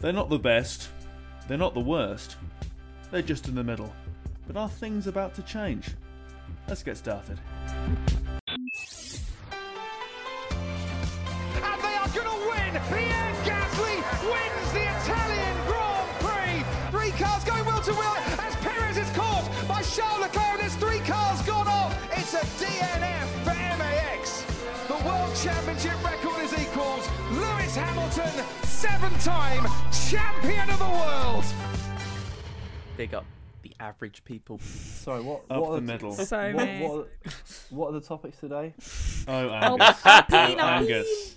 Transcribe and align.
They're 0.00 0.12
not 0.12 0.28
the 0.28 0.38
best, 0.38 0.90
they're 1.48 1.58
not 1.58 1.74
the 1.74 1.80
worst, 1.80 2.36
they're 3.10 3.22
just 3.22 3.48
in 3.48 3.54
the 3.54 3.64
middle. 3.64 3.92
But 4.46 4.56
are 4.56 4.68
things 4.68 5.06
about 5.06 5.34
to 5.36 5.42
change? 5.42 5.90
Let's 6.68 6.82
get 6.82 6.96
started. 6.96 7.38
Seven-time 28.88 29.64
champion 30.10 30.68
of 30.68 30.78
the 30.78 30.84
world. 30.84 31.44
Big 32.98 33.14
up 33.14 33.24
the 33.62 33.72
average 33.80 34.22
people. 34.26 34.58
Sorry, 34.58 35.22
what? 35.22 35.40
Up 35.48 35.62
what 35.62 35.70
the 35.70 35.76
are 35.78 35.80
middle. 35.80 36.12
So 36.12 36.36
what, 36.52 36.54
many. 36.56 36.86
what, 36.86 36.98
are, 36.98 37.08
what 37.70 37.88
are 37.88 37.92
the 37.92 38.00
topics 38.02 38.36
today? 38.40 38.74
Oh, 39.26 39.48
Al- 39.48 39.80
Angus. 39.82 40.04
Alpine, 40.04 40.60
Oh, 40.60 40.64
Angus. 40.66 41.36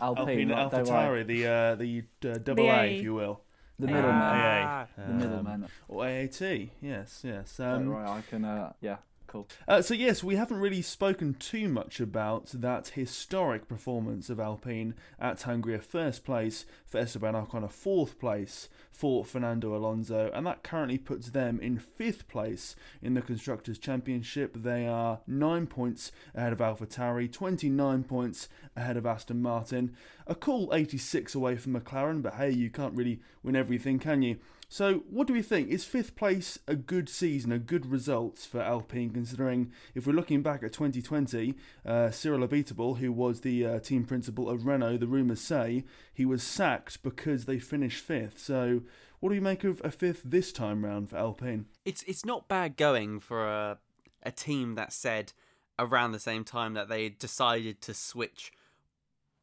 Alpine, 0.00 0.18
Alpine 0.18 0.48
right, 0.50 0.70
don't 0.72 0.88
worry. 0.88 1.24
AlphaTauri, 1.24 1.26
the 1.28 1.46
uh, 1.46 1.74
the 1.76 2.02
uh, 2.28 2.38
double 2.38 2.64
The 2.64 2.70
A, 2.70 2.80
A. 2.80 2.96
if 2.96 3.02
you 3.04 3.14
will. 3.14 3.40
the 3.78 3.86
Ah. 3.86 3.90
middleman. 3.92 4.22
AA. 4.22 4.86
the 4.96 5.04
Um, 5.12 5.18
middleman. 5.18 5.68
Or 5.86 6.04
AAT, 6.06 6.40
yes, 6.82 7.20
yes. 7.22 7.56
Don't 7.56 7.68
Um, 7.82 7.88
worry, 7.90 8.04
I 8.08 8.20
can. 8.28 8.44
Uh, 8.44 8.72
yeah, 8.80 8.96
cool. 9.34 9.48
Uh, 9.66 9.82
so 9.82 9.94
yes, 9.94 10.22
we 10.22 10.36
haven't 10.36 10.60
really 10.60 10.80
spoken 10.80 11.34
too 11.34 11.68
much 11.68 11.98
about 11.98 12.46
that 12.54 12.88
historic 12.88 13.66
performance 13.66 14.30
of 14.30 14.38
Alpine 14.38 14.94
at 15.18 15.42
Hungary, 15.42 15.76
first 15.78 16.24
place 16.24 16.66
for 16.86 16.98
Esteban 16.98 17.34
Ocon, 17.34 17.64
a 17.64 17.68
fourth 17.68 18.20
place 18.20 18.68
for 18.92 19.24
Fernando 19.24 19.74
Alonso, 19.74 20.30
and 20.32 20.46
that 20.46 20.62
currently 20.62 20.98
puts 20.98 21.30
them 21.30 21.58
in 21.60 21.78
fifth 21.78 22.28
place 22.28 22.76
in 23.02 23.14
the 23.14 23.22
Constructors' 23.22 23.78
Championship. 23.78 24.54
They 24.54 24.86
are 24.86 25.20
nine 25.26 25.66
points 25.66 26.12
ahead 26.32 26.52
of 26.52 26.60
AlphaTauri, 26.60 27.32
29 27.32 28.04
points 28.04 28.48
ahead 28.76 28.96
of 28.96 29.04
Aston 29.04 29.42
Martin, 29.42 29.96
a 30.28 30.36
cool 30.36 30.72
86 30.72 31.34
away 31.34 31.56
from 31.56 31.74
McLaren, 31.74 32.22
but 32.22 32.34
hey, 32.34 32.50
you 32.50 32.70
can't 32.70 32.94
really 32.94 33.20
win 33.42 33.56
everything, 33.56 33.98
can 33.98 34.22
you? 34.22 34.36
So, 34.68 35.04
what 35.10 35.26
do 35.26 35.32
we 35.32 35.42
think? 35.42 35.68
Is 35.68 35.84
fifth 35.84 36.16
place 36.16 36.58
a 36.66 36.74
good 36.74 37.08
season, 37.08 37.52
a 37.52 37.58
good 37.58 37.86
result 37.86 38.38
for 38.38 38.60
Alpine, 38.60 39.10
considering 39.10 39.72
if 39.94 40.06
we're 40.06 40.12
looking 40.12 40.42
back 40.42 40.62
at 40.62 40.72
2020, 40.72 41.54
uh, 41.86 42.10
Cyril 42.10 42.46
Abiteboul, 42.46 42.98
who 42.98 43.12
was 43.12 43.40
the 43.40 43.66
uh, 43.66 43.78
team 43.80 44.04
principal 44.04 44.48
of 44.48 44.66
Renault, 44.66 44.98
the 44.98 45.06
rumours 45.06 45.40
say, 45.40 45.84
he 46.12 46.24
was 46.24 46.42
sacked 46.42 47.02
because 47.02 47.44
they 47.44 47.58
finished 47.58 48.02
fifth. 48.02 48.38
So, 48.38 48.82
what 49.20 49.30
do 49.30 49.34
we 49.34 49.40
make 49.40 49.64
of 49.64 49.80
a 49.84 49.90
fifth 49.90 50.22
this 50.24 50.52
time 50.52 50.84
round 50.84 51.10
for 51.10 51.16
Alpine? 51.16 51.66
It's 51.84 52.02
it's 52.04 52.24
not 52.24 52.48
bad 52.48 52.76
going 52.76 53.20
for 53.20 53.46
a 53.46 53.78
a 54.22 54.30
team 54.30 54.74
that 54.74 54.92
said 54.92 55.32
around 55.78 56.12
the 56.12 56.18
same 56.18 56.44
time 56.44 56.74
that 56.74 56.88
they 56.88 57.08
decided 57.08 57.80
to 57.82 57.94
switch 57.94 58.52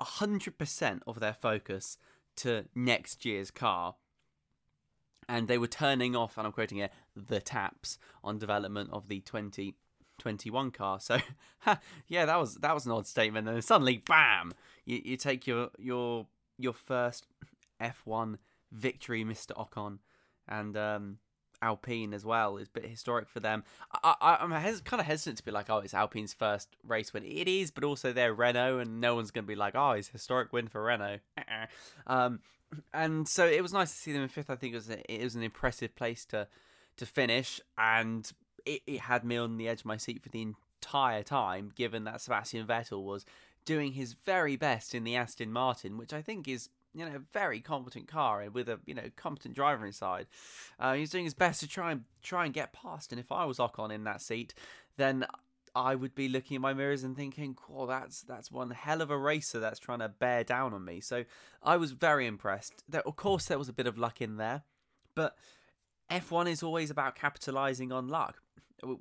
hundred 0.02 0.58
percent 0.58 1.04
of 1.06 1.20
their 1.20 1.34
focus 1.34 1.98
to 2.38 2.66
next 2.74 3.26
year's 3.26 3.52
car. 3.52 3.96
And 5.32 5.48
they 5.48 5.58
were 5.58 5.68
turning 5.68 6.14
off, 6.14 6.38
and 6.38 6.46
I'm 6.46 6.52
quoting 6.52 6.80
here, 6.80 6.90
the 7.16 7.40
taps 7.40 7.98
on 8.22 8.38
development 8.38 8.90
of 8.92 9.08
the 9.08 9.22
2021 9.22 10.72
car. 10.72 11.00
So, 11.00 11.20
yeah, 12.08 12.26
that 12.26 12.38
was 12.38 12.56
that 12.56 12.74
was 12.74 12.86
an 12.86 12.92
odd 12.92 13.08
statement. 13.08 13.48
And 13.48 13.56
then 13.56 13.62
suddenly, 13.62 14.04
bam! 14.06 14.54
You, 14.86 15.02
you 15.06 15.16
take 15.16 15.48
your 15.48 15.70
your 15.80 16.28
your 16.58 16.74
first 16.74 17.28
F1 17.82 18.40
victory, 18.74 19.24
Mr. 19.24 19.52
Ocon, 19.56 20.00
and 20.50 20.76
um, 20.76 21.18
Alpine 21.62 22.14
as 22.14 22.26
well 22.26 22.58
is 22.58 22.68
a 22.68 22.72
bit 22.72 22.86
historic 22.90 23.30
for 23.30 23.40
them. 23.40 23.64
I, 24.04 24.38
I'm 24.42 24.52
hes- 24.52 24.82
kind 24.82 25.00
of 25.00 25.06
hesitant 25.06 25.38
to 25.38 25.46
be 25.46 25.52
like, 25.52 25.70
oh, 25.70 25.78
it's 25.78 25.94
Alpine's 25.94 26.34
first 26.34 26.76
race 26.86 27.14
win. 27.14 27.24
It 27.24 27.48
is, 27.48 27.72
but 27.72 27.84
also 27.84 28.12
they're 28.12 28.34
Renault, 28.34 28.80
and 28.80 29.00
no 29.00 29.16
one's 29.16 29.32
going 29.32 29.46
to 29.46 29.48
be 29.48 29.56
like, 29.56 29.76
oh, 29.76 29.92
it's 29.92 30.08
historic 30.08 30.52
win 30.52 30.68
for 30.68 30.84
Renault. 30.84 31.20
um, 32.08 32.40
and 32.94 33.28
so 33.28 33.46
it 33.46 33.62
was 33.62 33.74
nice 33.74 33.92
to 33.92 33.98
see 33.98 34.14
them 34.14 34.24
in 34.24 34.30
fifth. 34.30 34.50
I 34.50 34.56
think 34.56 34.74
it 34.74 34.78
was 34.78 34.90
a, 34.90 35.14
it 35.14 35.24
was 35.24 35.36
an 35.36 35.44
impressive 35.44 35.96
place 35.96 36.26
to 36.26 36.48
to 36.98 37.06
finish, 37.06 37.62
and 37.78 38.30
it, 38.66 38.82
it 38.86 39.00
had 39.02 39.24
me 39.24 39.38
on 39.38 39.58
the 39.58 39.68
edge 39.68 39.82
of 39.82 39.86
my 39.86 39.98
seat 39.98 40.22
for 40.22 40.30
the 40.30 40.42
entire 40.42 41.24
time, 41.24 41.72
given 41.76 42.04
that 42.06 42.22
Sebastian 42.22 42.66
Vettel 42.68 43.04
was 43.04 43.26
doing 43.66 43.94
his 43.94 44.14
very 44.14 44.56
best 44.56 44.96
in 44.96 45.04
the 45.04 45.16
Aston 45.16 45.52
Martin, 45.52 45.98
which 45.98 46.14
I 46.14 46.22
think 46.22 46.48
is 46.48 46.70
you 46.94 47.06
know 47.06 47.16
a 47.16 47.20
very 47.34 47.62
competent 47.62 48.08
car 48.08 48.42
and 48.42 48.54
with 48.54 48.68
a 48.68 48.80
you 48.86 48.94
know 48.94 49.10
competent 49.16 49.56
driver 49.56 49.86
inside. 49.86 50.28
Uh, 50.80 50.94
he's 50.94 51.10
doing 51.10 51.24
his 51.24 51.34
best 51.34 51.60
to 51.62 51.68
try 51.68 51.92
and 51.92 52.04
try 52.22 52.46
and 52.46 52.54
get 52.54 52.74
past. 52.74 53.12
And 53.12 53.20
if 53.20 53.32
I 53.32 53.46
was 53.46 53.58
Ocon 53.58 53.92
in 53.92 54.04
that 54.06 54.22
seat, 54.22 54.54
then 54.98 55.26
I 55.74 55.96
would 55.96 56.16
be 56.16 56.28
looking 56.28 56.56
at 56.56 56.62
my 56.62 56.74
mirrors 56.74 57.04
and 57.04 57.16
thinking, 57.16 57.58
"Oh, 57.70 57.86
that's 57.86 58.22
that's 58.22 58.52
one 58.52 58.72
hell 58.72 59.02
of 59.02 59.10
a 59.10 59.18
racer 59.18 59.60
that's 59.60 59.80
trying 59.80 60.00
to 60.00 60.10
bear 60.10 60.44
down 60.44 60.74
on 60.74 60.84
me." 60.84 61.00
So 61.02 61.26
I 61.64 61.78
was 61.78 61.92
very 61.92 62.28
impressed. 62.28 62.84
There, 62.90 63.02
of 63.08 63.16
course, 63.16 63.46
there 63.46 63.60
was 63.60 63.70
a 63.70 63.74
bit 63.74 63.88
of 63.88 63.98
luck 63.98 64.22
in 64.22 64.38
there, 64.38 64.64
but 65.16 65.38
F1 66.10 66.50
is 66.50 66.62
always 66.62 66.90
about 66.90 67.16
capitalizing 67.16 67.92
on 67.92 68.08
luck. 68.08 68.42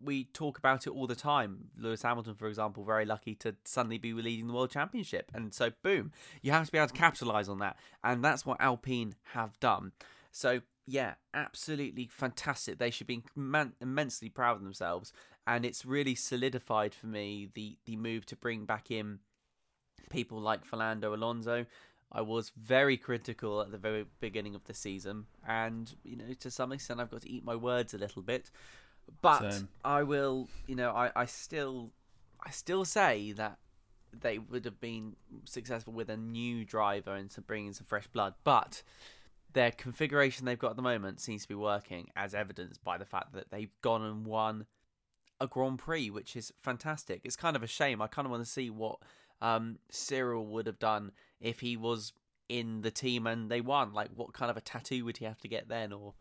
We 0.03 0.25
talk 0.25 0.59
about 0.59 0.87
it 0.87 0.91
all 0.91 1.07
the 1.07 1.17
time. 1.17 1.71
Lewis 1.77 2.03
Hamilton, 2.03 2.35
for 2.35 2.47
example, 2.47 2.85
very 2.85 3.07
lucky 3.07 3.35
to 3.37 3.57
suddenly 3.65 3.99
be 3.99 4.13
leading 4.13 4.47
the 4.47 4.53
world 4.53 4.71
championship, 4.71 5.31
and 5.35 5.55
so 5.55 5.71
boom, 5.83 6.13
you 6.43 6.53
have 6.53 6.67
to 6.67 6.73
be 6.73 6.79
able 6.79 6.89
to 6.89 6.95
capitalize 6.95 7.49
on 7.49 7.59
that, 7.59 7.79
and 8.05 8.23
that's 8.23 8.45
what 8.45 8.61
Alpine 8.61 9.15
have 9.33 9.59
done. 9.59 9.93
So 10.31 10.61
yeah, 10.91 11.15
absolutely 11.33 12.09
fantastic. 12.11 12.79
They 12.79 12.91
should 12.91 13.07
be 13.07 13.23
immen- 13.39 13.75
immensely 13.81 14.29
proud 14.29 14.57
of 14.57 14.65
themselves, 14.65 15.13
and 15.47 15.65
it's 15.65 15.87
really 15.87 16.17
solidified 16.17 16.95
for 16.95 17.07
me 17.07 17.49
the 17.55 17.79
the 17.85 17.97
move 17.97 18.27
to 18.27 18.37
bring 18.37 18.65
back 18.65 18.91
in 18.91 19.21
people 20.11 20.41
like 20.41 20.65
Fernando 20.65 21.15
Alonso. 21.15 21.67
I 22.11 22.23
was 22.23 22.51
very 22.57 22.97
critical 22.97 23.61
at 23.61 23.71
the 23.71 23.79
very 23.79 24.05
beginning 24.19 24.57
of 24.57 24.65
the 24.65 24.75
season, 24.75 25.27
and 25.47 25.95
you 26.03 26.17
know, 26.17 26.35
to 26.41 26.51
some 26.51 26.73
extent, 26.73 26.99
I've 27.01 27.11
got 27.11 27.23
to 27.23 27.31
eat 27.31 27.45
my 27.45 27.55
words 27.55 27.95
a 27.95 27.99
little 27.99 28.23
bit. 28.23 28.51
But 29.23 29.53
Same. 29.53 29.69
I 29.85 30.03
will, 30.03 30.49
you 30.67 30.75
know, 30.75 30.91
I, 30.91 31.13
I 31.15 31.27
still, 31.27 31.93
I 32.45 32.51
still 32.51 32.85
say 32.85 33.33
that 33.33 33.59
they 34.13 34.39
would 34.39 34.65
have 34.65 34.81
been 34.81 35.15
successful 35.45 35.93
with 35.93 36.11
a 36.11 36.17
new 36.17 36.65
driver 36.65 37.15
and 37.15 37.31
to 37.31 37.41
bring 37.41 37.67
in 37.67 37.75
some 37.75 37.87
fresh 37.87 38.09
blood. 38.09 38.35
But 38.43 38.83
their 39.53 39.71
configuration 39.71 40.47
they've 40.47 40.59
got 40.59 40.71
at 40.71 40.77
the 40.77 40.83
moment 40.83 41.21
seems 41.21 41.43
to 41.43 41.49
be 41.49 41.55
working, 41.55 42.09
as 42.17 42.35
evidenced 42.35 42.83
by 42.85 42.99
the 42.99 43.05
fact 43.05 43.33
that 43.35 43.51
they've 43.51 43.73
gone 43.83 44.03
and 44.03 44.27
won 44.27 44.67
a 45.41 45.47
Grand 45.47 45.79
Prix, 45.79 46.11
which 46.11 46.37
is 46.37 46.53
fantastic. 46.63 47.23
It's 47.25 47.37
kind 47.37 47.57
of 47.57 47.63
a 47.63 47.67
shame. 47.67 48.03
I 48.03 48.07
kind 48.07 48.27
of 48.27 48.31
want 48.31 48.45
to 48.45 48.51
see 48.51 48.71
what 48.71 48.99
um, 49.41 49.79
Cyril 49.91 50.47
would 50.47 50.67
have 50.67 50.79
done 50.79 51.13
if 51.41 51.61
he 51.61 51.77
was 51.77 52.13
in 52.49 52.83
the 52.83 52.91
team 52.91 53.27
and 53.27 53.51
they 53.51 53.61
won. 53.61 53.93
Like, 53.93 54.11
what 54.15 54.33
kind 54.33 54.51
of 54.51 54.57
a 54.57 54.61
tattoo 54.61 55.05
would 55.07 55.17
he 55.17 55.25
have 55.25 55.39
to 55.39 55.49
get 55.49 55.69
then? 55.69 55.93
Or 55.93 56.15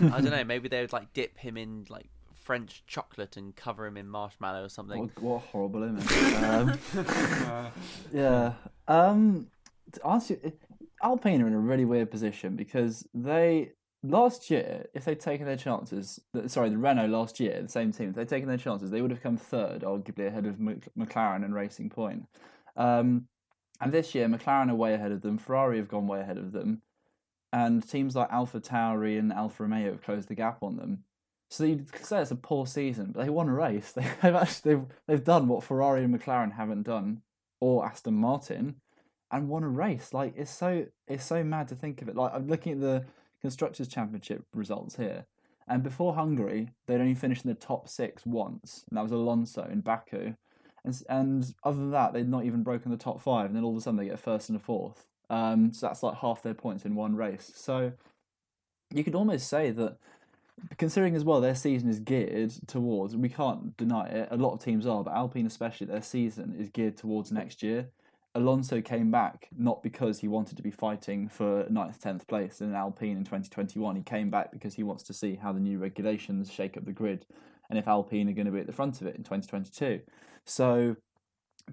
I 0.00 0.20
don't 0.20 0.30
know. 0.30 0.44
Maybe 0.44 0.68
they 0.68 0.80
would 0.80 0.92
like 0.92 1.12
dip 1.12 1.38
him 1.38 1.56
in 1.56 1.86
like 1.88 2.08
French 2.34 2.84
chocolate 2.86 3.36
and 3.36 3.54
cover 3.54 3.86
him 3.86 3.96
in 3.96 4.08
marshmallow 4.08 4.64
or 4.64 4.68
something. 4.68 5.00
What, 5.00 5.22
what 5.22 5.34
a 5.36 5.38
horrible 5.38 5.82
image. 5.84 6.12
um, 6.42 6.78
yeah. 8.12 8.52
Um, 8.88 9.48
you, 10.28 10.52
Alpine 11.02 11.42
are 11.42 11.46
in 11.46 11.52
a 11.52 11.58
really 11.58 11.84
weird 11.84 12.10
position 12.10 12.56
because 12.56 13.06
they 13.14 13.72
last 14.02 14.50
year, 14.50 14.86
if 14.94 15.04
they'd 15.04 15.20
taken 15.20 15.46
their 15.46 15.56
chances, 15.56 16.20
sorry, 16.46 16.70
the 16.70 16.78
Renault 16.78 17.08
last 17.08 17.40
year, 17.40 17.62
the 17.62 17.68
same 17.68 17.92
team, 17.92 18.10
if 18.10 18.14
they'd 18.14 18.28
taken 18.28 18.48
their 18.48 18.58
chances, 18.58 18.90
they 18.90 19.02
would 19.02 19.10
have 19.10 19.22
come 19.22 19.36
third, 19.36 19.82
arguably 19.82 20.26
ahead 20.26 20.46
of 20.46 20.56
McLaren 20.56 21.44
and 21.44 21.54
Racing 21.54 21.90
Point. 21.90 22.26
Um, 22.76 23.26
and 23.80 23.92
this 23.92 24.14
year, 24.14 24.28
McLaren 24.28 24.70
are 24.70 24.74
way 24.74 24.94
ahead 24.94 25.12
of 25.12 25.22
them. 25.22 25.38
Ferrari 25.38 25.78
have 25.78 25.88
gone 25.88 26.06
way 26.06 26.20
ahead 26.20 26.38
of 26.38 26.52
them, 26.52 26.82
and 27.52 27.86
teams 27.86 28.16
like 28.16 28.32
Alpha 28.32 28.60
Tauri 28.60 29.18
and 29.18 29.32
Alfa 29.32 29.64
Romeo 29.64 29.92
have 29.92 30.02
closed 30.02 30.28
the 30.28 30.34
gap 30.34 30.62
on 30.62 30.76
them. 30.76 31.04
So 31.50 31.64
you'd 31.64 31.94
say 32.04 32.20
it's 32.20 32.30
a 32.30 32.36
poor 32.36 32.66
season, 32.66 33.12
but 33.12 33.22
they 33.22 33.30
won 33.30 33.48
a 33.48 33.54
race. 33.54 33.92
They've 33.92 34.34
actually 34.34 34.74
they've, 34.74 34.84
they've 35.06 35.24
done 35.24 35.46
what 35.46 35.62
Ferrari 35.62 36.04
and 36.04 36.18
McLaren 36.18 36.56
haven't 36.56 36.82
done, 36.84 37.22
or 37.60 37.86
Aston 37.86 38.14
Martin, 38.14 38.76
and 39.30 39.48
won 39.48 39.64
a 39.64 39.68
race. 39.68 40.12
Like 40.12 40.34
it's 40.36 40.50
so 40.50 40.86
it's 41.08 41.24
so 41.24 41.42
mad 41.42 41.68
to 41.68 41.74
think 41.74 42.02
of 42.02 42.08
it. 42.08 42.16
Like 42.16 42.32
I'm 42.34 42.46
looking 42.46 42.72
at 42.72 42.80
the 42.80 43.04
constructors 43.40 43.88
championship 43.88 44.44
results 44.54 44.96
here, 44.96 45.26
and 45.68 45.82
before 45.82 46.14
Hungary, 46.14 46.70
they'd 46.86 47.00
only 47.00 47.14
finished 47.14 47.44
in 47.44 47.50
the 47.50 47.54
top 47.54 47.88
six 47.88 48.24
once, 48.24 48.84
and 48.88 48.96
that 48.96 49.02
was 49.02 49.12
Alonso 49.12 49.64
in 49.70 49.80
Baku. 49.80 50.34
And, 50.84 51.02
and 51.08 51.54
other 51.64 51.78
than 51.78 51.90
that, 51.90 52.12
they'd 52.12 52.28
not 52.28 52.44
even 52.44 52.62
broken 52.62 52.92
the 52.92 52.96
top 52.96 53.20
five, 53.20 53.46
and 53.46 53.56
then 53.56 53.64
all 53.64 53.72
of 53.72 53.78
a 53.78 53.80
sudden 53.80 53.98
they 53.98 54.06
get 54.06 54.20
first 54.20 54.48
and 54.48 54.56
a 54.56 54.62
fourth. 54.62 55.06
Um, 55.28 55.72
so 55.72 55.86
that's 55.86 56.04
like 56.04 56.18
half 56.18 56.42
their 56.42 56.54
points 56.54 56.84
in 56.84 56.94
one 56.94 57.16
race. 57.16 57.50
So 57.56 57.92
you 58.92 59.02
could 59.02 59.16
almost 59.16 59.48
say 59.48 59.72
that 59.72 59.96
considering 60.78 61.14
as 61.16 61.24
well 61.24 61.40
their 61.40 61.54
season 61.54 61.88
is 61.88 61.98
geared 61.98 62.50
towards 62.66 63.14
we 63.14 63.28
can't 63.28 63.76
deny 63.76 64.06
it 64.06 64.28
a 64.30 64.36
lot 64.36 64.54
of 64.54 64.64
teams 64.64 64.86
are 64.86 65.04
but 65.04 65.12
alpine 65.12 65.44
especially 65.46 65.86
their 65.86 66.00
season 66.00 66.56
is 66.58 66.70
geared 66.70 66.96
towards 66.96 67.30
next 67.30 67.62
year 67.62 67.90
Alonso 68.36 68.82
came 68.82 69.10
back 69.10 69.48
not 69.56 69.82
because 69.82 70.20
he 70.20 70.28
wanted 70.28 70.58
to 70.58 70.62
be 70.62 70.70
fighting 70.70 71.26
for 71.26 71.64
9th, 71.64 71.98
10th 72.00 72.28
place 72.28 72.60
in 72.60 72.74
Alpine 72.74 73.16
in 73.16 73.24
2021. 73.24 73.96
He 73.96 74.02
came 74.02 74.28
back 74.28 74.52
because 74.52 74.74
he 74.74 74.82
wants 74.82 75.02
to 75.04 75.14
see 75.14 75.36
how 75.36 75.52
the 75.52 75.60
new 75.60 75.78
regulations 75.78 76.52
shake 76.52 76.76
up 76.76 76.84
the 76.84 76.92
grid 76.92 77.24
and 77.70 77.78
if 77.78 77.88
Alpine 77.88 78.28
are 78.28 78.34
going 78.34 78.46
to 78.46 78.52
be 78.52 78.60
at 78.60 78.66
the 78.66 78.74
front 78.74 79.00
of 79.00 79.06
it 79.06 79.16
in 79.16 79.24
2022. 79.24 80.00
So 80.44 80.96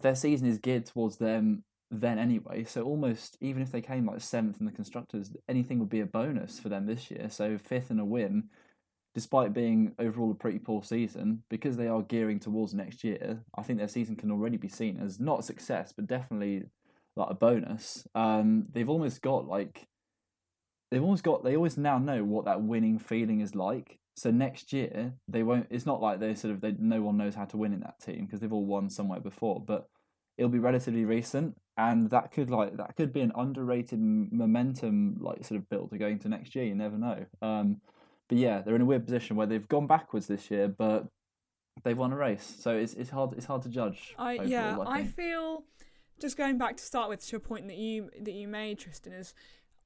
their 0.02 0.16
season 0.16 0.48
is 0.48 0.58
geared 0.58 0.86
towards 0.86 1.18
them 1.18 1.66
then 1.92 2.18
anyway. 2.18 2.64
So 2.64 2.84
almost 2.84 3.38
even 3.42 3.62
if 3.62 3.72
they 3.72 3.82
came 3.82 4.06
like 4.06 4.22
seventh 4.22 4.62
in 4.62 4.66
the 4.66 4.72
constructors, 4.72 5.32
anything 5.50 5.80
would 5.80 5.90
be 5.90 6.00
a 6.00 6.06
bonus 6.06 6.60
for 6.60 6.70
them 6.70 6.86
this 6.86 7.12
year. 7.12 7.30
So 7.30 7.58
fifth 7.58 7.90
and 7.90 8.00
a 8.00 8.06
win, 8.06 8.46
despite 9.14 9.54
being 9.54 9.94
overall 10.00 10.32
a 10.32 10.36
pretty 10.36 10.60
poor 10.60 10.84
season, 10.84 11.44
because 11.50 11.78
they 11.78 11.88
are 11.88 12.02
gearing 12.02 12.40
towards 12.40 12.74
next 12.74 13.04
year, 13.04 13.44
I 13.56 13.64
think 13.64 13.80
their 13.80 13.88
season 13.88 14.16
can 14.16 14.32
already 14.32 14.58
be 14.58 14.70
seen 14.70 15.00
as 15.00 15.20
not 15.20 15.40
a 15.40 15.44
success, 15.44 15.94
but 15.96 16.08
definitely 16.08 16.64
like 17.16 17.30
a 17.30 17.36
bonus. 17.36 18.08
Um, 18.16 18.68
they've 18.72 18.90
almost 18.90 19.22
got 19.22 19.48
like 19.48 19.88
they've 20.92 21.04
almost 21.04 21.24
got 21.24 21.44
they 21.44 21.56
always 21.56 21.78
now 21.78 21.98
know 21.98 22.24
what 22.24 22.46
that 22.46 22.62
winning 22.62 23.00
feeling 23.00 23.42
is 23.42 23.56
like. 23.56 24.00
So 24.16 24.32
next 24.32 24.74
year 24.74 25.14
they 25.28 25.44
won't. 25.44 25.68
It's 25.70 25.86
not 25.86 26.02
like 26.02 26.20
they 26.20 26.36
sort 26.36 26.54
of 26.54 26.62
they 26.62 26.74
no 26.78 27.02
one 27.02 27.18
knows 27.18 27.36
how 27.36 27.46
to 27.46 27.58
win 27.58 27.74
in 27.74 27.82
that 27.82 28.00
team 28.00 28.26
because 28.26 28.40
they've 28.40 28.54
all 28.54 28.66
won 28.66 28.90
somewhere 28.90 29.20
before, 29.20 29.60
but 29.60 29.90
it'll 30.38 30.50
be 30.50 30.60
relatively 30.60 31.06
recent 31.06 31.56
and 31.78 32.10
that 32.10 32.32
could 32.32 32.50
like 32.50 32.78
that 32.78 32.96
could 32.96 33.12
be 33.14 33.22
an 33.22 33.32
underrated 33.36 34.00
momentum 34.00 35.18
like 35.20 35.44
sort 35.44 35.60
of 35.60 35.70
build 35.70 35.90
to 35.90 35.98
going 35.98 36.20
to 36.20 36.30
next 36.30 36.56
year 36.56 36.66
you 36.66 36.76
never 36.76 36.98
know 36.98 37.26
um 37.42 37.78
but 38.30 38.38
yeah 38.38 38.62
they're 38.62 38.76
in 38.76 38.82
a 38.82 38.86
weird 38.86 39.06
position 39.06 39.36
where 39.36 39.48
they've 39.48 39.68
gone 39.68 39.88
backwards 39.88 40.28
this 40.28 40.50
year 40.50 40.68
but 40.68 41.08
they've 41.84 41.98
won 41.98 42.14
a 42.14 42.16
race 42.16 42.56
so 42.60 42.76
it's 42.76 42.94
it's 42.94 43.10
hard 43.10 43.34
it's 43.34 43.46
hard 43.46 43.62
to 43.62 43.70
judge 43.70 44.14
I 44.18 44.34
overall, 44.34 44.48
yeah 44.48 44.78
I, 44.80 45.00
I 45.00 45.04
feel 45.06 45.64
just 46.20 46.38
going 46.38 46.58
back 46.58 46.78
to 46.78 46.84
start 46.84 47.10
with 47.10 47.26
to 47.28 47.36
a 47.36 47.40
point 47.40 47.68
that 47.68 47.78
you 47.78 48.10
that 48.22 48.34
you 48.34 48.48
made 48.48 48.80
Tristan 48.80 49.14
is 49.14 49.34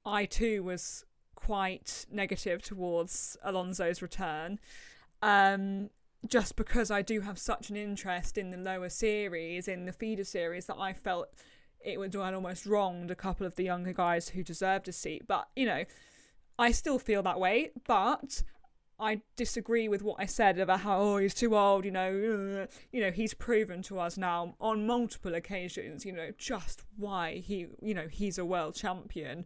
I 0.06 0.26
too 0.26 0.64
was 0.64 1.06
quite 1.36 2.06
negative 2.12 2.62
towards 2.62 3.38
Alonso's 3.44 4.02
return 4.02 4.60
um 5.22 5.90
just 6.26 6.56
because 6.56 6.90
I 6.90 7.02
do 7.02 7.22
have 7.22 7.38
such 7.38 7.70
an 7.70 7.76
interest 7.76 8.38
in 8.38 8.50
the 8.50 8.58
lower 8.58 8.90
series, 8.90 9.68
in 9.68 9.86
the 9.86 9.94
feeder 9.94 10.24
series, 10.24 10.66
that 10.66 10.78
I 10.78 10.94
felt 10.94 11.30
it 11.80 12.00
would 12.00 12.16
almost 12.16 12.66
wronged 12.66 13.12
a 13.12 13.16
couple 13.16 13.46
of 13.46 13.56
the 13.56 13.64
younger 13.64 13.94
guys 13.94 14.30
who 14.30 14.44
deserved 14.44 14.88
a 14.88 14.92
seat. 14.92 15.28
But, 15.28 15.48
you 15.56 15.66
know, 15.66 15.84
I 16.60 16.72
still 16.72 17.00
feel 17.00 17.24
that 17.24 17.40
way, 17.40 17.72
but 17.86 18.44
I 19.00 19.22
disagree 19.36 19.88
with 19.88 20.02
what 20.02 20.16
I 20.20 20.26
said 20.26 20.58
about 20.58 20.82
how 20.82 21.00
oh 21.00 21.18
he's 21.18 21.34
too 21.34 21.56
old, 21.56 21.86
you 21.86 21.92
know, 21.92 22.64
uh, 22.64 22.76
you 22.92 23.02
know 23.02 23.12
he's 23.12 23.34
proven 23.34 23.82
to 23.84 24.00
us 24.00 24.18
now 24.18 24.56
on 24.60 24.88
multiple 24.88 25.36
occasions, 25.36 26.06
you 26.06 26.12
know, 26.12 26.32
just 26.38 26.84
why 26.96 27.36
he, 27.36 27.68
you 27.82 27.94
know, 27.94 28.08
he's 28.10 28.38
a 28.38 28.46
world 28.46 28.76
champion, 28.76 29.46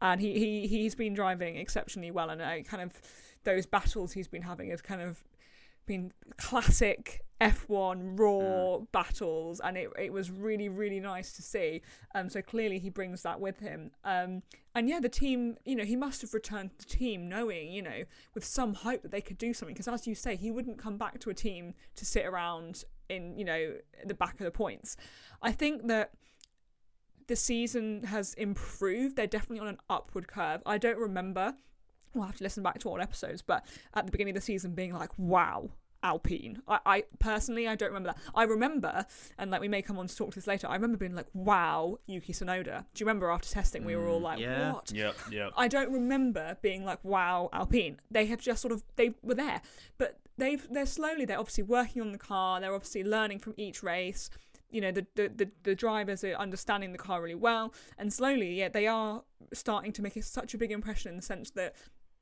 and 0.00 0.20
he 0.20 0.38
he 0.38 0.66
he's 0.68 0.94
been 0.94 1.14
driving 1.14 1.56
exceptionally 1.56 2.12
well, 2.12 2.30
and 2.30 2.40
I 2.42 2.62
kind 2.62 2.82
of 2.82 2.92
those 3.44 3.66
battles 3.66 4.12
he's 4.12 4.28
been 4.28 4.42
having 4.42 4.70
has 4.70 4.80
kind 4.80 5.02
of 5.02 5.24
been 5.84 6.12
classic 6.36 7.22
F1 7.42 8.16
raw 8.18 8.78
Mm. 8.78 8.92
battles, 8.92 9.60
and 9.60 9.76
it 9.76 9.90
it 9.98 10.12
was 10.12 10.30
really 10.30 10.68
really 10.68 11.00
nice 11.00 11.32
to 11.32 11.42
see. 11.42 11.82
Um, 12.14 12.28
so 12.28 12.40
clearly 12.40 12.78
he 12.78 12.88
brings 12.88 13.22
that 13.22 13.40
with 13.40 13.58
him. 13.58 13.90
Um, 14.04 14.42
and 14.74 14.88
yeah, 14.88 15.00
the 15.00 15.08
team, 15.08 15.56
you 15.64 15.74
know, 15.74 15.84
he 15.84 15.96
must 15.96 16.20
have 16.22 16.32
returned 16.34 16.70
to 16.78 16.86
the 16.86 16.94
team 16.94 17.28
knowing, 17.28 17.72
you 17.72 17.82
know, 17.82 18.04
with 18.34 18.44
some 18.44 18.74
hope 18.74 19.02
that 19.02 19.10
they 19.10 19.20
could 19.20 19.38
do 19.38 19.52
something. 19.52 19.74
Because 19.74 19.88
as 19.88 20.06
you 20.06 20.14
say, 20.14 20.36
he 20.36 20.50
wouldn't 20.50 20.78
come 20.78 20.96
back 20.96 21.18
to 21.20 21.30
a 21.30 21.34
team 21.34 21.74
to 21.96 22.04
sit 22.06 22.24
around 22.24 22.84
in, 23.08 23.36
you 23.36 23.44
know, 23.44 23.74
the 24.06 24.14
back 24.14 24.34
of 24.40 24.44
the 24.44 24.50
points. 24.50 24.96
I 25.42 25.52
think 25.52 25.88
that 25.88 26.12
the 27.26 27.36
season 27.36 28.04
has 28.04 28.34
improved. 28.34 29.16
They're 29.16 29.26
definitely 29.26 29.60
on 29.60 29.68
an 29.68 29.78
upward 29.90 30.26
curve. 30.28 30.62
I 30.64 30.78
don't 30.78 30.98
remember. 30.98 31.54
We'll 32.14 32.24
have 32.24 32.36
to 32.36 32.44
listen 32.44 32.62
back 32.62 32.78
to 32.80 32.88
all 32.88 33.00
episodes, 33.00 33.42
but 33.42 33.64
at 33.94 34.06
the 34.06 34.12
beginning 34.12 34.32
of 34.32 34.36
the 34.36 34.44
season, 34.44 34.74
being 34.74 34.92
like, 34.92 35.10
"Wow, 35.18 35.70
Alpine." 36.02 36.62
I, 36.68 36.78
I 36.86 37.04
personally, 37.18 37.68
I 37.68 37.74
don't 37.74 37.88
remember 37.88 38.10
that. 38.10 38.18
I 38.34 38.44
remember, 38.44 39.06
and 39.38 39.50
like 39.50 39.60
we 39.60 39.68
may 39.68 39.82
come 39.82 39.98
on 39.98 40.06
to 40.06 40.16
talk 40.16 40.30
to 40.30 40.34
this 40.36 40.46
later. 40.46 40.68
I 40.68 40.74
remember 40.74 40.96
being 40.96 41.14
like, 41.14 41.28
"Wow, 41.34 41.98
Yuki 42.06 42.32
Tsunoda." 42.32 42.84
Do 42.94 43.02
you 43.02 43.06
remember 43.06 43.30
after 43.30 43.48
testing, 43.48 43.84
we 43.84 43.96
were 43.96 44.08
all 44.08 44.20
mm, 44.20 44.24
like, 44.24 44.40
yeah. 44.40 44.72
"What?" 44.72 44.92
Yep, 44.92 45.16
yep. 45.30 45.52
I 45.56 45.68
don't 45.68 45.92
remember 45.92 46.56
being 46.62 46.84
like, 46.84 47.02
"Wow, 47.04 47.50
Alpine." 47.52 48.00
They 48.10 48.26
have 48.26 48.40
just 48.40 48.62
sort 48.62 48.72
of 48.72 48.82
they 48.96 49.14
were 49.22 49.34
there, 49.34 49.62
but 49.98 50.18
they've 50.38 50.66
they're 50.70 50.86
slowly. 50.86 51.24
They're 51.24 51.38
obviously 51.38 51.64
working 51.64 52.02
on 52.02 52.12
the 52.12 52.18
car. 52.18 52.60
They're 52.60 52.74
obviously 52.74 53.04
learning 53.04 53.40
from 53.40 53.54
each 53.56 53.82
race. 53.82 54.30
You 54.70 54.80
know, 54.80 54.92
the 54.92 55.06
the 55.14 55.28
the, 55.28 55.50
the 55.62 55.74
drivers 55.74 56.24
are 56.24 56.34
understanding 56.34 56.92
the 56.92 56.98
car 56.98 57.22
really 57.22 57.34
well, 57.34 57.74
and 57.98 58.12
slowly, 58.12 58.54
yeah, 58.54 58.68
they 58.68 58.86
are 58.86 59.22
starting 59.52 59.92
to 59.92 60.02
make 60.02 60.16
a, 60.16 60.22
such 60.22 60.54
a 60.54 60.58
big 60.58 60.72
impression 60.72 61.10
in 61.10 61.16
the 61.16 61.22
sense 61.22 61.50
that 61.50 61.74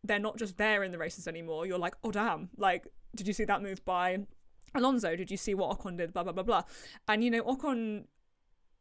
they're 0.03 0.19
not 0.19 0.39
just 0.39 0.57
there 0.57 0.83
in 0.83 0.93
the 0.93 0.99
races 0.99 1.29
anymore. 1.29 1.67
You're 1.67 1.79
like, 1.79 1.95
oh 2.03 2.11
damn, 2.11 2.49
like, 2.57 2.87
did 3.15 3.27
you 3.27 3.33
see 3.33 3.45
that 3.45 3.63
move 3.63 3.85
by 3.85 4.19
Alonso? 4.75 5.17
Did 5.17 5.31
you 5.31 5.37
see 5.37 5.55
what 5.55 5.79
Ocon 5.79 5.97
did? 5.99 6.13
Blah 6.13 6.25
blah 6.25 6.33
blah 6.33 6.43
blah. 6.43 6.63
And 7.09 7.25
you 7.25 7.31
know, 7.31 7.43
Ocon 7.43 8.05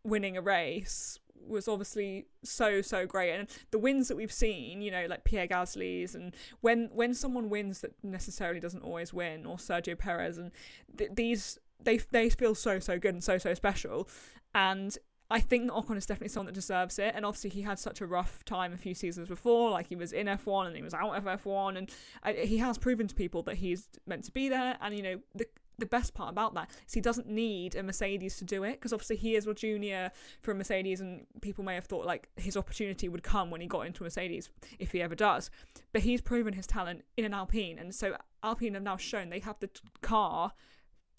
winning 0.03 0.37
a 0.37 0.41
race 0.41 1.19
was 1.47 1.67
obviously 1.67 2.25
so 2.43 2.81
so 2.81 3.05
great 3.05 3.31
and 3.31 3.47
the 3.71 3.79
wins 3.79 4.07
that 4.07 4.17
we've 4.17 4.31
seen 4.31 4.81
you 4.81 4.91
know 4.91 5.05
like 5.09 5.23
Pierre 5.23 5.47
Gasly's 5.47 6.13
and 6.13 6.35
when 6.61 6.89
when 6.93 7.13
someone 7.13 7.49
wins 7.49 7.81
that 7.81 7.93
necessarily 8.03 8.59
doesn't 8.59 8.83
always 8.83 9.13
win 9.13 9.45
or 9.45 9.55
Sergio 9.55 9.97
Perez 9.97 10.37
and 10.37 10.51
th- 10.97 11.11
these 11.13 11.57
they 11.81 11.97
they 11.97 12.29
feel 12.29 12.55
so 12.55 12.79
so 12.79 12.99
good 12.99 13.13
and 13.13 13.23
so 13.23 13.37
so 13.37 13.53
special 13.53 14.07
and 14.53 14.97
I 15.31 15.39
think 15.39 15.69
Ocon 15.69 15.95
is 15.95 16.07
definitely 16.07 16.29
someone 16.29 16.47
that 16.47 16.55
deserves 16.55 16.97
it, 16.97 17.13
and 17.15 17.25
obviously 17.25 17.51
he 17.51 17.61
had 17.61 17.77
such 17.77 18.01
a 18.01 18.07
rough 18.07 18.43
time 18.45 18.73
a 18.73 18.77
few 18.77 18.95
seasons 18.95 19.27
before. 19.27 19.69
Like 19.69 19.87
he 19.87 19.95
was 19.95 20.11
in 20.11 20.25
F1 20.25 20.67
and 20.67 20.75
he 20.75 20.81
was 20.81 20.93
out 20.93 21.15
of 21.15 21.23
F1, 21.25 21.77
and 21.77 21.91
uh, 22.23 22.33
he 22.33 22.57
has 22.57 22.77
proven 22.77 23.07
to 23.07 23.15
people 23.15 23.43
that 23.43 23.55
he's 23.55 23.87
meant 24.07 24.23
to 24.25 24.31
be 24.31 24.49
there. 24.49 24.77
And 24.81 24.95
you 24.95 25.03
know 25.03 25.19
the 25.35 25.45
the 25.77 25.85
best 25.85 26.13
part 26.13 26.29
about 26.29 26.53
that 26.55 26.69
is 26.87 26.93
he 26.93 27.01
doesn't 27.01 27.27
need 27.27 27.73
a 27.75 27.81
Mercedes 27.81 28.35
to 28.37 28.43
do 28.43 28.63
it 28.63 28.73
because 28.73 28.91
obviously 28.91 29.15
he 29.15 29.35
is 29.35 29.47
a 29.47 29.53
junior 29.53 30.11
for 30.41 30.51
a 30.51 30.55
Mercedes, 30.55 30.99
and 30.99 31.25
people 31.41 31.63
may 31.63 31.75
have 31.75 31.85
thought 31.85 32.05
like 32.05 32.29
his 32.35 32.57
opportunity 32.57 33.07
would 33.07 33.23
come 33.23 33.51
when 33.51 33.61
he 33.61 33.67
got 33.67 33.85
into 33.85 34.03
Mercedes 34.03 34.49
if 34.79 34.91
he 34.91 35.01
ever 35.01 35.15
does. 35.15 35.51
But 35.93 36.01
he's 36.01 36.21
proven 36.21 36.53
his 36.53 36.67
talent 36.67 37.03
in 37.17 37.25
an 37.25 37.33
Alpine, 37.33 37.77
and 37.77 37.93
so 37.93 38.17
Alpine 38.43 38.73
have 38.73 38.83
now 38.83 38.97
shown 38.97 39.29
they 39.29 39.39
have 39.39 39.59
the 39.59 39.67
t- 39.67 39.81
car 40.01 40.53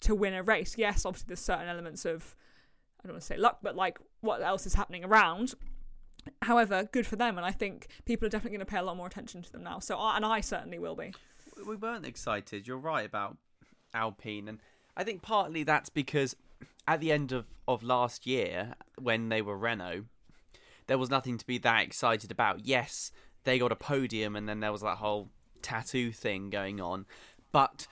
to 0.01 0.15
win 0.15 0.33
a 0.33 0.43
race. 0.43 0.77
Yes, 0.77 1.05
obviously 1.05 1.27
there's 1.29 1.39
certain 1.39 1.67
elements 1.67 2.05
of 2.05 2.35
I 3.03 3.07
don't 3.07 3.15
want 3.15 3.21
to 3.21 3.27
say 3.27 3.37
luck, 3.37 3.59
but 3.61 3.75
like 3.75 3.99
what 4.21 4.41
else 4.41 4.65
is 4.65 4.75
happening 4.75 5.03
around. 5.03 5.53
However, 6.43 6.87
good 6.91 7.07
for 7.07 7.15
them, 7.15 7.37
and 7.37 7.45
I 7.45 7.51
think 7.51 7.87
people 8.05 8.27
are 8.27 8.29
definitely 8.29 8.57
going 8.57 8.65
to 8.65 8.71
pay 8.71 8.77
a 8.77 8.83
lot 8.83 8.95
more 8.95 9.07
attention 9.07 9.41
to 9.41 9.51
them 9.51 9.63
now. 9.63 9.79
So, 9.79 9.97
uh, 9.97 10.15
and 10.15 10.23
I 10.23 10.41
certainly 10.41 10.77
will 10.77 10.95
be. 10.95 11.13
we 11.65 11.75
weren't 11.75 12.05
excited. 12.05 12.67
You're 12.67 12.77
right 12.77 13.05
about 13.05 13.37
Alpine, 13.93 14.47
and 14.47 14.59
I 14.95 15.03
think 15.03 15.23
partly 15.23 15.63
that's 15.63 15.89
because 15.89 16.35
at 16.87 16.99
the 16.99 17.11
end 17.11 17.31
of, 17.31 17.47
of 17.67 17.81
last 17.81 18.27
year, 18.27 18.75
when 18.99 19.29
they 19.29 19.41
were 19.41 19.57
Renault, 19.57 20.05
there 20.85 20.99
was 20.99 21.09
nothing 21.09 21.37
to 21.39 21.45
be 21.45 21.57
that 21.59 21.83
excited 21.83 22.29
about. 22.29 22.65
Yes, 22.65 23.11
they 23.43 23.57
got 23.57 23.71
a 23.71 23.75
podium, 23.75 24.35
and 24.35 24.47
then 24.47 24.59
there 24.59 24.71
was 24.71 24.81
that 24.81 24.97
whole 24.97 25.29
tattoo 25.63 26.11
thing 26.11 26.51
going 26.51 26.79
on, 26.79 27.05
but 27.51 27.87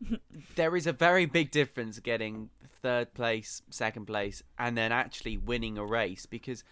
there 0.56 0.76
is 0.76 0.86
a 0.86 0.92
very 0.92 1.26
big 1.26 1.50
difference 1.50 1.98
getting 1.98 2.50
third 2.82 3.14
place, 3.14 3.62
second 3.70 4.06
place, 4.06 4.42
and 4.58 4.76
then 4.76 4.92
actually 4.92 5.36
winning 5.36 5.78
a 5.78 5.84
race 5.84 6.26
because 6.26 6.64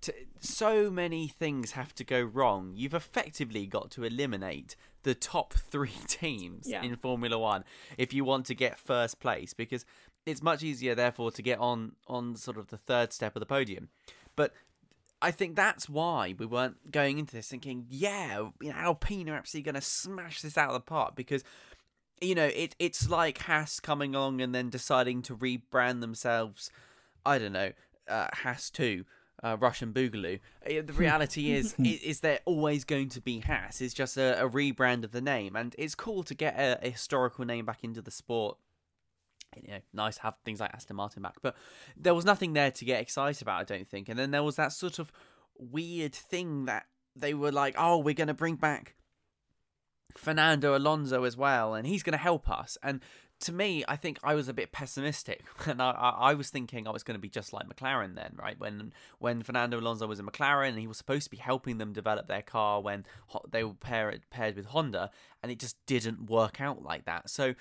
t- 0.00 0.12
so 0.40 0.90
many 0.90 1.28
things 1.28 1.72
have 1.72 1.94
to 1.96 2.04
go 2.04 2.22
wrong. 2.22 2.72
You've 2.74 2.94
effectively 2.94 3.66
got 3.66 3.90
to 3.92 4.04
eliminate 4.04 4.76
the 5.02 5.14
top 5.14 5.52
three 5.54 5.92
teams 6.08 6.68
Yeah. 6.68 6.82
in 6.82 6.96
Formula 6.96 7.38
One 7.38 7.64
if 7.98 8.12
you 8.12 8.24
want 8.24 8.46
to 8.46 8.54
get 8.54 8.78
first 8.78 9.20
place 9.20 9.54
because 9.54 9.84
it's 10.24 10.42
much 10.42 10.62
easier, 10.62 10.94
therefore, 10.94 11.30
to 11.32 11.42
get 11.42 11.58
on 11.60 11.92
on 12.08 12.34
sort 12.36 12.56
of 12.58 12.68
the 12.68 12.78
third 12.78 13.12
step 13.12 13.36
of 13.36 13.40
the 13.40 13.46
podium. 13.46 13.88
But 14.34 14.52
I 15.22 15.30
think 15.30 15.56
that's 15.56 15.88
why 15.88 16.34
we 16.38 16.44
weren't 16.46 16.90
going 16.90 17.18
into 17.18 17.32
this 17.34 17.48
thinking, 17.48 17.86
yeah, 17.88 18.38
you 18.60 18.68
know, 18.70 18.74
Alpine 18.76 19.30
are 19.30 19.36
absolutely 19.36 19.70
going 19.70 19.80
to 19.80 19.86
smash 19.86 20.42
this 20.42 20.58
out 20.58 20.68
of 20.68 20.74
the 20.74 20.80
park 20.80 21.14
because 21.16 21.42
you 22.20 22.34
know, 22.34 22.46
it 22.46 22.74
it's 22.78 23.08
like 23.10 23.38
Haas 23.38 23.80
coming 23.80 24.14
along 24.14 24.40
and 24.40 24.54
then 24.54 24.70
deciding 24.70 25.22
to 25.22 25.36
rebrand 25.36 26.00
themselves. 26.00 26.70
I 27.24 27.38
don't 27.38 27.52
know, 27.52 27.72
uh, 28.08 28.28
Haas 28.32 28.70
Two, 28.70 29.04
uh, 29.42 29.56
Russian 29.58 29.92
Boogaloo. 29.92 30.40
Uh, 30.64 30.82
The 30.84 30.92
reality 30.96 31.52
is, 31.52 31.74
is, 31.78 32.00
is 32.00 32.20
they're 32.20 32.40
always 32.44 32.84
going 32.84 33.08
to 33.10 33.20
be 33.20 33.40
Haas. 33.40 33.80
It's 33.80 33.94
just 33.94 34.16
a, 34.16 34.42
a 34.44 34.48
rebrand 34.48 35.04
of 35.04 35.12
the 35.12 35.20
name, 35.20 35.56
and 35.56 35.74
it's 35.78 35.94
cool 35.94 36.22
to 36.24 36.34
get 36.34 36.54
a, 36.58 36.86
a 36.86 36.90
historical 36.90 37.44
name 37.44 37.64
back 37.64 37.84
into 37.84 38.00
the 38.00 38.10
sport. 38.10 38.58
You 39.56 39.72
know, 39.72 39.80
nice 39.92 40.16
to 40.16 40.22
have 40.22 40.34
things 40.44 40.60
like 40.60 40.72
Aston 40.74 40.96
Martin 40.96 41.22
back, 41.22 41.36
but 41.42 41.56
there 41.96 42.14
was 42.14 42.24
nothing 42.24 42.52
there 42.52 42.70
to 42.70 42.84
get 42.84 43.00
excited 43.00 43.40
about. 43.40 43.60
I 43.60 43.64
don't 43.64 43.88
think. 43.88 44.08
And 44.08 44.18
then 44.18 44.30
there 44.30 44.42
was 44.42 44.56
that 44.56 44.72
sort 44.72 44.98
of 44.98 45.10
weird 45.58 46.14
thing 46.14 46.66
that 46.66 46.86
they 47.14 47.32
were 47.32 47.52
like, 47.52 47.74
"Oh, 47.78 47.98
we're 47.98 48.14
going 48.14 48.28
to 48.28 48.34
bring 48.34 48.56
back." 48.56 48.95
Fernando 50.18 50.76
Alonso 50.76 51.24
as 51.24 51.36
well, 51.36 51.74
and 51.74 51.86
he's 51.86 52.02
going 52.02 52.12
to 52.12 52.18
help 52.18 52.48
us. 52.50 52.78
And 52.82 53.00
to 53.40 53.52
me, 53.52 53.84
I 53.86 53.96
think 53.96 54.18
I 54.24 54.34
was 54.34 54.48
a 54.48 54.54
bit 54.54 54.72
pessimistic, 54.72 55.44
and 55.66 55.82
I, 55.82 55.90
I, 55.90 56.34
was 56.34 56.50
thinking 56.50 56.86
I 56.86 56.90
was 56.90 57.02
going 57.02 57.16
to 57.16 57.20
be 57.20 57.28
just 57.28 57.52
like 57.52 57.68
McLaren 57.68 58.14
then, 58.14 58.34
right? 58.36 58.58
When 58.58 58.92
when 59.18 59.42
Fernando 59.42 59.78
Alonso 59.78 60.06
was 60.06 60.18
in 60.18 60.26
McLaren, 60.26 60.70
and 60.70 60.78
he 60.78 60.86
was 60.86 60.96
supposed 60.96 61.24
to 61.24 61.30
be 61.30 61.36
helping 61.36 61.78
them 61.78 61.92
develop 61.92 62.28
their 62.28 62.42
car 62.42 62.80
when 62.80 63.04
they 63.50 63.64
were 63.64 63.74
paired 63.74 64.22
paired 64.30 64.56
with 64.56 64.66
Honda, 64.66 65.10
and 65.42 65.52
it 65.52 65.58
just 65.58 65.76
didn't 65.86 66.30
work 66.30 66.60
out 66.60 66.82
like 66.82 67.04
that. 67.04 67.28
So 67.28 67.54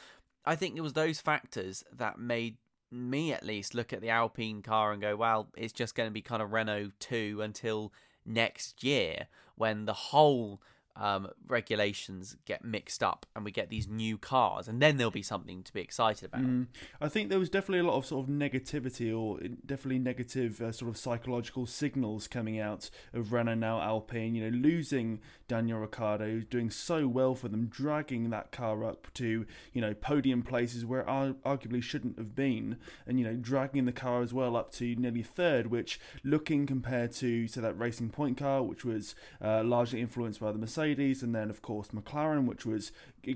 I 0.45 0.55
think 0.55 0.77
it 0.77 0.81
was 0.81 0.93
those 0.93 1.19
factors 1.19 1.83
that 1.91 2.19
made 2.19 2.57
me 2.91 3.33
at 3.33 3.43
least 3.43 3.73
look 3.73 3.91
at 3.91 4.01
the 4.01 4.09
Alpine 4.09 4.61
car 4.61 4.93
and 4.93 5.01
go, 5.01 5.15
well, 5.15 5.49
it's 5.57 5.73
just 5.73 5.95
going 5.95 6.07
to 6.07 6.13
be 6.13 6.21
kind 6.21 6.41
of 6.41 6.53
Renault 6.53 6.91
2 6.99 7.41
until 7.41 7.91
next 8.25 8.83
year 8.83 9.27
when 9.55 9.85
the 9.85 9.93
whole 9.93 10.61
um, 10.97 11.27
regulations 11.47 12.37
get 12.45 12.63
mixed 12.63 13.03
up 13.03 13.25
and 13.35 13.43
we 13.43 13.51
get 13.51 13.69
these 13.69 13.87
new 13.87 14.17
cars, 14.17 14.67
and 14.67 14.81
then 14.81 14.97
there'll 14.97 15.11
be 15.11 15.21
something 15.21 15.61
to 15.63 15.73
be 15.73 15.81
excited 15.81 16.25
about. 16.25 16.41
Mm. 16.41 16.67
I 17.01 17.09
think 17.09 17.29
there 17.29 17.39
was 17.39 17.49
definitely 17.49 17.79
a 17.79 17.91
lot 17.91 17.97
of 17.97 18.05
sort 18.05 18.25
of 18.25 18.33
negativity 18.33 19.15
or 19.15 19.39
definitely 19.65 19.99
negative 19.99 20.61
uh, 20.61 20.71
sort 20.71 20.89
of 20.89 20.97
psychological 20.97 21.65
signals 21.65 22.27
coming 22.27 22.59
out 22.59 22.89
of 23.13 23.33
Renault 23.33 23.55
now 23.55 23.81
Alpine. 23.81 24.35
You 24.35 24.49
know, 24.49 24.57
losing 24.57 25.19
Daniel 25.47 25.79
Ricciardo, 25.79 26.39
doing 26.39 26.69
so 26.69 27.07
well 27.07 27.35
for 27.35 27.49
them, 27.49 27.67
dragging 27.67 28.29
that 28.29 28.51
car 28.51 28.83
up 28.83 29.07
to 29.15 29.45
you 29.73 29.81
know 29.81 29.93
podium 29.93 30.43
places 30.43 30.85
where 30.85 31.01
it 31.01 31.07
arguably 31.07 31.83
shouldn't 31.83 32.17
have 32.17 32.35
been, 32.35 32.77
and 33.05 33.19
you 33.19 33.25
know 33.25 33.35
dragging 33.35 33.85
the 33.85 33.91
car 33.91 34.21
as 34.21 34.33
well 34.33 34.55
up 34.55 34.71
to 34.73 34.95
nearly 34.95 35.23
third, 35.23 35.67
which 35.67 35.99
looking 36.23 36.65
compared 36.65 37.11
to 37.11 37.47
to 37.49 37.59
that 37.59 37.77
Racing 37.77 38.11
Point 38.11 38.37
car, 38.37 38.63
which 38.63 38.85
was 38.85 39.13
uh, 39.41 39.61
largely 39.63 39.99
influenced 39.99 40.39
by 40.39 40.53
the 40.53 40.57
Mercedes 40.57 40.84
Mercedes, 40.85 41.23
and 41.23 41.33
then 41.33 41.49
of 41.49 41.61
course 41.61 41.89
McLaren, 41.89 42.45
which 42.45 42.65
was 42.65 42.91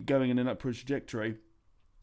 going 0.06 0.30
in 0.30 0.40
an 0.40 0.48
upward 0.48 0.76
trajectory. 0.76 1.36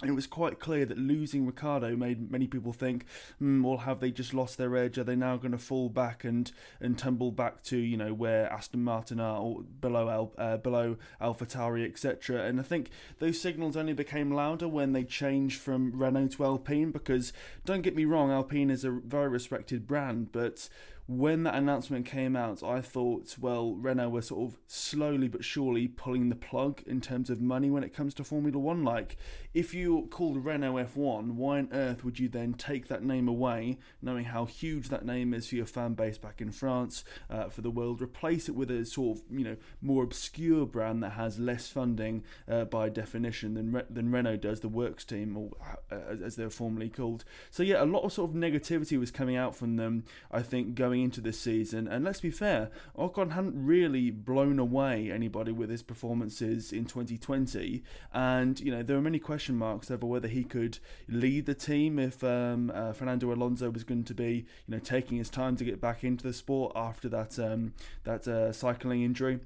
It 0.05 0.11
was 0.11 0.27
quite 0.27 0.61
clear 0.61 0.85
that 0.85 0.99
losing 0.99 1.47
Ricciardo 1.47 1.97
made 1.97 2.31
many 2.31 2.47
people 2.47 2.75
think, 2.75 3.07
mm, 3.41 3.63
well, 3.63 3.79
have 3.79 3.99
they 3.99 4.11
just 4.11 4.35
lost 4.35 4.59
their 4.59 4.77
edge? 4.77 4.99
Are 4.99 5.05
they 5.05 5.17
now 5.17 5.39
going 5.39 5.53
to 5.53 5.59
fall 5.59 5.89
back 5.89 6.23
and, 6.23 6.53
and 6.81 6.99
tumble 6.99 7.31
back 7.31 7.63
to 7.63 7.79
you 7.79 7.97
know 7.97 8.13
where 8.13 8.53
Aston 8.53 8.85
Martin 8.85 9.21
are 9.21 9.39
or 9.39 9.63
below 9.63 10.11
Al, 10.11 10.33
uh, 10.37 10.59
below 10.59 10.99
AlphaTauri, 11.19 11.89
etc. 11.89 12.45
And 12.45 12.61
I 12.61 12.63
think 12.63 12.91
those 13.21 13.41
signals 13.41 13.75
only 13.75 13.95
became 13.95 14.31
louder 14.31 14.69
when 14.69 14.93
they 14.93 15.05
changed 15.05 15.59
from 15.59 15.93
Renault 15.99 16.33
to 16.33 16.45
Alpine. 16.45 16.91
Because 16.91 17.33
don't 17.65 17.81
get 17.83 17.97
me 17.97 18.05
wrong, 18.05 18.31
Alpine 18.31 18.69
is 18.69 18.85
a 18.85 18.91
very 18.91 19.29
respected 19.29 19.87
brand, 19.87 20.31
but 20.31 20.69
when 21.09 21.45
that 21.45 21.55
announcement 21.55 22.05
came 22.05 22.35
out, 22.35 22.65
I 22.65 22.81
thought, 22.81 23.37
well, 23.41 23.75
Renault 23.75 24.09
were 24.09 24.23
sort 24.23 24.51
of 24.51 24.59
slowly 24.67 25.29
but 25.29 25.45
surely 25.45 25.87
pulling 25.87 26.31
the 26.31 26.35
plug 26.35 26.83
in 26.85 27.01
terms 27.01 27.31
of 27.31 27.41
money 27.41 27.71
when 27.71 27.85
it 27.85 27.95
comes 27.95 28.13
to 28.15 28.25
Formula 28.25 28.59
One. 28.59 28.83
Like, 28.83 29.17
if 29.55 29.73
you 29.73 30.09
called 30.11 30.45
Renault 30.45 30.75
F1, 30.75 31.35
why 31.35 31.59
on 31.59 31.69
earth 31.73 32.05
would 32.05 32.19
you 32.19 32.29
then 32.29 32.55
take 32.55 32.89
that 32.89 33.05
name 33.05 33.29
away, 33.29 33.79
knowing 34.03 34.25
how 34.25 34.47
huge 34.47 34.89
that 34.89 35.07
name 35.07 35.33
is 35.33 35.49
for 35.49 35.55
your 35.55 35.67
fan 35.67 35.95
base 35.95 36.19
back 36.19 36.41
in 36.41 36.51
France, 36.51 37.05
uh, 37.31 37.49
for 37.51 37.61
the 37.61 37.71
world, 37.71 38.03
replace 38.03 38.49
it 38.49 38.57
with 38.57 38.71
a 38.71 38.85
sort 38.85 39.19
of, 39.19 39.25
you 39.31 39.45
know, 39.45 39.57
more 39.81 40.03
obscure 40.03 40.67
brand 40.67 41.05
that 41.05 41.11
has 41.11 41.39
less 41.39 41.69
funding 41.69 42.25
uh, 42.51 42.65
by 42.65 42.89
definition 42.89 43.55
than, 43.55 43.71
Re- 43.73 43.85
than 43.89 44.11
Renault 44.11 44.39
does, 44.39 44.59
the 44.59 44.69
Works 44.69 45.05
team, 45.05 45.37
or 45.37 45.51
uh, 45.93 46.17
as 46.25 46.35
they're 46.35 46.51
formerly 46.51 46.89
called. 46.89 47.25
So, 47.53 47.63
yeah, 47.63 47.81
a 47.81 47.87
lot 47.87 48.03
of 48.03 48.13
sort 48.13 48.31
of 48.31 48.37
negativity 48.37 48.99
was 48.99 49.13
coming 49.13 49.37
out 49.37 49.55
from 49.55 49.77
them, 49.77 50.05
I 50.33 50.43
think, 50.43 50.75
going 50.75 50.96
going 50.97 51.05
into 51.05 51.21
this 51.21 51.39
season. 51.39 51.87
And 51.87 52.05
let's 52.05 52.21
be 52.21 52.31
fair, 52.31 52.71
Ocon 52.97 53.33
hadn't 53.33 53.67
really 53.67 54.11
blown 54.11 54.59
away 54.59 55.11
anybody 55.11 55.53
with 55.53 55.71
his 55.71 55.83
performances 55.83 56.73
in 56.73 56.87
2020. 56.87 57.83
And, 58.13 58.59
you 58.61 58.71
know, 58.71 58.83
there 58.83 58.97
were 58.97 59.03
many 59.03 59.19
question 59.19 59.57
marks 59.57 59.91
over 59.91 60.07
whether 60.07 60.29
he 60.29 60.45
could 60.45 60.79
lead 61.09 61.47
the 61.47 61.55
team 61.55 61.99
if 61.99 62.25
um, 62.25 62.73
uh, 62.75 62.93
Fernando 62.93 63.33
Alonso 63.33 63.71
was 63.71 63.85
going 63.85 64.05
to 64.05 64.15
be, 64.15 64.47
you 64.67 64.75
know, 64.75 64.79
taking 64.79 65.19
his 65.19 65.29
time 65.29 65.57
to 65.57 65.65
get 65.65 65.81
back 65.81 66.03
into 66.03 66.27
the 66.27 66.33
sport 66.33 66.73
after 66.75 67.09
that, 67.09 67.39
um, 67.39 67.75
that 68.05 68.27
uh, 68.27 68.53
cycling 68.53 69.03
injury 69.03 69.41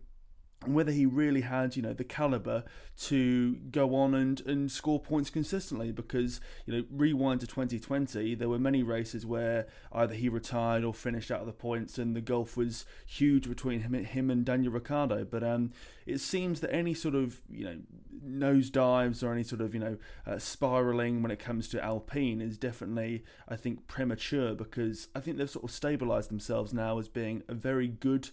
and 0.65 0.75
whether 0.75 0.93
he 0.93 1.07
really 1.07 1.41
had, 1.41 1.75
you 1.75 1.81
know, 1.81 1.95
the 1.95 2.05
caliber 2.05 2.65
to 3.05 3.55
go 3.71 3.95
on 3.95 4.15
and, 4.15 4.43
and 4.47 4.71
score 4.71 5.01
points 5.01 5.31
consistently. 5.31 5.91
Because, 5.91 6.39
you 6.67 6.75
know, 6.75 6.85
rewind 6.91 7.41
to 7.41 7.47
2020, 7.47 8.35
there 8.35 8.49
were 8.49 8.59
many 8.59 8.83
races 8.83 9.25
where 9.25 9.67
either 9.91 10.15
he 10.15 10.29
retired 10.29 10.85
or 10.85 10.93
finished 10.93 11.31
out 11.31 11.41
of 11.41 11.47
the 11.47 11.53
points, 11.53 11.97
and 11.97 12.15
the 12.15 12.21
gulf 12.21 12.59
was 12.59 12.85
huge 13.07 13.49
between 13.49 13.81
him, 13.81 13.95
him 13.95 14.31
and 14.31 14.45
Daniel 14.45 14.73
Ricciardo. 14.73 15.25
But 15.25 15.43
um, 15.43 15.73
it 16.05 16.19
seems 16.19 16.61
that 16.61 16.75
any 16.75 16.93
sort 16.93 17.15
of, 17.15 17.41
you 17.51 17.65
know, 17.65 17.79
nosedives 18.23 19.23
or 19.23 19.33
any 19.33 19.45
sort 19.45 19.63
of, 19.63 19.73
you 19.73 19.81
know, 19.81 19.97
uh, 20.27 20.39
spiraling 20.39 21.23
when 21.23 21.31
it 21.31 21.39
comes 21.39 21.69
to 21.69 21.83
Alpine 21.83 22.43
is 22.43 22.59
definitely, 22.59 23.25
I 23.49 23.57
think, 23.57 23.87
premature 23.87 24.55
because 24.55 25.09
I 25.15 25.21
think 25.21 25.39
they've 25.39 25.49
sort 25.49 25.65
of 25.65 25.71
stabilised 25.71 26.29
themselves 26.29 26.75
now 26.75 26.99
as 26.99 27.09
being 27.09 27.45
a 27.49 27.55
very 27.55 27.89
good 27.89 28.29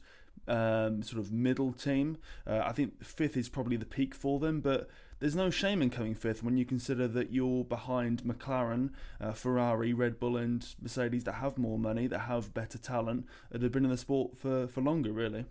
um, 0.47 1.03
sort 1.03 1.19
of 1.19 1.31
middle 1.31 1.73
team. 1.73 2.17
Uh, 2.45 2.61
I 2.63 2.71
think 2.71 3.03
fifth 3.03 3.37
is 3.37 3.49
probably 3.49 3.77
the 3.77 3.85
peak 3.85 4.15
for 4.15 4.39
them, 4.39 4.61
but 4.61 4.89
there's 5.19 5.35
no 5.35 5.49
shame 5.49 5.81
in 5.81 5.89
coming 5.89 6.13
fifth 6.13 6.43
when 6.43 6.57
you 6.57 6.65
consider 6.65 7.07
that 7.07 7.31
you're 7.31 7.63
behind 7.63 8.23
McLaren, 8.23 8.91
uh, 9.19 9.31
Ferrari, 9.31 9.93
Red 9.93 10.19
Bull, 10.19 10.37
and 10.37 10.65
Mercedes 10.81 11.23
that 11.23 11.33
have 11.33 11.57
more 11.57 11.79
money, 11.79 12.07
that 12.07 12.19
have 12.19 12.53
better 12.53 12.77
talent, 12.77 13.25
that 13.51 13.61
have 13.61 13.71
been 13.71 13.85
in 13.85 13.91
the 13.91 13.97
sport 13.97 14.37
for, 14.37 14.67
for 14.67 14.81
longer, 14.81 15.11
really. 15.11 15.45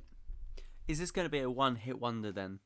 Is 0.87 0.99
this 1.01 1.11
going 1.11 1.27
to 1.27 1.31
be 1.31 1.41
a 1.41 1.51
one-hit 1.51 2.01
wonder 2.01 2.31
then? 2.31 2.61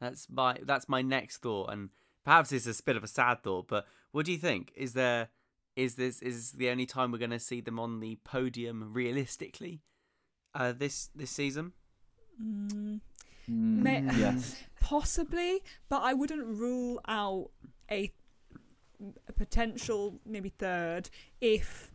That's 0.00 0.28
my 0.30 0.58
that's 0.62 0.88
my 0.88 1.02
next 1.02 1.38
thought, 1.38 1.70
and 1.72 1.90
perhaps 2.24 2.52
it's 2.52 2.66
a 2.66 2.82
bit 2.82 2.96
of 2.96 3.04
a 3.04 3.08
sad 3.08 3.42
thought. 3.42 3.68
But 3.68 3.86
what 4.12 4.26
do 4.26 4.32
you 4.32 4.38
think? 4.38 4.72
Is 4.76 4.92
there 4.92 5.28
is 5.76 5.94
this 5.94 6.20
is 6.20 6.52
the 6.52 6.68
only 6.68 6.86
time 6.86 7.10
we're 7.10 7.18
going 7.18 7.30
to 7.30 7.38
see 7.38 7.60
them 7.60 7.80
on 7.80 8.00
the 8.00 8.16
podium 8.24 8.92
realistically? 8.92 9.82
Uh, 10.54 10.72
this 10.72 11.10
this 11.14 11.30
season? 11.30 11.72
Mm, 12.42 13.00
May- 13.48 14.04
yes. 14.16 14.62
Possibly, 14.80 15.62
but 15.88 16.02
I 16.02 16.12
wouldn't 16.12 16.44
rule 16.44 17.00
out 17.08 17.50
a, 17.90 18.12
a 19.28 19.32
potential 19.32 20.20
maybe 20.26 20.50
third 20.50 21.08
if 21.40 21.90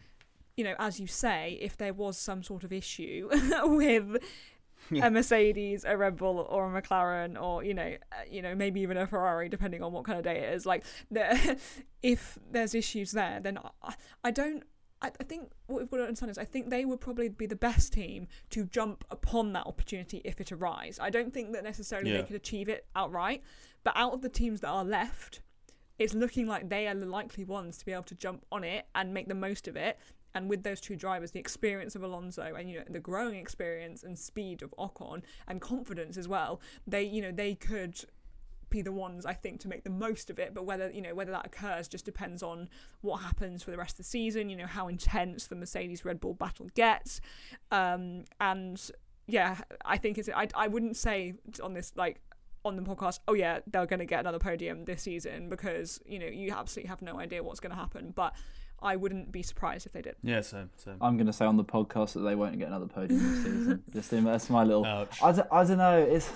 you 0.60 0.66
know, 0.66 0.76
as 0.78 1.00
you 1.00 1.08
say, 1.08 1.58
if 1.62 1.78
there 1.78 1.94
was 1.94 2.18
some 2.18 2.44
sort 2.44 2.66
of 2.66 2.74
issue 2.74 3.30
with 3.64 4.18
yeah. 4.92 5.08
a 5.08 5.10
Mercedes, 5.10 5.86
a 5.88 5.96
Red 5.96 6.18
Bull, 6.18 6.40
or 6.50 6.76
a 6.76 6.82
McLaren, 6.82 7.42
or 7.42 7.64
you 7.64 7.74
know, 7.74 7.96
uh, 8.12 8.16
you 8.30 8.42
know, 8.42 8.54
maybe 8.56 8.82
even 8.82 8.98
a 8.98 9.08
Ferrari, 9.08 9.48
depending 9.48 9.82
on 9.82 9.94
what 9.94 10.04
kind 10.04 10.18
of 10.18 10.26
day 10.26 10.38
it 10.40 10.54
is. 10.54 10.66
Like, 10.66 10.84
the, 11.10 11.58
if 12.04 12.38
there's 12.52 12.76
issues 12.76 13.12
there, 13.12 13.40
then 13.42 13.58
I, 13.82 13.94
I 14.26 14.32
don't 14.32 14.64
I, 15.02 15.12
I 15.20 15.24
think 15.24 15.52
what 15.68 15.80
we've 15.80 15.90
got 15.90 15.98
to 15.98 16.04
understand 16.04 16.32
is 16.32 16.38
I 16.38 16.46
think 16.46 16.70
they 16.70 16.86
would 16.86 17.00
probably 17.00 17.30
be 17.30 17.46
the 17.46 17.56
best 17.56 17.94
team 17.94 18.28
to 18.52 18.66
jump 18.66 19.06
upon 19.10 19.54
that 19.54 19.66
opportunity 19.66 20.22
if 20.24 20.42
it 20.42 20.52
arises. 20.52 21.00
I 21.00 21.10
don't 21.10 21.34
think 21.34 21.54
that 21.54 21.64
necessarily 21.64 22.12
yeah. 22.12 22.18
they 22.18 22.24
could 22.24 22.36
achieve 22.36 22.70
it 22.70 22.86
outright, 22.96 23.44
but 23.84 23.94
out 23.96 24.14
of 24.14 24.22
the 24.22 24.30
teams 24.30 24.62
that 24.62 24.70
are 24.70 24.84
left, 24.84 25.42
it's 25.98 26.14
looking 26.14 26.48
like 26.48 26.70
they 26.70 26.88
are 26.88 26.96
the 26.96 27.06
likely 27.06 27.44
ones 27.44 27.78
to 27.78 27.86
be 27.86 27.92
able 27.92 28.04
to 28.04 28.16
jump 28.16 28.46
on 28.52 28.64
it 28.64 28.88
and 28.96 29.14
make 29.14 29.28
the 29.28 29.36
most 29.36 29.68
of 29.68 29.76
it. 29.76 30.00
And 30.36 30.50
with 30.50 30.64
those 30.64 30.80
two 30.80 30.96
drivers, 30.96 31.32
the 31.32 31.40
experience 31.40 31.96
of 31.96 32.04
Alonso 32.04 32.54
and 32.56 32.70
you 32.70 32.78
know 32.78 32.84
the 32.88 33.00
growing 33.00 33.36
experience 33.36 34.04
and 34.04 34.18
speed 34.18 34.62
of 34.62 34.74
Ocon 34.78 35.24
and 35.48 35.60
confidence 35.60 36.18
as 36.18 36.28
well, 36.28 36.62
they 36.86 37.04
you 37.04 37.22
know 37.22 37.32
they 37.32 37.56
could 37.56 38.00
be 38.70 38.82
the 38.82 38.92
ones 38.92 39.26
I 39.26 39.34
think 39.34 39.60
to 39.62 39.68
make 39.68 39.84
the 39.84 39.90
most 39.90 40.30
of 40.30 40.40
it. 40.40 40.54
But 40.54 40.66
whether 40.66 40.92
you 40.92 41.02
know 41.02 41.16
whether 41.16 41.32
that 41.32 41.46
occurs 41.46 41.88
just 41.88 42.06
depends 42.06 42.44
on 42.44 42.70
what 43.02 43.18
happens 43.18 43.64
for 43.64 43.72
the 43.72 43.78
rest 43.78 43.94
of 43.94 43.98
the 43.98 44.04
season. 44.04 44.50
You 44.50 44.58
know 44.58 44.68
how 44.68 44.88
intense 44.88 45.48
the 45.48 45.56
Mercedes 45.56 46.06
Red 46.06 46.20
Bull 46.20 46.34
battle 46.34 46.70
gets, 46.76 47.22
um, 47.72 48.26
and 48.40 48.80
yeah, 49.28 49.58
I 49.86 49.98
think 49.98 50.18
it's 50.18 50.30
I 50.30 50.48
I 50.56 50.68
wouldn't 50.68 50.98
say 50.98 51.36
on 51.64 51.74
this 51.74 51.94
like 51.96 52.22
on 52.66 52.76
the 52.76 52.82
podcast, 52.82 53.20
oh 53.28 53.34
yeah, 53.34 53.60
they're 53.68 53.86
going 53.86 54.00
to 54.00 54.06
get 54.06 54.20
another 54.20 54.40
podium 54.40 54.86
this 54.86 55.04
season 55.04 55.50
because 55.50 56.02
you 56.06 56.20
know 56.20 56.28
you 56.28 56.52
absolutely 56.52 56.90
have 56.90 57.02
no 57.02 57.20
idea 57.20 57.44
what's 57.44 57.60
going 57.60 57.72
to 57.72 57.80
happen, 57.80 58.12
but. 58.16 58.34
I 58.82 58.96
wouldn't 58.96 59.34
be 59.34 59.44
surprised 59.44 59.86
if 59.86 59.92
they 59.92 60.02
did. 60.02 60.16
Yeah, 60.24 60.40
same, 60.40 60.70
same. 60.78 60.96
I'm 61.02 61.18
going 61.18 61.28
to 61.28 61.34
say 61.34 61.44
on 61.44 61.58
the 61.58 61.66
podcast 61.66 62.14
that 62.14 62.22
they 62.22 62.34
won't 62.34 62.58
get 62.58 62.70
another 62.70 62.86
podium 62.86 63.20
this 63.20 63.44
season. 63.44 63.84
Just 63.94 64.10
that's 64.10 64.50
my 64.50 64.64
little. 64.64 64.86
Ouch. 64.86 65.22
I, 65.22 65.32
d- 65.34 65.42
I 65.52 65.64
don't 65.66 65.80
know. 65.80 66.02
It's 66.02 66.32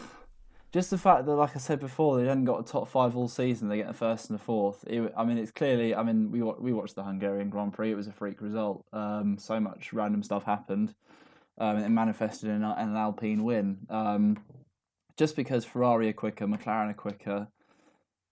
just 0.73 0.89
the 0.89 0.97
fact 0.97 1.27
that, 1.27 1.35
like 1.35 1.55
I 1.55 1.59
said 1.59 1.79
before, 1.79 2.17
they 2.17 2.25
hadn't 2.25 2.45
got 2.45 2.59
a 2.59 2.63
top 2.63 2.87
five 2.87 3.15
all 3.15 3.27
season. 3.27 3.69
They 3.69 3.77
get 3.77 3.89
a 3.89 3.93
first 3.93 4.31
and 4.31 4.39
a 4.39 4.43
fourth. 4.43 4.83
It, 4.87 5.13
I 5.15 5.23
mean, 5.23 5.37
it's 5.37 5.51
clearly. 5.51 5.93
I 5.93 6.01
mean, 6.01 6.31
we 6.31 6.41
we 6.41 6.73
watched 6.73 6.95
the 6.95 7.03
Hungarian 7.03 7.49
Grand 7.49 7.73
Prix. 7.73 7.91
It 7.91 7.95
was 7.95 8.07
a 8.07 8.11
freak 8.11 8.41
result. 8.41 8.83
Um, 8.91 9.37
so 9.37 9.59
much 9.59 9.93
random 9.93 10.23
stuff 10.23 10.45
happened. 10.45 10.95
Um, 11.59 11.77
it 11.77 11.89
manifested 11.89 12.49
in, 12.49 12.55
in 12.55 12.63
an 12.63 12.97
Alpine 12.97 13.43
win. 13.43 13.85
Um, 13.87 14.39
just 15.15 15.35
because 15.35 15.63
Ferrari 15.63 16.09
are 16.09 16.13
quicker, 16.13 16.47
McLaren 16.47 16.89
are 16.89 16.95
quicker. 16.95 17.47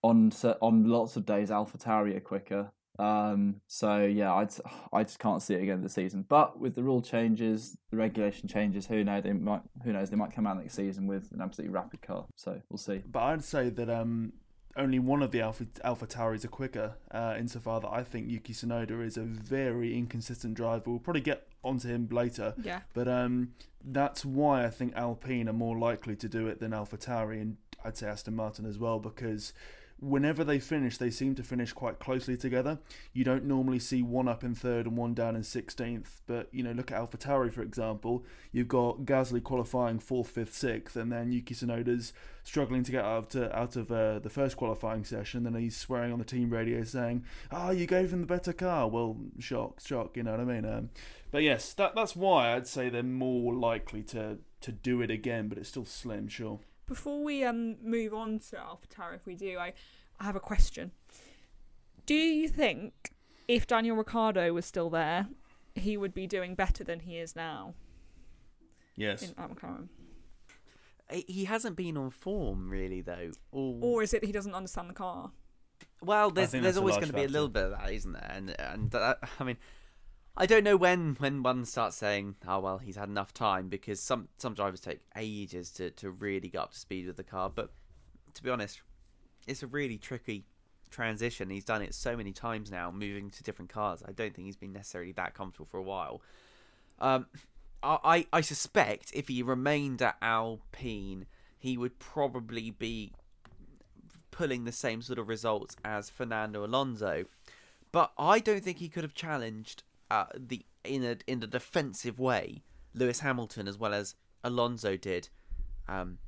On 0.02 0.32
on 0.60 0.88
lots 0.88 1.14
of 1.14 1.24
days, 1.24 1.50
AlphaTauri 1.50 2.16
are 2.16 2.20
quicker. 2.20 2.72
Um, 2.98 3.60
so 3.66 4.04
yeah, 4.04 4.32
I 4.32 4.46
I 4.92 5.02
just 5.02 5.18
can't 5.18 5.42
see 5.42 5.54
it 5.54 5.62
again 5.62 5.82
this 5.82 5.94
season. 5.94 6.24
But 6.28 6.58
with 6.60 6.74
the 6.74 6.82
rule 6.82 7.02
changes, 7.02 7.76
the 7.90 7.96
regulation 7.96 8.48
changes, 8.48 8.86
who 8.86 9.02
knows? 9.04 9.22
They 9.24 9.32
might 9.32 9.62
who 9.84 9.92
knows? 9.92 10.10
They 10.10 10.16
might 10.16 10.32
come 10.34 10.46
out 10.46 10.58
next 10.58 10.74
season 10.74 11.06
with 11.06 11.30
an 11.32 11.40
absolutely 11.40 11.74
rapid 11.74 12.02
car. 12.02 12.26
So 12.36 12.60
we'll 12.68 12.78
see. 12.78 13.02
But 13.10 13.22
I'd 13.22 13.44
say 13.44 13.70
that 13.70 13.88
um, 13.90 14.32
only 14.76 14.98
one 14.98 15.22
of 15.22 15.30
the 15.32 15.40
Alpha 15.40 15.66
Alpha 15.84 16.06
Tauris 16.06 16.44
are 16.44 16.48
quicker, 16.48 16.94
uh, 17.10 17.34
insofar 17.38 17.80
that 17.80 17.90
I 17.90 18.02
think 18.02 18.28
Yuki 18.30 18.52
Tsunoda 18.52 19.04
is 19.04 19.16
a 19.16 19.22
very 19.22 19.96
inconsistent 19.96 20.54
driver. 20.54 20.84
We'll 20.90 20.98
probably 20.98 21.20
get 21.22 21.46
onto 21.64 21.88
him 21.88 22.08
later, 22.10 22.54
Yeah. 22.62 22.80
but 22.92 23.06
um, 23.06 23.52
that's 23.84 24.24
why 24.24 24.64
I 24.64 24.70
think 24.70 24.94
Alpine 24.96 25.48
are 25.48 25.52
more 25.52 25.78
likely 25.78 26.16
to 26.16 26.28
do 26.28 26.48
it 26.48 26.58
than 26.58 26.72
Alpha 26.72 26.96
Tauri, 26.96 27.40
and 27.40 27.56
I'd 27.84 27.96
say 27.96 28.08
Aston 28.08 28.34
Martin 28.34 28.66
as 28.66 28.78
well, 28.78 28.98
because 28.98 29.52
whenever 30.02 30.42
they 30.42 30.58
finish, 30.58 30.98
they 30.98 31.10
seem 31.10 31.34
to 31.36 31.42
finish 31.42 31.72
quite 31.72 32.00
closely 32.00 32.36
together. 32.36 32.78
You 33.12 33.22
don't 33.22 33.44
normally 33.44 33.78
see 33.78 34.02
one 34.02 34.26
up 34.26 34.42
in 34.42 34.54
third 34.54 34.86
and 34.86 34.96
one 34.96 35.14
down 35.14 35.36
in 35.36 35.42
16th, 35.42 36.20
but 36.26 36.48
you 36.50 36.64
know, 36.64 36.72
look 36.72 36.90
at 36.90 36.98
Alpha 36.98 37.16
Tauri 37.16 37.52
for 37.52 37.62
example. 37.62 38.24
You've 38.50 38.68
got 38.68 39.04
Gasly 39.04 39.42
qualifying 39.42 40.00
fourth, 40.00 40.28
fifth, 40.28 40.54
sixth, 40.54 40.96
and 40.96 41.12
then 41.12 41.30
Yuki 41.30 41.54
Tsunoda's 41.54 42.12
struggling 42.42 42.82
to 42.82 42.90
get 42.90 43.04
out 43.04 43.18
of 43.18 43.28
to, 43.28 43.56
out 43.56 43.76
of 43.76 43.92
uh, 43.92 44.18
the 44.18 44.28
first 44.28 44.56
qualifying 44.56 45.04
session. 45.04 45.44
Then 45.44 45.54
he's 45.54 45.76
swearing 45.76 46.12
on 46.12 46.18
the 46.18 46.24
team 46.24 46.50
radio 46.50 46.82
saying, 46.82 47.24
"Ah, 47.52 47.68
oh, 47.68 47.70
you 47.70 47.86
gave 47.86 48.12
him 48.12 48.22
the 48.22 48.26
better 48.26 48.52
car." 48.52 48.88
Well, 48.88 49.16
shock, 49.38 49.80
shock. 49.80 50.16
You 50.16 50.24
know 50.24 50.32
what 50.32 50.40
I 50.40 50.44
mean? 50.44 50.64
Um, 50.64 50.90
but 51.30 51.42
yes, 51.42 51.72
that 51.74 51.94
that's 51.94 52.16
why 52.16 52.54
I'd 52.54 52.66
say 52.66 52.88
they're 52.88 53.04
more 53.04 53.54
likely 53.54 54.02
to 54.04 54.38
to 54.62 54.72
do 54.72 55.00
it 55.00 55.10
again, 55.10 55.48
but 55.48 55.58
it's 55.58 55.68
still 55.68 55.84
slim, 55.84 56.26
sure. 56.28 56.58
Before 56.92 57.24
we 57.24 57.42
um 57.42 57.76
move 57.82 58.12
on 58.12 58.38
to 58.50 58.56
AlphaTauri, 58.56 59.14
if 59.16 59.24
we 59.24 59.34
do, 59.34 59.56
I, 59.58 59.72
I 60.20 60.24
have 60.24 60.36
a 60.36 60.40
question. 60.40 60.90
Do 62.04 62.14
you 62.14 62.48
think 62.48 62.92
if 63.48 63.66
Daniel 63.66 63.96
Ricciardo 63.96 64.52
was 64.52 64.66
still 64.66 64.90
there, 64.90 65.28
he 65.74 65.96
would 65.96 66.12
be 66.12 66.26
doing 66.26 66.54
better 66.54 66.84
than 66.84 67.00
he 67.00 67.16
is 67.16 67.34
now 67.34 67.72
Yes. 68.94 69.22
in 69.22 69.30
at 69.38 69.50
McLaren? 69.50 69.88
He- 71.10 71.24
He 71.26 71.44
hasn't 71.46 71.76
been 71.76 71.96
on 71.96 72.10
form 72.10 72.68
really 72.68 73.00
though. 73.00 73.30
Or, 73.52 73.78
Or 73.80 74.02
is 74.02 74.12
it 74.12 74.22
he 74.24 74.32
doesn't 74.32 74.54
understand 74.54 74.90
the 74.90 74.94
car? 74.94 75.32
well, 76.02 76.30
there's 76.30 76.50
there's 76.50 76.76
always 76.76 76.96
going 76.96 77.08
to 77.08 77.14
be 77.14 77.24
a 77.24 77.28
little 77.28 77.48
bit 77.48 77.64
of 77.64 77.70
that, 77.70 77.90
isn't 77.90 78.12
there? 78.12 78.30
And 78.30 78.50
and 78.60 78.90
that, 78.90 79.18
I 79.40 79.44
mean, 79.44 79.56
I 80.36 80.46
don't 80.46 80.64
know 80.64 80.76
when 80.76 81.14
when 81.18 81.42
one 81.42 81.64
starts 81.64 81.96
saying, 81.96 82.36
"Oh 82.46 82.60
well, 82.60 82.78
he's 82.78 82.96
had 82.96 83.08
enough 83.08 83.34
time," 83.34 83.68
because 83.68 84.00
some 84.00 84.28
some 84.38 84.54
drivers 84.54 84.80
take 84.80 85.00
ages 85.16 85.70
to 85.72 85.90
to 85.92 86.10
really 86.10 86.48
get 86.48 86.62
up 86.62 86.72
to 86.72 86.78
speed 86.78 87.06
with 87.06 87.16
the 87.16 87.22
car. 87.22 87.50
But 87.50 87.70
to 88.34 88.42
be 88.42 88.50
honest, 88.50 88.80
it's 89.46 89.62
a 89.62 89.66
really 89.66 89.98
tricky 89.98 90.46
transition. 90.90 91.50
He's 91.50 91.64
done 91.64 91.82
it 91.82 91.94
so 91.94 92.16
many 92.16 92.32
times 92.32 92.70
now, 92.70 92.90
moving 92.90 93.30
to 93.30 93.42
different 93.42 93.70
cars. 93.70 94.02
I 94.06 94.12
don't 94.12 94.34
think 94.34 94.46
he's 94.46 94.56
been 94.56 94.72
necessarily 94.72 95.12
that 95.12 95.34
comfortable 95.34 95.66
for 95.66 95.78
a 95.78 95.82
while. 95.82 96.22
Um, 96.98 97.26
I 97.82 98.26
I 98.32 98.40
suspect 98.40 99.10
if 99.12 99.28
he 99.28 99.42
remained 99.42 100.00
at 100.00 100.16
Alpine, 100.22 101.26
he 101.58 101.76
would 101.76 101.98
probably 101.98 102.70
be 102.70 103.12
pulling 104.30 104.64
the 104.64 104.72
same 104.72 105.02
sort 105.02 105.18
of 105.18 105.28
results 105.28 105.76
as 105.84 106.08
Fernando 106.08 106.64
Alonso. 106.64 107.24
But 107.90 108.12
I 108.16 108.38
don't 108.38 108.64
think 108.64 108.78
he 108.78 108.88
could 108.88 109.02
have 109.02 109.14
challenged 109.14 109.82
uh, 110.12 110.26
the 110.36 110.64
in 110.84 111.04
a 111.04 111.16
in 111.26 111.42
a 111.42 111.46
defensive 111.46 112.18
way 112.18 112.62
Lewis 112.94 113.20
Hamilton 113.20 113.66
as 113.66 113.78
well 113.78 113.94
as 113.94 114.14
Alonso 114.44 114.96
did 114.96 115.30
um, 115.88 116.18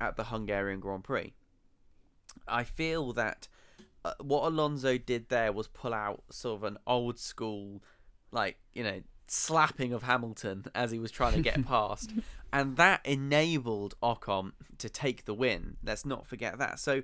at 0.00 0.16
the 0.16 0.24
Hungarian 0.24 0.80
Grand 0.80 1.04
Prix. 1.04 1.34
I 2.48 2.64
feel 2.64 3.12
that 3.12 3.48
uh, 4.04 4.14
what 4.20 4.44
Alonso 4.44 4.96
did 4.96 5.28
there 5.28 5.52
was 5.52 5.68
pull 5.68 5.92
out 5.92 6.22
sort 6.30 6.56
of 6.56 6.64
an 6.64 6.78
old 6.86 7.18
school, 7.18 7.82
like 8.32 8.56
you 8.72 8.82
know, 8.82 9.02
slapping 9.26 9.92
of 9.92 10.02
Hamilton 10.02 10.64
as 10.74 10.90
he 10.90 10.98
was 10.98 11.10
trying 11.10 11.34
to 11.34 11.42
get 11.42 11.66
past, 11.66 12.12
and 12.50 12.76
that 12.78 13.04
enabled 13.04 13.94
Ocon 14.02 14.52
to 14.78 14.88
take 14.88 15.26
the 15.26 15.34
win. 15.34 15.76
Let's 15.84 16.06
not 16.06 16.26
forget 16.26 16.58
that. 16.58 16.78
So, 16.78 17.02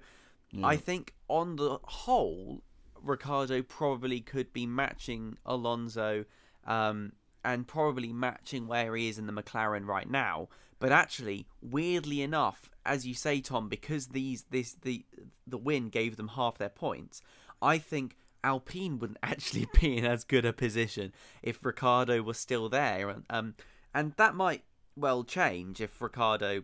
I 0.65 0.77
think 0.77 1.15
on 1.29 1.57
the 1.57 1.79
whole, 1.85 2.63
Ricciardo 3.03 3.63
probably 3.63 4.21
could 4.21 4.53
be 4.53 4.67
matching 4.67 5.37
Alonso, 5.45 6.25
um, 6.67 7.13
and 7.45 7.67
probably 7.67 8.13
matching 8.13 8.67
where 8.67 8.95
he 8.95 9.09
is 9.09 9.19
in 9.19 9.27
the 9.27 9.33
McLaren 9.33 9.87
right 9.87 10.09
now. 10.09 10.49
But 10.79 10.93
actually, 10.93 11.47
weirdly 11.61 12.23
enough, 12.23 12.71
as 12.85 13.07
you 13.07 13.15
say, 13.15 13.41
Tom, 13.41 13.69
because 13.69 14.09
these 14.09 14.45
this 14.51 14.75
the 14.75 15.05
the 15.47 15.59
win 15.59 15.89
gave 15.89 16.17
them 16.17 16.29
half 16.29 16.59
their 16.59 16.71
points, 16.71 17.21
I 17.61 17.79
think 17.79 18.17
Alpine 18.43 18.99
wouldn't 18.99 19.19
actually 19.23 19.69
be 19.81 19.99
in 19.99 20.05
as 20.05 20.25
good 20.25 20.45
a 20.45 20.53
position 20.53 21.13
if 21.43 21.65
Ricciardo 21.65 22.23
was 22.23 22.39
still 22.39 22.69
there. 22.69 23.17
Um, 23.29 23.55
and 23.95 24.13
that 24.17 24.35
might 24.35 24.65
well 24.97 25.25
change 25.25 25.81
if 25.81 26.01
Ricciardo 26.01 26.63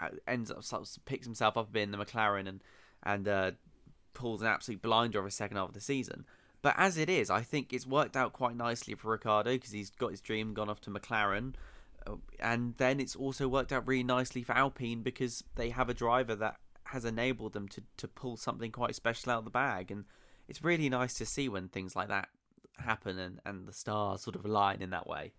uh, 0.00 0.08
ends 0.26 0.50
up 0.50 0.64
picks 1.04 1.26
himself 1.26 1.56
up 1.56 1.68
a 1.68 1.72
bit 1.72 1.82
in 1.82 1.90
the 1.90 1.98
McLaren 1.98 2.48
and 2.48 2.62
and 3.02 3.28
uh, 3.28 3.52
pulls 4.14 4.42
an 4.42 4.48
absolute 4.48 4.82
blinder 4.82 5.18
of 5.18 5.26
a 5.26 5.30
second 5.30 5.56
half 5.56 5.68
of 5.68 5.74
the 5.74 5.80
season. 5.80 6.24
But 6.62 6.74
as 6.76 6.98
it 6.98 7.08
is, 7.08 7.30
I 7.30 7.42
think 7.42 7.72
it's 7.72 7.86
worked 7.86 8.16
out 8.16 8.32
quite 8.32 8.54
nicely 8.54 8.94
for 8.94 9.10
Ricciardo 9.10 9.52
because 9.52 9.70
he's 9.70 9.90
got 9.90 10.10
his 10.10 10.20
dream, 10.20 10.52
gone 10.52 10.68
off 10.68 10.80
to 10.82 10.90
McLaren, 10.90 11.54
uh, 12.06 12.16
and 12.38 12.74
then 12.76 13.00
it's 13.00 13.16
also 13.16 13.48
worked 13.48 13.72
out 13.72 13.86
really 13.86 14.04
nicely 14.04 14.42
for 14.42 14.52
Alpine 14.52 15.02
because 15.02 15.42
they 15.56 15.70
have 15.70 15.88
a 15.88 15.94
driver 15.94 16.34
that 16.36 16.56
has 16.84 17.04
enabled 17.04 17.52
them 17.52 17.68
to 17.68 17.82
to 17.96 18.08
pull 18.08 18.36
something 18.36 18.72
quite 18.72 18.94
special 18.94 19.32
out 19.32 19.38
of 19.38 19.44
the 19.44 19.50
bag, 19.50 19.90
and 19.90 20.04
it's 20.48 20.62
really 20.62 20.88
nice 20.88 21.14
to 21.14 21.26
see 21.26 21.48
when 21.48 21.68
things 21.68 21.96
like 21.96 22.08
that 22.08 22.28
happen 22.76 23.18
and 23.18 23.40
and 23.46 23.66
the 23.66 23.72
stars 23.72 24.22
sort 24.22 24.36
of 24.36 24.44
align 24.44 24.82
in 24.82 24.90
that 24.90 25.06
way. 25.06 25.32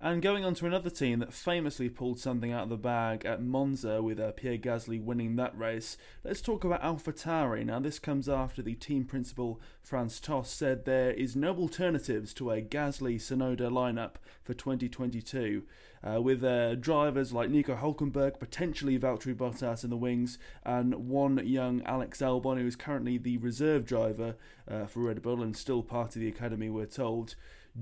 And 0.00 0.22
going 0.22 0.44
on 0.44 0.54
to 0.54 0.66
another 0.66 0.90
team 0.90 1.18
that 1.18 1.32
famously 1.32 1.88
pulled 1.88 2.20
something 2.20 2.52
out 2.52 2.62
of 2.62 2.68
the 2.68 2.76
bag 2.76 3.26
at 3.26 3.42
Monza 3.42 4.00
with 4.00 4.20
uh, 4.20 4.30
Pierre 4.30 4.56
Gasly 4.56 5.02
winning 5.02 5.34
that 5.34 5.58
race, 5.58 5.96
let's 6.22 6.40
talk 6.40 6.62
about 6.62 6.82
AlphaTauri. 6.82 7.66
Now, 7.66 7.80
this 7.80 7.98
comes 7.98 8.28
after 8.28 8.62
the 8.62 8.76
team 8.76 9.04
principal 9.04 9.60
Franz 9.82 10.20
Tost 10.20 10.56
said 10.56 10.84
there 10.84 11.10
is 11.10 11.34
no 11.34 11.52
alternatives 11.56 12.32
to 12.34 12.52
a 12.52 12.62
Gasly 12.62 13.16
Tsunoda 13.16 13.72
lineup 13.72 14.14
for 14.44 14.54
2022, 14.54 15.64
uh, 16.04 16.22
with 16.22 16.44
uh, 16.44 16.76
drivers 16.76 17.32
like 17.32 17.50
Nico 17.50 17.74
Hulkenberg, 17.74 18.38
potentially 18.38 19.00
Valtteri 19.00 19.34
Bottas 19.34 19.82
in 19.82 19.90
the 19.90 19.96
wings, 19.96 20.38
and 20.64 21.08
one 21.08 21.44
young 21.44 21.82
Alex 21.82 22.20
Albon, 22.20 22.60
who 22.60 22.68
is 22.68 22.76
currently 22.76 23.18
the 23.18 23.38
reserve 23.38 23.84
driver 23.84 24.36
uh, 24.70 24.86
for 24.86 25.00
Red 25.00 25.22
Bull 25.22 25.42
and 25.42 25.56
still 25.56 25.82
part 25.82 26.14
of 26.14 26.20
the 26.20 26.28
academy, 26.28 26.70
we're 26.70 26.86
told. 26.86 27.34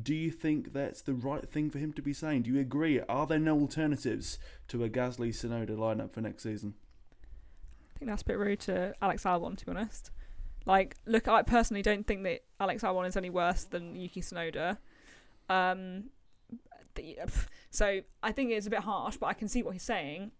Do 0.02 0.14
you 0.14 0.30
think 0.30 0.72
that's 0.72 1.00
the 1.00 1.14
right 1.14 1.48
thing 1.48 1.70
for 1.70 1.78
him 1.78 1.92
to 1.94 2.02
be 2.02 2.12
saying? 2.12 2.42
Do 2.42 2.50
you 2.50 2.60
agree? 2.60 3.00
Are 3.08 3.26
there 3.26 3.38
no 3.38 3.58
alternatives 3.58 4.38
to 4.68 4.84
a 4.84 4.88
Gasly 4.88 5.28
Tsunoda 5.30 5.70
lineup 5.70 6.12
for 6.12 6.20
next 6.20 6.42
season? 6.42 6.74
I 7.94 7.98
think 7.98 8.10
that's 8.10 8.22
a 8.22 8.26
bit 8.26 8.38
rude 8.38 8.60
to 8.60 8.94
Alex 9.00 9.24
Albon, 9.24 9.56
to 9.56 9.64
be 9.64 9.70
honest. 9.70 10.10
Like, 10.66 10.96
look, 11.06 11.28
I 11.28 11.42
personally 11.42 11.82
don't 11.82 12.06
think 12.06 12.24
that 12.24 12.40
Alex 12.60 12.82
Albon 12.82 13.06
is 13.06 13.16
any 13.16 13.30
worse 13.30 13.64
than 13.64 13.96
Yuki 13.96 14.20
Tsunoda. 14.20 14.78
Um, 15.48 16.10
so 17.70 18.00
I 18.22 18.32
think 18.32 18.50
it's 18.50 18.66
a 18.66 18.70
bit 18.70 18.80
harsh, 18.80 19.16
but 19.16 19.26
I 19.26 19.32
can 19.32 19.48
see 19.48 19.62
what 19.62 19.72
he's 19.72 19.82
saying. 19.82 20.32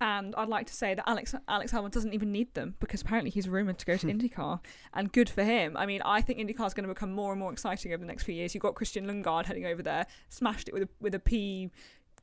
And 0.00 0.34
I'd 0.34 0.48
like 0.48 0.66
to 0.66 0.74
say 0.74 0.94
that 0.94 1.08
Alex 1.08 1.34
Alex 1.48 1.72
Albon 1.72 1.90
doesn't 1.90 2.12
even 2.12 2.30
need 2.32 2.52
them 2.54 2.74
because 2.80 3.00
apparently 3.00 3.30
he's 3.30 3.48
rumored 3.48 3.78
to 3.78 3.86
go 3.86 3.96
to 3.96 4.06
IndyCar, 4.06 4.60
and 4.92 5.12
good 5.12 5.30
for 5.30 5.44
him. 5.44 5.76
I 5.76 5.86
mean, 5.86 6.02
I 6.04 6.20
think 6.20 6.38
IndyCar 6.38 6.66
is 6.66 6.74
going 6.74 6.86
to 6.86 6.92
become 6.92 7.12
more 7.12 7.32
and 7.32 7.40
more 7.40 7.52
exciting 7.52 7.92
over 7.92 8.00
the 8.00 8.06
next 8.06 8.24
few 8.24 8.34
years. 8.34 8.54
You've 8.54 8.62
got 8.62 8.74
Christian 8.74 9.06
Lundgaard 9.06 9.46
heading 9.46 9.64
over 9.66 9.82
there, 9.82 10.06
smashed 10.28 10.68
it 10.68 10.74
with 10.74 10.82
a, 10.82 10.88
with 11.00 11.14
a 11.14 11.18
P 11.20 11.70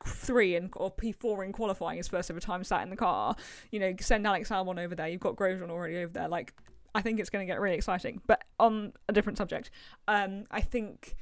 three 0.04 0.54
and 0.54 0.70
or 0.76 0.90
P 0.90 1.12
four 1.12 1.42
in 1.42 1.52
qualifying 1.52 1.96
his 1.96 2.08
first 2.08 2.30
ever 2.30 2.40
time 2.40 2.62
sat 2.62 2.82
in 2.82 2.90
the 2.90 2.96
car. 2.96 3.34
You 3.70 3.80
know, 3.80 3.94
send 4.00 4.26
Alex 4.26 4.50
Albon 4.50 4.78
over 4.78 4.94
there. 4.94 5.08
You've 5.08 5.20
got 5.20 5.36
Grosjean 5.36 5.70
already 5.70 5.98
over 5.98 6.12
there. 6.12 6.28
Like, 6.28 6.52
I 6.94 7.02
think 7.02 7.20
it's 7.20 7.30
going 7.30 7.44
to 7.46 7.50
get 7.50 7.58
really 7.60 7.76
exciting. 7.76 8.20
But 8.26 8.44
on 8.60 8.92
a 9.08 9.12
different 9.12 9.38
subject, 9.38 9.70
um, 10.08 10.44
I 10.50 10.60
think 10.60 11.16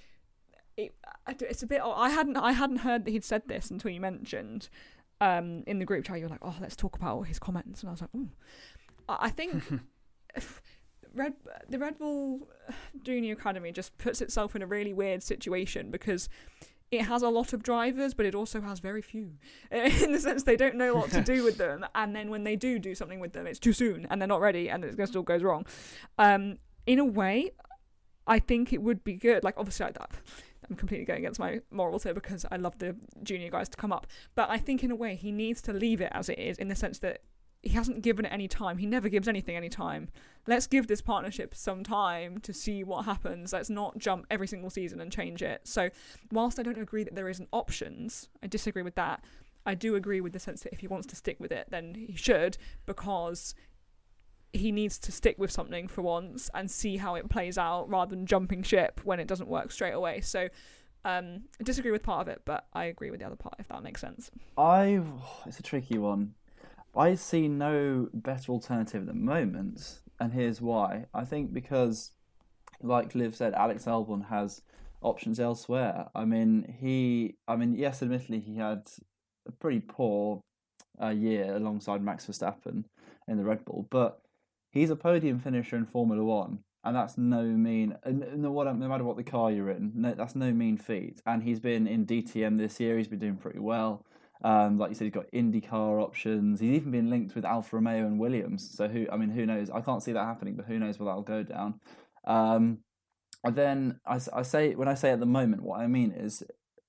it, 0.76 0.92
it's 1.28 1.62
a 1.62 1.66
bit. 1.66 1.80
I 1.84 2.10
hadn't 2.10 2.36
I 2.36 2.52
hadn't 2.52 2.78
heard 2.78 3.04
that 3.04 3.10
he'd 3.12 3.24
said 3.24 3.42
this 3.46 3.70
until 3.70 3.90
you 3.92 4.00
mentioned 4.00 4.68
um, 5.20 5.62
in 5.66 5.78
the 5.78 5.84
group 5.84 6.04
chat. 6.04 6.18
You 6.18 6.24
were 6.24 6.30
like, 6.30 6.40
"Oh, 6.42 6.56
let's 6.60 6.76
talk 6.76 6.96
about 6.96 7.22
his 7.22 7.38
comments," 7.38 7.82
and 7.82 7.88
I 7.88 7.92
was 7.92 8.00
like, 8.00 8.10
"Oh, 8.16 8.28
I 9.08 9.30
think." 9.30 9.62
Red 11.12 11.34
the 11.68 11.76
Red 11.78 11.98
Bull 11.98 12.46
Junior 13.02 13.32
Academy 13.32 13.72
just 13.72 13.98
puts 13.98 14.20
itself 14.20 14.54
in 14.54 14.62
a 14.62 14.66
really 14.66 14.92
weird 14.92 15.24
situation 15.24 15.90
because 15.90 16.28
it 16.90 17.02
has 17.02 17.22
a 17.22 17.28
lot 17.28 17.52
of 17.52 17.62
drivers, 17.62 18.14
but 18.14 18.26
it 18.26 18.34
also 18.34 18.60
has 18.60 18.80
very 18.80 19.02
few. 19.02 19.32
In 19.70 20.12
the 20.12 20.18
sense 20.18 20.42
they 20.42 20.56
don't 20.56 20.74
know 20.74 20.94
what 20.94 21.10
to 21.10 21.20
do 21.20 21.44
with 21.44 21.56
them, 21.56 21.86
and 21.94 22.14
then 22.14 22.30
when 22.30 22.44
they 22.44 22.56
do 22.56 22.78
do 22.78 22.94
something 22.94 23.20
with 23.20 23.32
them, 23.32 23.46
it's 23.46 23.58
too 23.58 23.72
soon, 23.72 24.06
and 24.10 24.20
they're 24.20 24.28
not 24.28 24.40
ready, 24.40 24.68
and 24.68 24.84
it 24.84 25.08
still 25.08 25.22
goes 25.22 25.42
wrong. 25.42 25.66
Um, 26.18 26.58
in 26.86 26.98
a 26.98 27.04
way, 27.04 27.52
I 28.26 28.38
think 28.40 28.72
it 28.72 28.82
would 28.82 29.04
be 29.04 29.14
good. 29.14 29.44
Like 29.44 29.54
obviously, 29.56 29.86
I, 29.86 29.92
I'm 30.70 30.76
completely 30.76 31.04
going 31.04 31.18
against 31.18 31.40
my 31.40 31.60
morals 31.70 32.04
here 32.04 32.14
because 32.14 32.46
I 32.50 32.56
love 32.56 32.78
the 32.78 32.96
junior 33.22 33.50
guys 33.50 33.68
to 33.70 33.76
come 33.76 33.92
up, 33.92 34.06
but 34.36 34.48
I 34.48 34.58
think 34.58 34.84
in 34.84 34.90
a 34.90 34.96
way 34.96 35.16
he 35.16 35.32
needs 35.32 35.60
to 35.62 35.72
leave 35.72 36.00
it 36.00 36.12
as 36.12 36.28
it 36.28 36.38
is, 36.38 36.56
in 36.58 36.68
the 36.68 36.76
sense 36.76 37.00
that 37.00 37.22
he 37.62 37.70
hasn't 37.70 38.02
given 38.02 38.24
it 38.24 38.32
any 38.32 38.48
time. 38.48 38.78
He 38.78 38.86
never 38.86 39.08
gives 39.08 39.28
anything 39.28 39.56
any 39.56 39.68
time. 39.68 40.08
Let's 40.46 40.66
give 40.66 40.86
this 40.86 41.02
partnership 41.02 41.54
some 41.54 41.82
time 41.82 42.38
to 42.38 42.54
see 42.54 42.82
what 42.84 43.04
happens. 43.04 43.52
Let's 43.52 43.68
not 43.68 43.98
jump 43.98 44.26
every 44.30 44.46
single 44.46 44.70
season 44.70 45.00
and 45.00 45.12
change 45.12 45.42
it. 45.42 45.66
So, 45.66 45.90
whilst 46.32 46.58
I 46.58 46.62
don't 46.62 46.78
agree 46.78 47.04
that 47.04 47.14
there 47.14 47.28
isn't 47.28 47.48
options, 47.52 48.28
I 48.42 48.46
disagree 48.46 48.82
with 48.82 48.94
that. 48.94 49.24
I 49.66 49.74
do 49.74 49.94
agree 49.94 50.22
with 50.22 50.32
the 50.32 50.38
sense 50.38 50.62
that 50.62 50.72
if 50.72 50.80
he 50.80 50.86
wants 50.86 51.06
to 51.08 51.16
stick 51.16 51.38
with 51.38 51.52
it, 51.52 51.66
then 51.68 51.94
he 51.94 52.16
should, 52.16 52.56
because 52.86 53.54
he 54.52 54.72
needs 54.72 54.98
to 54.98 55.12
stick 55.12 55.38
with 55.38 55.50
something 55.50 55.86
for 55.86 56.02
once 56.02 56.50
and 56.54 56.70
see 56.70 56.96
how 56.96 57.14
it 57.14 57.28
plays 57.28 57.56
out 57.56 57.88
rather 57.88 58.14
than 58.14 58.26
jumping 58.26 58.62
ship 58.62 59.00
when 59.04 59.20
it 59.20 59.28
doesn't 59.28 59.48
work 59.48 59.70
straight 59.70 59.92
away. 59.92 60.20
So 60.20 60.48
um, 61.04 61.42
I 61.60 61.64
disagree 61.64 61.90
with 61.90 62.02
part 62.02 62.22
of 62.22 62.28
it, 62.28 62.42
but 62.44 62.66
I 62.72 62.84
agree 62.84 63.10
with 63.10 63.20
the 63.20 63.26
other 63.26 63.36
part 63.36 63.54
if 63.58 63.68
that 63.68 63.82
makes 63.82 64.00
sense. 64.00 64.30
I 64.58 65.02
it's 65.46 65.58
a 65.58 65.62
tricky 65.62 65.98
one. 65.98 66.34
I 66.96 67.14
see 67.14 67.46
no 67.48 68.08
better 68.12 68.52
alternative 68.52 69.02
at 69.02 69.06
the 69.06 69.14
moment, 69.14 70.00
and 70.18 70.32
here's 70.32 70.60
why. 70.60 71.06
I 71.14 71.24
think 71.24 71.52
because, 71.52 72.10
like 72.82 73.14
Liv 73.14 73.36
said, 73.36 73.54
Alex 73.54 73.84
Albon 73.84 74.28
has 74.28 74.62
options 75.00 75.38
elsewhere. 75.38 76.08
I 76.14 76.24
mean, 76.24 76.76
he. 76.80 77.36
I 77.46 77.56
mean, 77.56 77.74
yes, 77.74 78.02
admittedly, 78.02 78.40
he 78.40 78.56
had 78.56 78.90
a 79.46 79.52
pretty 79.52 79.80
poor 79.80 80.40
uh, 81.00 81.10
year 81.10 81.54
alongside 81.54 82.02
Max 82.02 82.26
Verstappen 82.26 82.84
in 83.28 83.36
the 83.38 83.44
Red 83.44 83.64
Bull, 83.64 83.86
but 83.90 84.20
he's 84.70 84.90
a 84.90 84.96
podium 84.96 85.38
finisher 85.38 85.76
in 85.76 85.86
Formula 85.86 86.22
One, 86.22 86.60
and 86.84 86.96
that's 86.96 87.18
no 87.18 87.42
mean. 87.42 87.96
No, 88.06 88.62
no 88.62 88.88
matter 88.88 89.04
what 89.04 89.16
the 89.16 89.24
car 89.24 89.50
you're 89.50 89.70
in, 89.70 89.92
no, 89.94 90.14
that's 90.14 90.34
no 90.34 90.52
mean 90.52 90.78
feat. 90.78 91.20
And 91.26 91.42
he's 91.42 91.60
been 91.60 91.86
in 91.86 92.06
DTM 92.06 92.58
this 92.58 92.80
year. 92.80 92.96
He's 92.96 93.08
been 93.08 93.18
doing 93.18 93.36
pretty 93.36 93.58
well. 93.58 94.06
Um, 94.42 94.78
like 94.78 94.88
you 94.88 94.94
said, 94.94 95.04
he's 95.04 95.12
got 95.12 95.30
IndyCar 95.32 96.02
options. 96.02 96.60
He's 96.60 96.70
even 96.70 96.92
been 96.92 97.10
linked 97.10 97.34
with 97.34 97.44
Alfa 97.44 97.76
Romeo 97.76 98.06
and 98.06 98.18
Williams. 98.18 98.70
So 98.74 98.88
who? 98.88 99.06
I 99.12 99.16
mean, 99.16 99.30
who 99.30 99.44
knows? 99.44 99.68
I 99.68 99.80
can't 99.80 100.02
see 100.02 100.12
that 100.12 100.24
happening, 100.24 100.56
but 100.56 100.66
who 100.66 100.78
knows 100.78 100.98
where 100.98 101.06
that'll 101.06 101.22
go 101.22 101.42
down. 101.42 101.80
Um, 102.24 102.78
and 103.44 103.56
then 103.56 104.00
I, 104.06 104.18
I 104.32 104.42
say 104.42 104.74
when 104.74 104.88
I 104.88 104.94
say 104.94 105.10
at 105.10 105.20
the 105.20 105.26
moment, 105.26 105.62
what 105.62 105.80
I 105.80 105.86
mean 105.86 106.12
is 106.12 106.42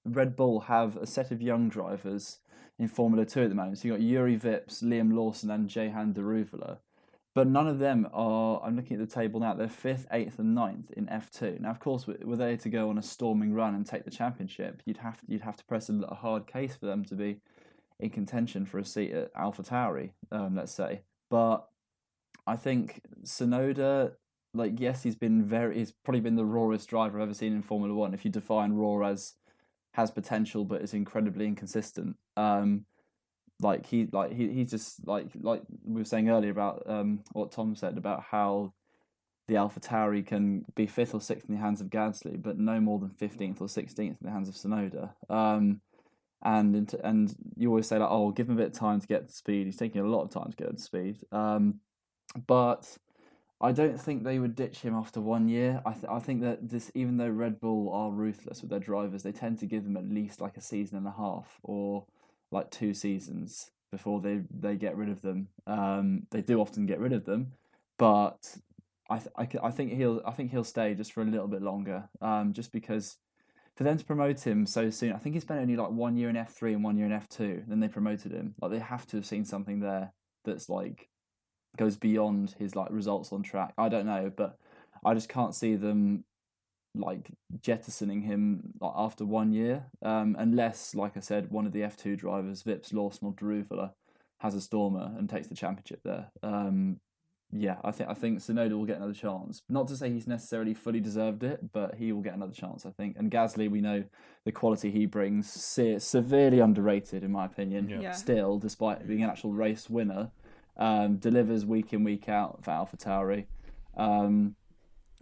Red 0.05 0.35
Bull 0.35 0.61
have 0.61 0.97
a 0.97 1.05
set 1.05 1.31
of 1.31 1.41
young 1.41 1.69
drivers 1.69 2.39
in 2.79 2.87
Formula 2.87 3.25
Two 3.25 3.43
at 3.43 3.49
the 3.49 3.55
moment. 3.55 3.79
So 3.79 3.87
you 3.87 3.93
have 3.93 4.01
got 4.01 4.07
Jüri 4.07 4.39
Vips, 4.39 4.81
Liam 4.81 5.13
Lawson, 5.13 5.51
and 5.51 5.69
Jehan 5.69 6.13
Daruvala 6.13 6.77
but 7.33 7.47
none 7.47 7.67
of 7.67 7.79
them 7.79 8.07
are. 8.13 8.61
I'm 8.63 8.75
looking 8.75 8.99
at 8.99 9.07
the 9.07 9.13
table 9.13 9.39
now. 9.39 9.53
They're 9.53 9.69
fifth, 9.69 10.07
eighth, 10.11 10.39
and 10.39 10.53
ninth 10.53 10.91
in 10.91 11.07
F2. 11.07 11.61
Now, 11.61 11.71
of 11.71 11.79
course, 11.79 12.05
were 12.07 12.35
they 12.35 12.57
to 12.57 12.69
go 12.69 12.89
on 12.89 12.97
a 12.97 13.01
storming 13.01 13.53
run 13.53 13.75
and 13.75 13.85
take 13.85 14.03
the 14.03 14.11
championship, 14.11 14.81
you'd 14.85 14.97
have 14.97 15.17
to, 15.17 15.25
you'd 15.27 15.41
have 15.41 15.57
to 15.57 15.65
press 15.65 15.89
a, 15.89 15.93
a 16.09 16.15
hard 16.15 16.47
case 16.47 16.75
for 16.75 16.85
them 16.85 17.05
to 17.05 17.15
be 17.15 17.39
in 17.99 18.09
contention 18.09 18.65
for 18.65 18.79
a 18.79 18.85
seat 18.85 19.11
at 19.11 19.33
AlphaTauri, 19.35 20.11
um, 20.31 20.55
let's 20.55 20.73
say. 20.73 21.01
But 21.29 21.67
I 22.45 22.57
think 22.57 23.01
Tsunoda, 23.23 24.13
like 24.53 24.79
yes, 24.79 25.03
he's 25.03 25.15
been 25.15 25.45
very. 25.45 25.77
He's 25.77 25.91
probably 25.91 26.21
been 26.21 26.35
the 26.35 26.45
rawest 26.45 26.89
driver 26.89 27.19
I've 27.19 27.23
ever 27.23 27.33
seen 27.33 27.53
in 27.53 27.61
Formula 27.61 27.93
One. 27.93 28.13
If 28.13 28.25
you 28.25 28.31
define 28.31 28.73
raw 28.73 29.07
as 29.07 29.35
has 29.93 30.11
potential 30.11 30.63
but 30.65 30.81
is 30.81 30.93
incredibly 30.93 31.45
inconsistent. 31.45 32.15
Um, 32.37 32.85
like 33.61 33.85
he 33.85 34.07
like 34.11 34.33
he 34.33 34.49
he's 34.49 34.71
just 34.71 35.07
like 35.07 35.27
like 35.41 35.61
we 35.85 36.01
were 36.01 36.05
saying 36.05 36.29
earlier 36.29 36.51
about 36.51 36.83
um 36.87 37.23
what 37.31 37.51
Tom 37.51 37.75
said 37.75 37.97
about 37.97 38.23
how 38.23 38.73
the 39.47 39.57
Alpha 39.57 39.79
Tauri 39.79 40.25
can 40.25 40.65
be 40.75 40.87
fifth 40.87 41.13
or 41.13 41.21
sixth 41.21 41.49
in 41.49 41.55
the 41.55 41.61
hands 41.61 41.81
of 41.81 41.87
Gasly, 41.87 42.41
but 42.41 42.57
no 42.57 42.79
more 42.79 42.99
than 42.99 43.09
fifteenth 43.09 43.61
or 43.61 43.67
sixteenth 43.67 44.17
in 44.21 44.27
the 44.27 44.31
hands 44.31 44.49
of 44.49 44.55
Tsunoda. 44.55 45.11
Um, 45.29 45.81
and 46.43 46.95
and 47.03 47.35
you 47.55 47.69
always 47.69 47.87
say 47.87 47.97
like, 47.97 48.09
oh, 48.09 48.31
give 48.31 48.47
him 48.47 48.55
a 48.55 48.57
bit 48.57 48.67
of 48.67 48.79
time 48.79 48.99
to 48.99 49.07
get 49.07 49.27
to 49.27 49.33
speed. 49.33 49.65
He's 49.65 49.77
taking 49.77 50.01
a 50.01 50.07
lot 50.07 50.23
of 50.23 50.31
time 50.31 50.51
to 50.51 50.57
get 50.57 50.75
to 50.75 50.81
speed. 50.81 51.19
Um, 51.31 51.81
but 52.47 52.97
I 53.59 53.71
don't 53.71 53.99
think 53.99 54.23
they 54.23 54.39
would 54.39 54.55
ditch 54.55 54.79
him 54.79 54.95
after 54.95 55.21
one 55.21 55.47
year. 55.47 55.81
I 55.85 55.91
th- 55.93 56.05
I 56.09 56.19
think 56.19 56.41
that 56.41 56.69
this, 56.69 56.91
even 56.95 57.17
though 57.17 57.29
Red 57.29 57.59
Bull 57.59 57.91
are 57.93 58.09
ruthless 58.09 58.61
with 58.61 58.71
their 58.71 58.79
drivers, 58.79 59.23
they 59.23 59.31
tend 59.31 59.59
to 59.59 59.67
give 59.67 59.83
them 59.83 59.97
at 59.97 60.09
least 60.09 60.41
like 60.41 60.57
a 60.57 60.61
season 60.61 60.97
and 60.97 61.07
a 61.07 61.11
half 61.11 61.59
or 61.61 62.05
like 62.51 62.69
two 62.69 62.93
seasons 62.93 63.71
before 63.91 64.21
they 64.21 64.41
they 64.49 64.75
get 64.75 64.95
rid 64.95 65.09
of 65.09 65.21
them. 65.21 65.47
Um, 65.67 66.27
they 66.31 66.41
do 66.41 66.61
often 66.61 66.85
get 66.85 66.99
rid 66.99 67.13
of 67.13 67.25
them, 67.25 67.53
but 67.97 68.57
I, 69.09 69.17
th- 69.17 69.61
I, 69.63 69.67
I 69.67 69.71
think 69.71 69.93
he'll 69.93 70.21
I 70.25 70.31
think 70.31 70.51
he'll 70.51 70.63
stay 70.63 70.93
just 70.93 71.13
for 71.13 71.21
a 71.21 71.25
little 71.25 71.47
bit 71.47 71.61
longer. 71.61 72.09
Um, 72.21 72.53
just 72.53 72.71
because 72.71 73.17
for 73.75 73.83
them 73.83 73.97
to 73.97 74.05
promote 74.05 74.45
him 74.45 74.65
so 74.65 74.89
soon, 74.89 75.13
I 75.13 75.17
think 75.17 75.35
he 75.35 75.41
spent 75.41 75.61
only 75.61 75.75
like 75.75 75.91
one 75.91 76.17
year 76.17 76.29
in 76.29 76.37
F 76.37 76.53
three 76.53 76.73
and 76.73 76.83
one 76.83 76.97
year 76.97 77.05
in 77.05 77.11
F 77.11 77.27
two. 77.27 77.63
Then 77.67 77.79
they 77.79 77.87
promoted 77.87 78.31
him. 78.31 78.55
Like 78.61 78.71
they 78.71 78.79
have 78.79 79.05
to 79.07 79.17
have 79.17 79.25
seen 79.25 79.45
something 79.45 79.79
there 79.79 80.13
that's 80.45 80.69
like 80.69 81.09
goes 81.77 81.95
beyond 81.95 82.55
his 82.59 82.75
like 82.75 82.91
results 82.91 83.31
on 83.31 83.43
track. 83.43 83.73
I 83.77 83.89
don't 83.89 84.05
know, 84.05 84.31
but 84.35 84.57
I 85.05 85.13
just 85.13 85.29
can't 85.29 85.55
see 85.55 85.75
them 85.75 86.25
like 86.93 87.31
jettisoning 87.61 88.21
him 88.21 88.73
like, 88.81 88.93
after 88.95 89.25
one 89.25 89.53
year, 89.53 89.85
um, 90.01 90.35
unless, 90.37 90.93
like 90.93 91.15
I 91.15 91.21
said, 91.21 91.51
one 91.51 91.65
of 91.65 91.71
the 91.71 91.83
F 91.83 91.95
two 91.95 92.15
drivers, 92.15 92.63
Vips, 92.63 92.93
Lawson, 92.93 93.27
or 93.27 93.33
Daruvala, 93.33 93.93
has 94.39 94.55
a 94.55 94.61
stormer 94.61 95.13
and 95.17 95.29
takes 95.29 95.47
the 95.47 95.55
championship 95.55 96.01
there. 96.03 96.31
Um, 96.43 96.99
yeah, 97.53 97.77
I 97.83 97.91
think 97.91 98.09
I 98.09 98.13
think 98.13 98.39
Tsunoda 98.39 98.71
will 98.71 98.85
get 98.85 98.97
another 98.97 99.13
chance. 99.13 99.61
Not 99.69 99.87
to 99.89 99.97
say 99.97 100.09
he's 100.09 100.25
necessarily 100.25 100.73
fully 100.73 100.99
deserved 101.01 101.43
it, 101.43 101.71
but 101.73 101.95
he 101.95 102.11
will 102.11 102.21
get 102.21 102.33
another 102.33 102.53
chance. 102.53 102.85
I 102.85 102.91
think. 102.91 103.17
And 103.17 103.29
Gasly, 103.29 103.69
we 103.69 103.81
know 103.81 104.05
the 104.45 104.51
quality 104.51 104.89
he 104.89 105.05
brings, 105.05 105.51
se- 105.51 105.99
severely 105.99 106.59
underrated 106.59 107.23
in 107.23 107.31
my 107.31 107.45
opinion. 107.45 107.89
Yeah. 107.89 107.99
Yeah. 107.99 108.11
Still, 108.13 108.57
despite 108.57 109.05
being 109.05 109.23
an 109.23 109.29
actual 109.29 109.51
race 109.51 109.89
winner, 109.89 110.31
um, 110.77 111.17
delivers 111.17 111.65
week 111.65 111.91
in 111.93 112.03
week 112.03 112.29
out 112.29 112.63
for 112.63 112.71
AlphaTauri. 112.71 113.45
Um, 113.97 114.55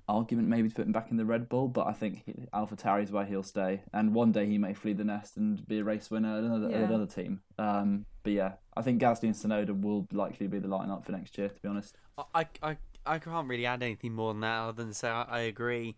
argument 0.09 0.47
maybe 0.47 0.67
to 0.69 0.75
put 0.75 0.85
him 0.85 0.91
back 0.91 1.11
in 1.11 1.17
the 1.17 1.25
Red 1.25 1.47
Bull, 1.47 1.67
but 1.67 1.87
I 1.87 1.93
think 1.93 2.23
he, 2.25 2.33
AlphaTauri 2.53 3.03
is 3.03 3.11
where 3.11 3.25
he'll 3.25 3.43
stay, 3.43 3.81
and 3.93 4.13
one 4.13 4.31
day 4.31 4.45
he 4.47 4.57
may 4.57 4.73
flee 4.73 4.93
the 4.93 5.03
nest 5.03 5.37
and 5.37 5.65
be 5.67 5.79
a 5.79 5.83
race 5.83 6.09
winner 6.09 6.37
at 6.37 6.43
another, 6.43 6.67
at 6.67 6.81
another 6.81 7.05
team. 7.05 7.41
Um, 7.57 8.05
but 8.23 8.33
yeah, 8.33 8.53
I 8.75 8.81
think 8.81 9.01
Gasly 9.01 9.23
and 9.23 9.35
Tsunoda 9.35 9.79
will 9.79 10.07
likely 10.11 10.47
be 10.47 10.59
the 10.59 10.67
lineup 10.67 11.05
for 11.05 11.11
next 11.11 11.37
year. 11.37 11.49
To 11.49 11.61
be 11.61 11.69
honest, 11.69 11.95
I, 12.33 12.47
I, 12.61 12.77
I 13.05 13.19
can't 13.19 13.47
really 13.47 13.65
add 13.65 13.83
anything 13.83 14.13
more 14.13 14.33
than 14.33 14.41
that 14.41 14.59
other 14.59 14.83
than 14.83 14.93
say 14.93 15.09
I, 15.09 15.23
I 15.23 15.39
agree. 15.41 15.95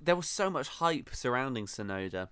There 0.00 0.16
was 0.16 0.28
so 0.28 0.48
much 0.48 0.68
hype 0.68 1.10
surrounding 1.12 1.66
Tsunoda, 1.66 2.28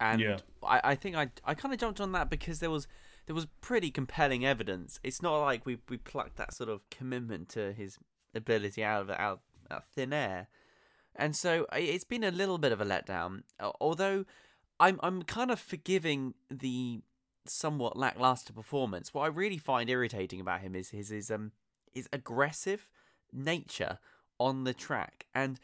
and 0.00 0.20
Yeah. 0.20 0.38
I, 0.62 0.80
I 0.82 0.94
think 0.94 1.14
I, 1.16 1.30
I 1.44 1.54
kind 1.54 1.74
of 1.74 1.80
jumped 1.80 2.00
on 2.00 2.12
that 2.12 2.30
because 2.30 2.60
there 2.60 2.70
was 2.70 2.86
there 3.26 3.34
was 3.34 3.46
pretty 3.60 3.90
compelling 3.90 4.44
evidence. 4.46 4.98
It's 5.04 5.22
not 5.22 5.38
like 5.40 5.66
we 5.66 5.78
we 5.88 5.98
plucked 5.98 6.36
that 6.36 6.54
sort 6.54 6.70
of 6.70 6.80
commitment 6.90 7.48
to 7.50 7.72
his 7.72 7.98
ability 8.34 8.82
out 8.82 9.02
of 9.02 9.10
out, 9.10 9.40
out 9.70 9.78
of 9.78 9.84
thin 9.94 10.12
air, 10.12 10.48
and 11.16 11.34
so 11.34 11.66
it's 11.72 12.04
been 12.04 12.24
a 12.24 12.30
little 12.30 12.58
bit 12.58 12.72
of 12.72 12.80
a 12.80 12.84
letdown. 12.84 13.42
Although 13.80 14.24
I'm 14.78 14.98
I'm 15.02 15.22
kind 15.22 15.50
of 15.50 15.60
forgiving 15.60 16.34
the 16.50 17.02
somewhat 17.46 17.96
lackluster 17.96 18.52
performance. 18.52 19.12
What 19.12 19.22
I 19.22 19.28
really 19.28 19.58
find 19.58 19.90
irritating 19.90 20.40
about 20.40 20.60
him 20.60 20.74
is 20.74 20.90
his 20.90 21.08
his 21.08 21.30
um 21.30 21.52
his 21.92 22.08
aggressive 22.12 22.88
nature 23.32 23.98
on 24.38 24.64
the 24.64 24.74
track 24.74 25.26
and 25.34 25.60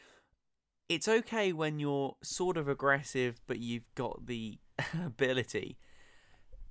it's 0.87 1.07
okay 1.07 1.51
when 1.51 1.79
you're 1.79 2.15
sort 2.21 2.55
of 2.57 2.69
aggressive 2.69 3.41
but 3.47 3.59
you've 3.59 3.93
got 3.95 4.27
the 4.27 4.57
ability 5.05 5.77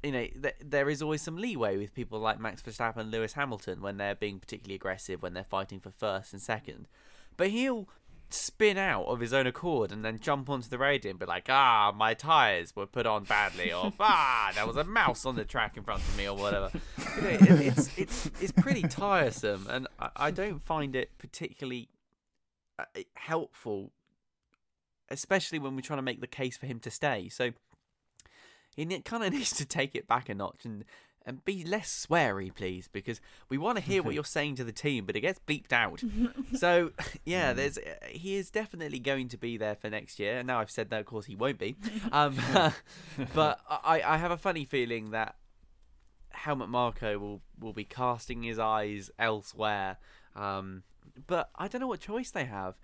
you 0.02 0.12
know 0.12 0.26
th- 0.40 0.54
there 0.64 0.88
is 0.88 1.02
always 1.02 1.20
some 1.20 1.36
leeway 1.36 1.76
with 1.76 1.92
people 1.92 2.18
like 2.18 2.40
Max 2.40 2.62
Verstappen 2.62 2.98
and 2.98 3.10
Lewis 3.10 3.32
Hamilton 3.32 3.82
when 3.82 3.96
they're 3.96 4.14
being 4.14 4.38
particularly 4.38 4.76
aggressive 4.76 5.22
when 5.22 5.34
they're 5.34 5.44
fighting 5.44 5.80
for 5.80 5.90
first 5.90 6.32
and 6.32 6.40
second 6.40 6.86
but 7.36 7.48
he'll 7.48 7.88
spin 8.28 8.76
out 8.76 9.04
of 9.04 9.20
his 9.20 9.32
own 9.32 9.46
accord 9.46 9.92
and 9.92 10.04
then 10.04 10.18
jump 10.18 10.50
onto 10.50 10.68
the 10.68 10.78
radio 10.78 11.10
and 11.10 11.18
be 11.18 11.26
like 11.26 11.46
ah 11.48 11.92
my 11.96 12.12
tires 12.12 12.74
were 12.74 12.86
put 12.86 13.06
on 13.06 13.22
badly 13.24 13.72
or 13.72 13.92
ah 14.00 14.50
there 14.54 14.66
was 14.66 14.76
a 14.76 14.84
mouse 14.84 15.24
on 15.24 15.36
the 15.36 15.44
track 15.44 15.76
in 15.76 15.82
front 15.84 16.02
of 16.02 16.16
me 16.16 16.28
or 16.28 16.36
whatever 16.36 16.70
you 17.16 17.22
know, 17.22 17.28
it, 17.28 17.60
it's 17.78 17.98
it's 17.98 18.30
it's 18.40 18.52
pretty 18.52 18.82
tiresome, 18.82 19.66
and 19.68 19.86
I, 19.98 20.10
I 20.16 20.30
don't 20.30 20.62
find 20.62 20.94
it 20.94 21.16
particularly 21.18 21.88
uh, 22.78 22.84
helpful, 23.14 23.92
especially 25.10 25.58
when 25.58 25.74
we're 25.74 25.82
trying 25.82 25.98
to 25.98 26.02
make 26.02 26.20
the 26.20 26.26
case 26.26 26.56
for 26.56 26.66
him 26.66 26.80
to 26.80 26.90
stay. 26.90 27.28
So 27.28 27.52
he 28.74 28.84
kind 29.00 29.24
of 29.24 29.32
needs 29.32 29.52
to 29.52 29.64
take 29.64 29.94
it 29.94 30.06
back 30.06 30.28
a 30.28 30.34
notch 30.34 30.64
and 30.64 30.84
and 31.26 31.44
be 31.44 31.64
less 31.64 32.06
sweary, 32.08 32.54
please, 32.54 32.88
because 32.90 33.20
we 33.48 33.58
want 33.58 33.76
to 33.76 33.84
hear 33.84 34.02
what 34.02 34.14
you're 34.14 34.24
saying 34.24 34.54
to 34.56 34.64
the 34.64 34.72
team, 34.72 35.04
but 35.04 35.16
it 35.16 35.20
gets 35.20 35.40
bleeped 35.40 35.72
out. 35.72 36.02
so 36.56 36.92
yeah, 37.24 37.52
there's 37.52 37.78
he 38.08 38.36
is 38.36 38.50
definitely 38.50 39.00
going 39.00 39.28
to 39.28 39.36
be 39.36 39.56
there 39.56 39.74
for 39.74 39.90
next 39.90 40.18
year. 40.18 40.38
And 40.38 40.46
now 40.46 40.60
I've 40.60 40.70
said 40.70 40.90
that, 40.90 41.00
of 41.00 41.06
course, 41.06 41.26
he 41.26 41.34
won't 41.34 41.58
be. 41.58 41.76
Um, 42.12 42.36
but 43.34 43.60
I, 43.68 44.02
I 44.02 44.16
have 44.16 44.30
a 44.30 44.36
funny 44.36 44.64
feeling 44.64 45.10
that 45.10 45.34
Helmut 46.30 46.68
Marko 46.68 47.18
will 47.18 47.42
will 47.58 47.72
be 47.72 47.84
casting 47.84 48.44
his 48.44 48.58
eyes 48.58 49.10
elsewhere. 49.18 49.96
Um, 50.36 50.84
but 51.26 51.50
I 51.56 51.66
don't 51.66 51.80
know 51.80 51.88
what 51.88 52.00
choice 52.00 52.30
they 52.30 52.44
have. 52.44 52.76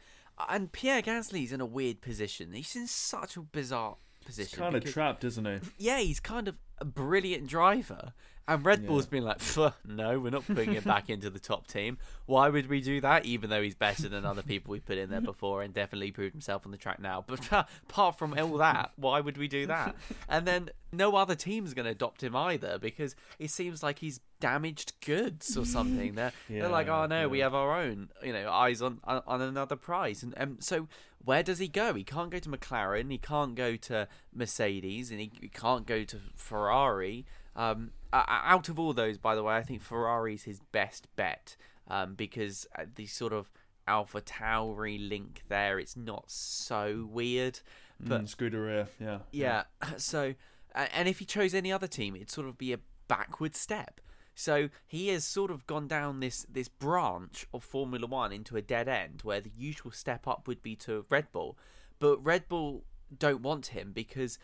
And 0.48 0.72
Pierre 0.72 1.02
Gasly's 1.02 1.52
in 1.52 1.60
a 1.60 1.66
weird 1.66 2.00
position. 2.00 2.52
He's 2.52 2.74
in 2.74 2.86
such 2.86 3.36
a 3.36 3.42
bizarre 3.42 3.98
position. 4.24 4.50
He's 4.50 4.58
kind 4.58 4.74
of 4.74 4.84
trapped, 4.84 5.24
isn't 5.24 5.44
he? 5.44 5.58
yeah, 5.78 5.98
he's 5.98 6.20
kind 6.20 6.48
of 6.48 6.56
a 6.78 6.84
brilliant 6.84 7.46
driver, 7.46 8.12
And 8.48 8.64
Red 8.64 8.86
Bull's 8.86 9.06
been 9.06 9.22
like, 9.24 9.40
no, 9.86 10.18
we're 10.18 10.30
not 10.30 10.44
putting 10.46 10.72
him 10.72 10.82
back 10.82 11.08
into 11.08 11.30
the 11.30 11.38
top 11.38 11.68
team. 11.68 11.96
Why 12.26 12.48
would 12.48 12.68
we 12.68 12.80
do 12.80 13.00
that? 13.00 13.24
Even 13.24 13.50
though 13.50 13.62
he's 13.62 13.76
better 13.76 14.08
than 14.08 14.24
other 14.24 14.42
people 14.42 14.72
we 14.72 14.80
put 14.80 14.98
in 14.98 15.10
there 15.10 15.20
before 15.20 15.62
and 15.62 15.72
definitely 15.72 16.10
proved 16.10 16.32
himself 16.32 16.66
on 16.66 16.72
the 16.72 16.78
track 16.78 16.98
now. 16.98 17.24
But 17.26 17.48
apart 17.88 18.18
from 18.18 18.36
all 18.36 18.56
that, 18.58 18.90
why 18.96 19.20
would 19.20 19.38
we 19.38 19.46
do 19.46 19.66
that? 19.66 19.94
And 20.28 20.44
then 20.44 20.70
no 20.92 21.14
other 21.14 21.36
team's 21.36 21.72
going 21.72 21.84
to 21.84 21.92
adopt 21.92 22.22
him 22.22 22.34
either 22.34 22.78
because 22.80 23.14
it 23.38 23.50
seems 23.50 23.80
like 23.82 24.00
he's 24.00 24.18
damaged 24.40 24.94
goods 25.06 25.56
or 25.56 25.64
something. 25.64 26.14
They're, 26.16 26.32
they're 26.48 26.68
like, 26.68 26.88
oh 26.88 27.06
no, 27.06 27.28
we 27.28 27.38
have 27.38 27.54
our 27.54 27.80
own, 27.80 28.08
you 28.24 28.32
know, 28.32 28.50
eyes 28.50 28.82
on 28.82 28.98
on 29.04 29.22
on 29.26 29.40
another 29.40 29.76
prize. 29.76 30.24
And 30.24 30.34
um, 30.36 30.56
so 30.58 30.88
where 31.24 31.42
does 31.42 31.58
he 31.58 31.68
go? 31.68 31.94
He 31.94 32.04
can't 32.04 32.30
go 32.30 32.38
to 32.38 32.48
McLaren. 32.48 33.10
He 33.10 33.18
can't 33.18 33.54
go 33.54 33.76
to 33.76 34.08
Mercedes, 34.34 35.10
and 35.10 35.20
he, 35.20 35.30
he 35.40 35.48
can't 35.48 35.86
go 35.86 36.04
to 36.04 36.16
Ferrari. 36.36 37.26
Um, 37.54 37.92
out 38.12 38.68
of 38.68 38.78
all 38.78 38.92
those, 38.92 39.18
by 39.18 39.34
the 39.34 39.42
way, 39.42 39.54
I 39.56 39.62
think 39.62 39.82
Ferrari's 39.82 40.44
his 40.44 40.60
best 40.72 41.06
bet 41.16 41.56
um, 41.88 42.14
because 42.14 42.66
uh, 42.78 42.84
the 42.94 43.06
sort 43.06 43.32
of 43.32 43.50
Alpha 43.86 44.20
Tauri 44.20 44.98
link 45.08 45.42
there, 45.48 45.78
it's 45.78 45.96
not 45.96 46.30
so 46.30 47.08
weird. 47.10 47.60
But 48.00 48.22
Mm, 48.22 48.36
Scuderia, 48.36 48.88
yeah. 48.98 49.18
yeah. 49.30 49.62
So, 49.96 50.34
and 50.74 51.08
if 51.08 51.18
he 51.18 51.24
chose 51.24 51.54
any 51.54 51.70
other 51.70 51.86
team, 51.86 52.16
it'd 52.16 52.30
sort 52.30 52.48
of 52.48 52.58
be 52.58 52.72
a 52.72 52.78
backward 53.08 53.54
step. 53.54 54.00
So 54.34 54.70
he 54.86 55.08
has 55.08 55.24
sort 55.24 55.50
of 55.50 55.66
gone 55.66 55.88
down 55.88 56.20
this 56.20 56.46
this 56.50 56.68
branch 56.68 57.46
of 57.52 57.62
Formula 57.62 58.06
One 58.06 58.32
into 58.32 58.56
a 58.56 58.62
dead 58.62 58.88
end, 58.88 59.20
where 59.22 59.40
the 59.40 59.52
usual 59.56 59.92
step 59.92 60.26
up 60.26 60.48
would 60.48 60.62
be 60.62 60.74
to 60.76 61.04
Red 61.10 61.30
Bull, 61.32 61.58
but 61.98 62.22
Red 62.24 62.48
Bull 62.48 62.84
don't 63.16 63.42
want 63.42 63.68
him 63.68 63.92
because 63.92 64.38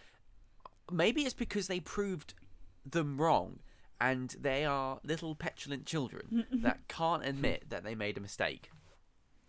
maybe 0.92 1.22
it's 1.22 1.34
because 1.34 1.68
they 1.68 1.80
proved 1.80 2.34
them 2.84 3.20
wrong, 3.20 3.60
and 4.00 4.36
they 4.40 4.64
are 4.64 5.00
little 5.02 5.34
petulant 5.34 5.86
children 5.86 6.46
that 6.52 6.86
can't 6.88 7.24
admit 7.24 7.70
that 7.70 7.84
they 7.84 7.94
made 7.94 8.18
a 8.18 8.20
mistake. 8.20 8.70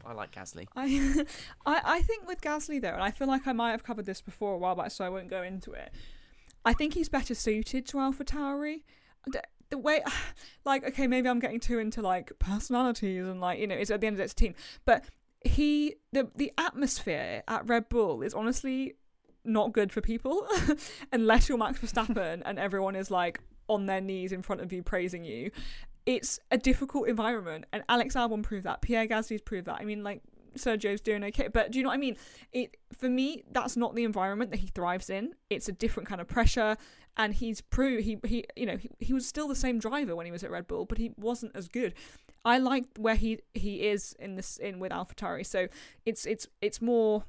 I 0.06 0.14
like 0.14 0.32
Gasly. 0.32 0.68
I, 0.78 1.26
I 1.66 1.82
I 1.84 2.02
think 2.02 2.28
with 2.28 2.40
Gasly 2.40 2.82
though, 2.82 2.94
and 2.94 3.04
I 3.04 3.12
feel 3.12 3.28
like 3.28 3.46
I 3.46 3.52
might 3.54 3.72
have 3.72 3.84
covered 3.84 4.06
this 4.06 4.22
before 4.22 4.54
a 4.54 4.58
while 4.58 4.76
back, 4.76 4.92
so 4.92 5.04
I 5.04 5.10
won't 5.10 5.30
go 5.30 5.44
into 5.44 5.74
it. 5.74 5.92
I 6.64 6.74
think 6.74 6.94
he's 6.94 7.10
better 7.10 7.36
suited 7.36 7.86
to 7.88 8.00
Alpha 8.00 8.24
Tauri. 8.24 8.84
The, 9.70 9.78
way, 9.78 10.02
like, 10.66 10.84
okay, 10.84 11.08
maybe 11.08 11.30
I'm 11.30 11.40
getting 11.40 11.60
too 11.60 11.80
into 11.80 12.02
like 12.02 12.32
personalities 12.40 13.28
and 13.28 13.40
like 13.40 13.60
you 13.60 13.68
know, 13.68 13.76
it's 13.76 13.92
at 13.92 14.02
the 14.02 14.08
end 14.08 14.16
of 14.16 14.22
it's 14.22 14.34
a 14.34 14.36
team, 14.36 14.56
but 14.86 15.04
he 15.46 15.96
the 16.12 16.30
the 16.36 16.52
atmosphere 16.58 17.44
at 17.48 17.68
Red 17.68 17.88
Bull 17.88 18.22
is 18.22 18.34
honestly 18.34 18.96
not 19.46 19.72
good 19.72 19.92
for 19.92 20.02
people 20.02 20.46
unless 21.14 21.48
you're 21.48 21.58
Max 21.58 21.80
Verstappen 21.80 22.42
and 22.44 22.60
everyone 22.60 22.94
is 22.94 23.10
like 23.10 23.40
on 23.70 23.86
their 23.86 24.02
knees 24.02 24.32
in 24.32 24.42
front 24.42 24.62
of 24.62 24.74
you 24.74 24.84
praising 24.84 25.24
you. 25.24 25.52
It's 26.06 26.40
a 26.50 26.58
difficult 26.58 27.08
environment, 27.08 27.66
and 27.72 27.84
Alex 27.88 28.16
Albon 28.16 28.42
proved 28.42 28.66
that. 28.66 28.82
Pierre 28.82 29.08
Gasly's 29.08 29.42
proved 29.42 29.68
that. 29.68 29.78
I 29.80 29.86
mean, 29.86 30.04
like 30.04 30.22
Sergio's 30.56 31.02
doing 31.02 31.24
okay, 31.26 31.48
but 31.48 31.72
do 31.72 31.80
you 31.80 31.84
know 31.84 31.90
what 31.90 31.96
I 31.96 32.00
mean? 32.00 32.18
It 32.52 32.78
for 32.98 33.10
me, 33.10 33.44
that's 33.52 33.78
not 33.78 33.96
the 33.96 34.04
environment 34.04 34.52
that 34.52 34.58
he 34.58 34.68
thrives 34.68 35.10
in. 35.10 35.34
It's 35.50 35.68
a 35.68 35.72
different 35.72 36.08
kind 36.08 36.22
of 36.22 36.28
pressure, 36.28 36.78
and 37.18 37.34
he's 37.34 37.62
proved 37.62 38.04
he 38.04 38.18
he 38.26 38.46
you 38.56 38.66
know 38.66 38.78
he, 38.78 38.90
he 39.00 39.14
was 39.14 39.28
still 39.28 39.48
the 39.48 39.56
same 39.56 39.80
driver 39.80 40.16
when 40.16 40.26
he 40.26 40.32
was 40.32 40.44
at 40.44 40.52
Red 40.52 40.68
Bull, 40.68 40.86
but 40.86 40.98
he 40.98 41.12
wasn't 41.18 41.56
as 41.56 41.68
good. 41.68 41.94
I 42.46 42.58
like 42.58 42.86
where 42.98 43.16
he 43.16 43.40
he 43.54 43.88
is 43.88 44.16
in 44.20 44.36
this 44.36 44.58
in 44.58 44.80
with 44.80 44.92
AlphaTauri, 44.92 45.46
so 45.46 45.68
it's 46.06 46.26
it's 46.26 46.48
it's 46.62 46.82
more 46.82 47.26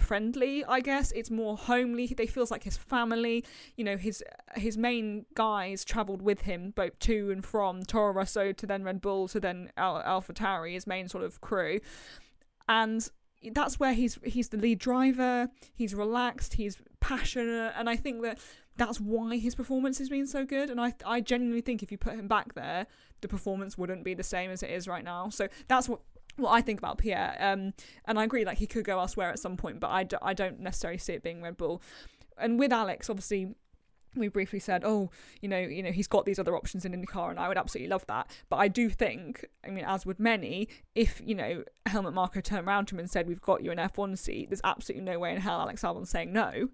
friendly 0.00 0.64
i 0.64 0.80
guess 0.80 1.12
it's 1.12 1.30
more 1.30 1.56
homely 1.56 2.06
they 2.06 2.26
feels 2.26 2.50
like 2.50 2.64
his 2.64 2.76
family 2.76 3.44
you 3.76 3.84
know 3.84 3.96
his 3.96 4.24
his 4.56 4.76
main 4.76 5.26
guys 5.34 5.84
traveled 5.84 6.22
with 6.22 6.42
him 6.42 6.72
both 6.74 6.98
to 6.98 7.30
and 7.30 7.44
from 7.44 7.82
toro 7.82 8.12
rosso 8.12 8.52
to 8.52 8.66
then 8.66 8.82
red 8.82 9.00
bull 9.00 9.28
to 9.28 9.38
then 9.38 9.70
Al- 9.76 10.02
alpha 10.02 10.32
tauri 10.32 10.72
his 10.72 10.86
main 10.86 11.08
sort 11.08 11.22
of 11.22 11.40
crew 11.40 11.80
and 12.70 13.10
that's 13.52 13.80
where 13.80 13.92
he's 13.92 14.18
he's 14.22 14.50
the 14.50 14.56
lead 14.56 14.78
driver 14.78 15.48
he's 15.74 15.94
relaxed 15.94 16.54
he's 16.54 16.78
passionate 17.00 17.72
and 17.76 17.90
i 17.90 17.96
think 17.96 18.22
that 18.22 18.38
that's 18.76 19.00
why 19.00 19.36
his 19.36 19.54
performance 19.54 19.98
has 19.98 20.08
been 20.08 20.26
so 20.26 20.44
good 20.44 20.70
and 20.70 20.80
i 20.80 20.94
i 21.04 21.20
genuinely 21.20 21.60
think 21.60 21.82
if 21.82 21.90
you 21.90 21.98
put 21.98 22.14
him 22.14 22.28
back 22.28 22.54
there 22.54 22.86
the 23.22 23.28
performance 23.28 23.76
wouldn't 23.76 24.04
be 24.04 24.14
the 24.14 24.22
same 24.22 24.50
as 24.50 24.62
it 24.62 24.70
is 24.70 24.86
right 24.86 25.04
now 25.04 25.28
so 25.28 25.48
that's 25.68 25.88
what 25.88 26.00
what 26.36 26.52
I 26.52 26.62
think 26.62 26.78
about 26.78 26.96
Pierre. 26.96 27.36
Um, 27.38 27.74
and 28.06 28.18
I 28.18 28.24
agree, 28.24 28.44
like 28.44 28.56
he 28.56 28.66
could 28.66 28.84
go 28.84 28.98
elsewhere 28.98 29.30
at 29.30 29.38
some 29.38 29.56
point, 29.56 29.80
but 29.80 29.90
I, 29.90 30.04
d- 30.04 30.16
I 30.22 30.32
don't 30.32 30.60
necessarily 30.60 30.96
see 30.96 31.12
it 31.12 31.22
being 31.22 31.42
Red 31.42 31.58
Bull. 31.58 31.82
And 32.38 32.58
with 32.58 32.72
Alex, 32.72 33.10
obviously, 33.10 33.54
we 34.14 34.28
briefly 34.28 34.58
said, 34.58 34.82
oh, 34.84 35.10
you 35.40 35.48
know, 35.48 35.58
you 35.58 35.82
know, 35.82 35.92
he's 35.92 36.06
got 36.06 36.24
these 36.24 36.38
other 36.38 36.56
options 36.56 36.84
in 36.84 36.92
IndyCar, 36.92 37.30
and 37.30 37.38
I 37.38 37.48
would 37.48 37.56
absolutely 37.56 37.88
love 37.88 38.06
that. 38.06 38.30
But 38.48 38.56
I 38.56 38.68
do 38.68 38.90
think, 38.90 39.46
I 39.64 39.70
mean, 39.70 39.84
as 39.84 40.04
would 40.04 40.18
many, 40.18 40.68
if 40.94 41.20
you 41.24 41.34
know 41.34 41.64
Helmut 41.86 42.14
Marko 42.14 42.40
turned 42.40 42.66
around 42.66 42.86
to 42.86 42.94
him 42.94 43.00
and 43.00 43.10
said, 43.10 43.28
"We've 43.28 43.40
got 43.40 43.62
you 43.62 43.70
an 43.70 43.78
F1 43.78 44.18
seat," 44.18 44.50
there's 44.50 44.60
absolutely 44.64 45.04
no 45.04 45.18
way 45.18 45.32
in 45.32 45.40
hell 45.40 45.60
Alex 45.60 45.84
Albon's 45.84 46.10
saying 46.10 46.32
no. 46.32 46.68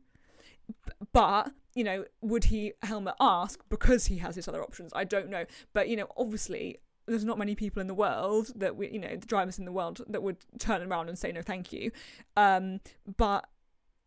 But 1.12 1.52
you 1.74 1.84
know, 1.84 2.04
would 2.22 2.44
he 2.44 2.72
Helmut 2.82 3.16
ask 3.20 3.60
because 3.68 4.06
he 4.06 4.18
has 4.18 4.36
his 4.36 4.48
other 4.48 4.62
options? 4.62 4.92
I 4.94 5.04
don't 5.04 5.28
know. 5.28 5.44
But 5.74 5.88
you 5.88 5.96
know, 5.96 6.08
obviously, 6.16 6.78
there's 7.06 7.24
not 7.24 7.38
many 7.38 7.54
people 7.54 7.80
in 7.80 7.86
the 7.86 7.94
world 7.94 8.50
that 8.56 8.76
we, 8.76 8.90
you 8.90 8.98
know, 8.98 9.16
the 9.16 9.26
drivers 9.26 9.58
in 9.58 9.64
the 9.64 9.72
world 9.72 10.00
that 10.08 10.22
would 10.22 10.38
turn 10.58 10.82
around 10.82 11.08
and 11.08 11.18
say 11.18 11.32
no, 11.32 11.42
thank 11.42 11.72
you. 11.72 11.90
Um, 12.36 12.80
but 13.16 13.46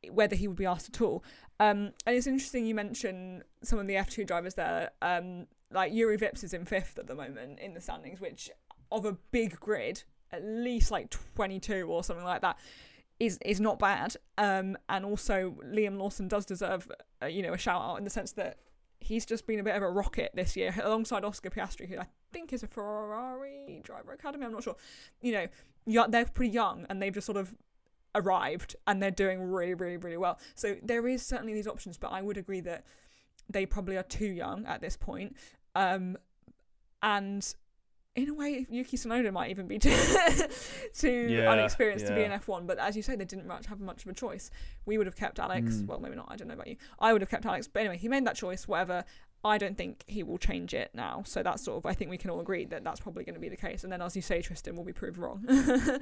whether 0.10 0.36
he 0.36 0.48
would 0.48 0.58
be 0.58 0.66
asked 0.66 0.90
at 0.90 1.02
all. 1.02 1.24
Um, 1.60 1.92
and 2.06 2.16
it's 2.16 2.28
interesting 2.28 2.66
you 2.66 2.76
mention 2.76 3.44
some 3.64 3.80
of 3.80 3.88
the 3.88 3.96
F2 3.96 4.26
drivers 4.26 4.56
there. 4.56 4.92
Um, 5.02 5.48
like 5.72 5.92
Jüri 5.92 6.20
Vips 6.20 6.44
is 6.44 6.54
in 6.54 6.66
fifth 6.66 6.98
at 6.98 7.08
the 7.08 7.16
moment 7.16 7.60
in 7.60 7.74
the 7.74 7.82
standings, 7.82 8.20
which 8.20 8.50
of 8.92 9.06
a 9.06 9.14
big 9.32 9.60
grid, 9.60 10.04
at 10.32 10.44
least 10.44 10.90
like 10.90 11.16
22 11.36 11.88
or 11.88 12.04
something 12.04 12.26
like 12.26 12.42
that, 12.42 12.58
is 13.20 13.38
is 13.46 13.60
not 13.60 13.78
bad. 13.78 14.16
Um, 14.38 14.78
and 14.88 15.06
also 15.06 15.58
Liam 15.64 15.98
Lawson 15.98 16.28
does 16.28 16.46
deserve, 16.46 16.90
uh, 17.22 17.28
you 17.28 17.42
know, 17.42 17.54
a 17.54 17.58
shout 17.58 17.82
out 17.82 17.98
in 17.98 18.04
the 18.04 18.10
sense 18.10 18.32
that 18.34 18.58
he's 19.02 19.26
just 19.26 19.48
been 19.48 19.60
a 19.60 19.64
bit 19.64 19.76
of 19.76 19.84
a 19.84 19.90
rocket 19.90 20.32
this 20.34 20.56
year 20.56 20.74
alongside 20.84 21.24
Oscar 21.24 21.50
Piastri, 21.50 21.88
who 21.88 22.00
I 22.00 22.08
think 22.32 22.54
is 22.54 22.64
a 22.64 22.68
Ferrari 22.68 23.82
driver 23.84 24.14
academy. 24.14 24.46
I'm 24.46 24.52
not 24.52 24.64
sure. 24.64 24.76
You 25.22 25.34
know, 25.34 26.08
they're 26.08 26.26
pretty 26.26 26.54
young 26.54 26.86
and 26.90 27.02
they've 27.02 27.14
just 27.14 27.26
sort 27.26 27.38
of 27.38 27.56
arrived 28.16 28.76
and 28.88 29.02
they're 29.02 29.12
doing 29.12 29.42
really, 29.42 29.74
really, 29.74 29.98
really 29.98 30.18
well. 30.18 30.40
So 30.56 30.76
there 30.84 31.08
is 31.08 31.26
certainly 31.26 31.54
these 31.54 31.68
options, 31.68 31.98
but 31.98 32.12
I 32.12 32.22
would 32.22 32.38
agree 32.38 32.62
that 32.62 32.86
they 33.50 33.66
probably 33.66 33.98
are 33.98 34.04
too 34.04 34.28
young 34.28 34.66
at 34.66 34.82
this 34.82 34.96
point. 34.98 35.36
Um, 35.76 36.18
and 37.02 37.56
in 38.16 38.30
a 38.30 38.34
way, 38.34 38.66
Yuki 38.70 38.98
Tsunoda 38.98 39.32
might 39.32 39.50
even 39.50 39.68
be 39.68 39.80
too, 39.80 39.96
too 40.94 41.28
Yeah, 41.30 41.52
unexperienced 41.52 42.08
to 42.08 42.14
be 42.14 42.22
yeah. 42.22 42.34
an 42.34 42.40
F1. 42.40 42.68
But 42.68 42.80
as 42.80 42.96
you 42.98 43.02
say, 43.02 43.16
they 43.16 43.26
didn't 43.26 43.48
much 43.48 43.68
have 43.68 43.80
much 43.80 44.04
of 44.04 44.10
a 44.10 44.14
choice. 44.14 44.50
We 44.86 44.98
would 44.98 45.08
have 45.08 45.16
kept 45.16 45.40
Alex. 45.40 45.76
Mm. 45.76 45.88
Well, 45.88 46.00
maybe 46.00 46.16
not. 46.16 46.28
I 46.30 46.36
don't 46.36 46.48
know 46.48 46.56
about 46.56 46.68
you. 46.68 46.78
I 47.00 47.14
would 47.14 47.22
have 47.22 47.30
kept 47.30 47.46
Alex. 47.46 47.68
But 47.68 47.82
anyway, 47.82 47.98
he 47.98 48.10
made 48.10 48.26
that 48.26 48.36
choice. 48.36 48.68
Whatever. 48.68 49.06
I 49.44 49.58
don't 49.58 49.78
think 49.78 50.04
he 50.08 50.22
will 50.22 50.38
change 50.38 50.74
it 50.74 50.92
now. 50.94 51.24
So 51.26 51.42
that's 51.44 51.64
sort 51.64 51.78
of. 51.78 51.86
I 51.86 51.94
think 51.94 52.12
we 52.12 52.18
can 52.18 52.30
all 52.30 52.42
agree 52.42 52.66
that 52.66 52.84
that's 52.84 53.00
probably 53.00 53.24
going 53.24 53.36
to 53.36 53.40
be 53.40 53.48
the 53.50 53.56
case. 53.56 53.84
And 53.84 53.94
then, 53.94 54.02
as 54.02 54.16
you 54.16 54.22
say, 54.22 54.42
Tristan 54.42 54.76
will 54.76 54.84
be 54.84 54.92
proved 54.92 55.18
wrong. 55.18 55.46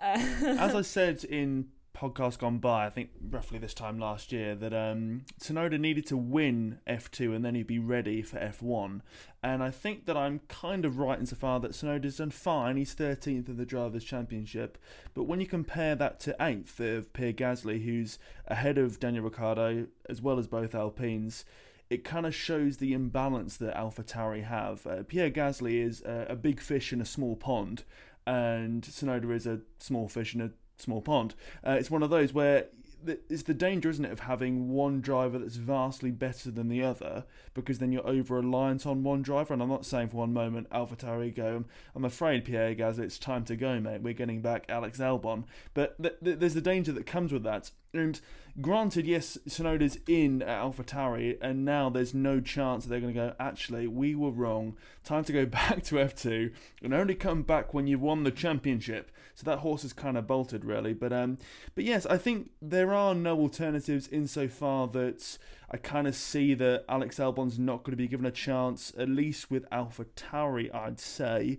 uh, 0.00 0.56
As 0.58 0.74
I 0.74 0.82
said 0.82 1.24
in 1.24 1.68
podcast 1.94 2.38
gone 2.38 2.58
by, 2.58 2.86
I 2.86 2.90
think 2.90 3.10
roughly 3.30 3.58
this 3.58 3.74
time 3.74 3.98
last 3.98 4.32
year, 4.32 4.54
that 4.54 4.72
um, 4.72 5.24
Tsunoda 5.40 5.78
needed 5.78 6.06
to 6.06 6.16
win 6.16 6.78
F2 6.88 7.34
and 7.34 7.44
then 7.44 7.54
he'd 7.54 7.66
be 7.66 7.78
ready 7.78 8.22
for 8.22 8.38
F1. 8.38 9.00
And 9.42 9.62
I 9.62 9.70
think 9.70 10.06
that 10.06 10.16
I'm 10.16 10.40
kind 10.48 10.84
of 10.84 10.98
right 10.98 11.18
insofar 11.18 11.60
that 11.60 11.72
Tsunoda's 11.72 12.16
done 12.16 12.30
fine. 12.30 12.76
He's 12.76 12.94
13th 12.94 13.48
in 13.48 13.56
the 13.56 13.66
Drivers' 13.66 14.04
Championship. 14.04 14.78
But 15.14 15.24
when 15.24 15.40
you 15.40 15.46
compare 15.46 15.94
that 15.94 16.20
to 16.20 16.36
8th 16.40 16.80
of 16.80 17.12
Pierre 17.12 17.32
Gasly, 17.32 17.84
who's 17.84 18.18
ahead 18.46 18.78
of 18.78 19.00
Daniel 19.00 19.24
Ricciardo, 19.24 19.86
as 20.08 20.22
well 20.22 20.38
as 20.38 20.46
both 20.46 20.74
Alpines, 20.74 21.44
it 21.90 22.04
kind 22.04 22.24
of 22.24 22.34
shows 22.34 22.76
the 22.76 22.92
imbalance 22.92 23.56
that 23.56 23.74
AlphaTauri 23.74 24.44
have. 24.44 24.86
Uh, 24.86 25.02
Pierre 25.02 25.30
Gasly 25.30 25.84
is 25.84 26.02
a, 26.02 26.26
a 26.30 26.36
big 26.36 26.60
fish 26.60 26.92
in 26.92 27.00
a 27.00 27.04
small 27.04 27.34
pond, 27.34 27.82
and 28.30 28.82
Tsunoda 28.82 29.34
is 29.34 29.46
a 29.46 29.60
small 29.78 30.08
fish 30.08 30.34
in 30.34 30.40
a 30.40 30.50
small 30.76 31.02
pond. 31.02 31.34
Uh, 31.66 31.72
it's 31.72 31.90
one 31.90 32.02
of 32.02 32.10
those 32.10 32.32
where 32.32 32.66
it's 33.04 33.42
the 33.44 33.54
danger, 33.54 33.88
isn't 33.88 34.04
it, 34.04 34.12
of 34.12 34.20
having 34.20 34.68
one 34.68 35.00
driver 35.00 35.38
that's 35.38 35.56
vastly 35.56 36.10
better 36.10 36.50
than 36.50 36.68
the 36.68 36.82
other, 36.82 37.24
because 37.54 37.78
then 37.78 37.92
you're 37.92 38.06
over 38.06 38.36
reliant 38.36 38.86
on 38.86 39.02
one 39.02 39.22
driver. 39.22 39.52
And 39.52 39.62
I'm 39.62 39.68
not 39.68 39.86
saying 39.86 40.08
for 40.10 40.18
one 40.18 40.32
moment 40.32 40.70
AlphaTauri 40.70 41.34
go. 41.34 41.64
I'm 41.94 42.04
afraid 42.04 42.44
Pierre 42.44 42.74
Gasly, 42.74 43.00
it's 43.00 43.18
time 43.18 43.44
to 43.46 43.56
go, 43.56 43.80
mate. 43.80 44.02
We're 44.02 44.12
getting 44.12 44.42
back 44.42 44.66
Alex 44.68 44.98
Albon. 44.98 45.44
But 45.74 46.00
th- 46.00 46.16
th- 46.22 46.38
there's 46.38 46.54
the 46.54 46.60
danger 46.60 46.92
that 46.92 47.06
comes 47.06 47.32
with 47.32 47.42
that. 47.44 47.70
And 47.92 48.20
granted, 48.60 49.06
yes, 49.06 49.38
Tsunoda's 49.48 49.98
in 50.06 50.42
at 50.42 50.62
AlphaTauri, 50.62 51.38
and 51.40 51.64
now 51.64 51.90
there's 51.90 52.14
no 52.14 52.40
chance 52.40 52.84
that 52.84 52.90
they're 52.90 53.00
going 53.00 53.14
to 53.14 53.20
go, 53.20 53.34
actually, 53.38 53.86
we 53.86 54.14
were 54.14 54.30
wrong. 54.30 54.76
Time 55.04 55.24
to 55.24 55.32
go 55.32 55.46
back 55.46 55.82
to 55.84 55.96
F2 55.96 56.52
and 56.82 56.94
only 56.94 57.14
come 57.14 57.42
back 57.42 57.74
when 57.74 57.86
you've 57.86 58.00
won 58.00 58.24
the 58.24 58.30
championship. 58.30 59.10
So 59.34 59.44
that 59.44 59.60
horse 59.60 59.84
is 59.84 59.92
kind 59.92 60.18
of 60.18 60.26
bolted, 60.26 60.64
really. 60.64 60.92
But 60.92 61.12
um, 61.12 61.38
but 61.74 61.84
yes, 61.84 62.04
I 62.06 62.18
think 62.18 62.50
there 62.60 62.92
are 62.92 63.14
no 63.14 63.38
alternatives 63.38 64.06
insofar 64.08 64.86
that 64.88 65.38
I 65.70 65.78
kind 65.78 66.06
of 66.06 66.14
see 66.14 66.52
that 66.54 66.84
Alex 66.88 67.18
Albon's 67.18 67.58
not 67.58 67.84
going 67.84 67.92
to 67.92 67.96
be 67.96 68.08
given 68.08 68.26
a 68.26 68.30
chance, 68.30 68.92
at 68.98 69.08
least 69.08 69.50
with 69.50 69.68
AlphaTauri, 69.70 70.74
I'd 70.74 71.00
say 71.00 71.58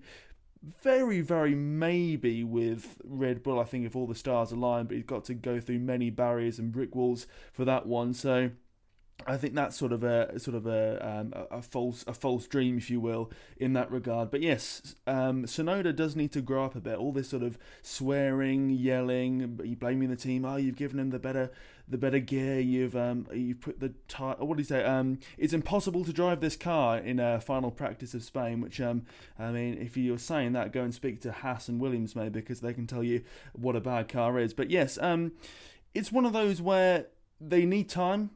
very, 0.62 1.22
very 1.22 1.56
maybe 1.56 2.44
with 2.44 2.98
Red 3.04 3.44
Bull. 3.44 3.60
I 3.60 3.64
think 3.64 3.86
if 3.86 3.96
all 3.96 4.08
the 4.08 4.16
stars 4.16 4.52
align, 4.52 4.86
but 4.86 4.96
he's 4.96 5.06
got 5.06 5.26
to 5.26 5.34
go 5.34 5.60
through 5.60 5.80
many 5.80 6.10
barriers 6.10 6.60
and 6.60 6.72
brick 6.72 6.96
walls 6.96 7.28
for 7.52 7.66
that 7.66 7.86
one. 7.88 8.14
So 8.14 8.52
I 9.28 9.38
think 9.38 9.56
that's 9.56 9.76
sort 9.76 9.92
of 9.92 10.04
a 10.04 10.40
sort 10.40 10.56
of 10.56 10.66
a 10.66 11.06
um, 11.08 11.34
a 11.52 11.62
false 11.62 12.04
a 12.08 12.14
false 12.14 12.48
dream, 12.48 12.78
if 12.78 12.90
you 12.90 13.00
will, 13.00 13.32
in 13.58 13.74
that 13.74 13.92
regard. 13.92 14.32
But 14.32 14.42
yes, 14.42 14.96
um, 15.08 15.46
Tsunoda 15.46 15.96
does 15.96 16.16
need 16.16 16.32
to 16.34 16.42
grow 16.42 16.66
up 16.66 16.76
a 16.76 16.80
bit. 16.80 16.98
All 16.98 17.12
this 17.12 17.30
sort 17.30 17.44
of 17.44 17.58
swearing, 17.82 18.70
yelling, 18.70 19.60
blaming 19.80 20.10
the 20.10 20.16
team. 20.16 20.46
Oh, 20.46 20.58
you've 20.58 20.76
given 20.76 21.00
him 21.00 21.10
the 21.10 21.20
better 21.20 21.52
the 21.88 21.98
better 21.98 22.20
gear. 22.20 22.60
You've 22.60 22.96
um 22.96 23.28
you've 23.34 23.62
put 23.62 23.80
the 23.80 23.94
tire. 24.08 24.36
What 24.40 24.58
do 24.58 24.62
you 24.62 24.68
say? 24.68 24.84
Um, 24.84 25.20
it's 25.38 25.54
impossible 25.54 26.06
to 26.06 26.14
drive 26.14 26.40
this 26.40 26.56
car 26.56 26.98
in 26.98 27.20
a 27.20 27.40
final 27.40 27.70
practice 27.70 28.14
of 28.14 28.24
Spain. 28.24 28.62
Which 28.62 28.82
um, 28.82 29.06
I 29.38 29.52
mean, 29.52 29.78
if 29.78 29.98
you're 29.98 30.18
saying 30.18 30.54
that, 30.54 30.72
go 30.72 30.84
and 30.84 30.94
speak 30.94 31.22
to 31.22 31.32
Haas 31.32 31.68
and 31.68 31.80
Williams 31.80 32.16
maybe 32.16 32.40
because 32.40 32.62
they 32.62 32.74
can 32.74 32.88
tell 32.88 33.04
you 33.04 33.24
what 33.54 33.76
a 33.76 33.82
bad 33.82 34.08
car 34.08 34.40
is. 34.40 34.54
But 34.54 34.72
yes, 34.72 34.98
um, 35.02 35.34
it's 35.94 36.12
one 36.12 36.26
of 36.26 36.34
those 36.34 36.62
where 36.62 37.08
they 37.40 37.66
need 37.66 37.90
time. 37.90 38.32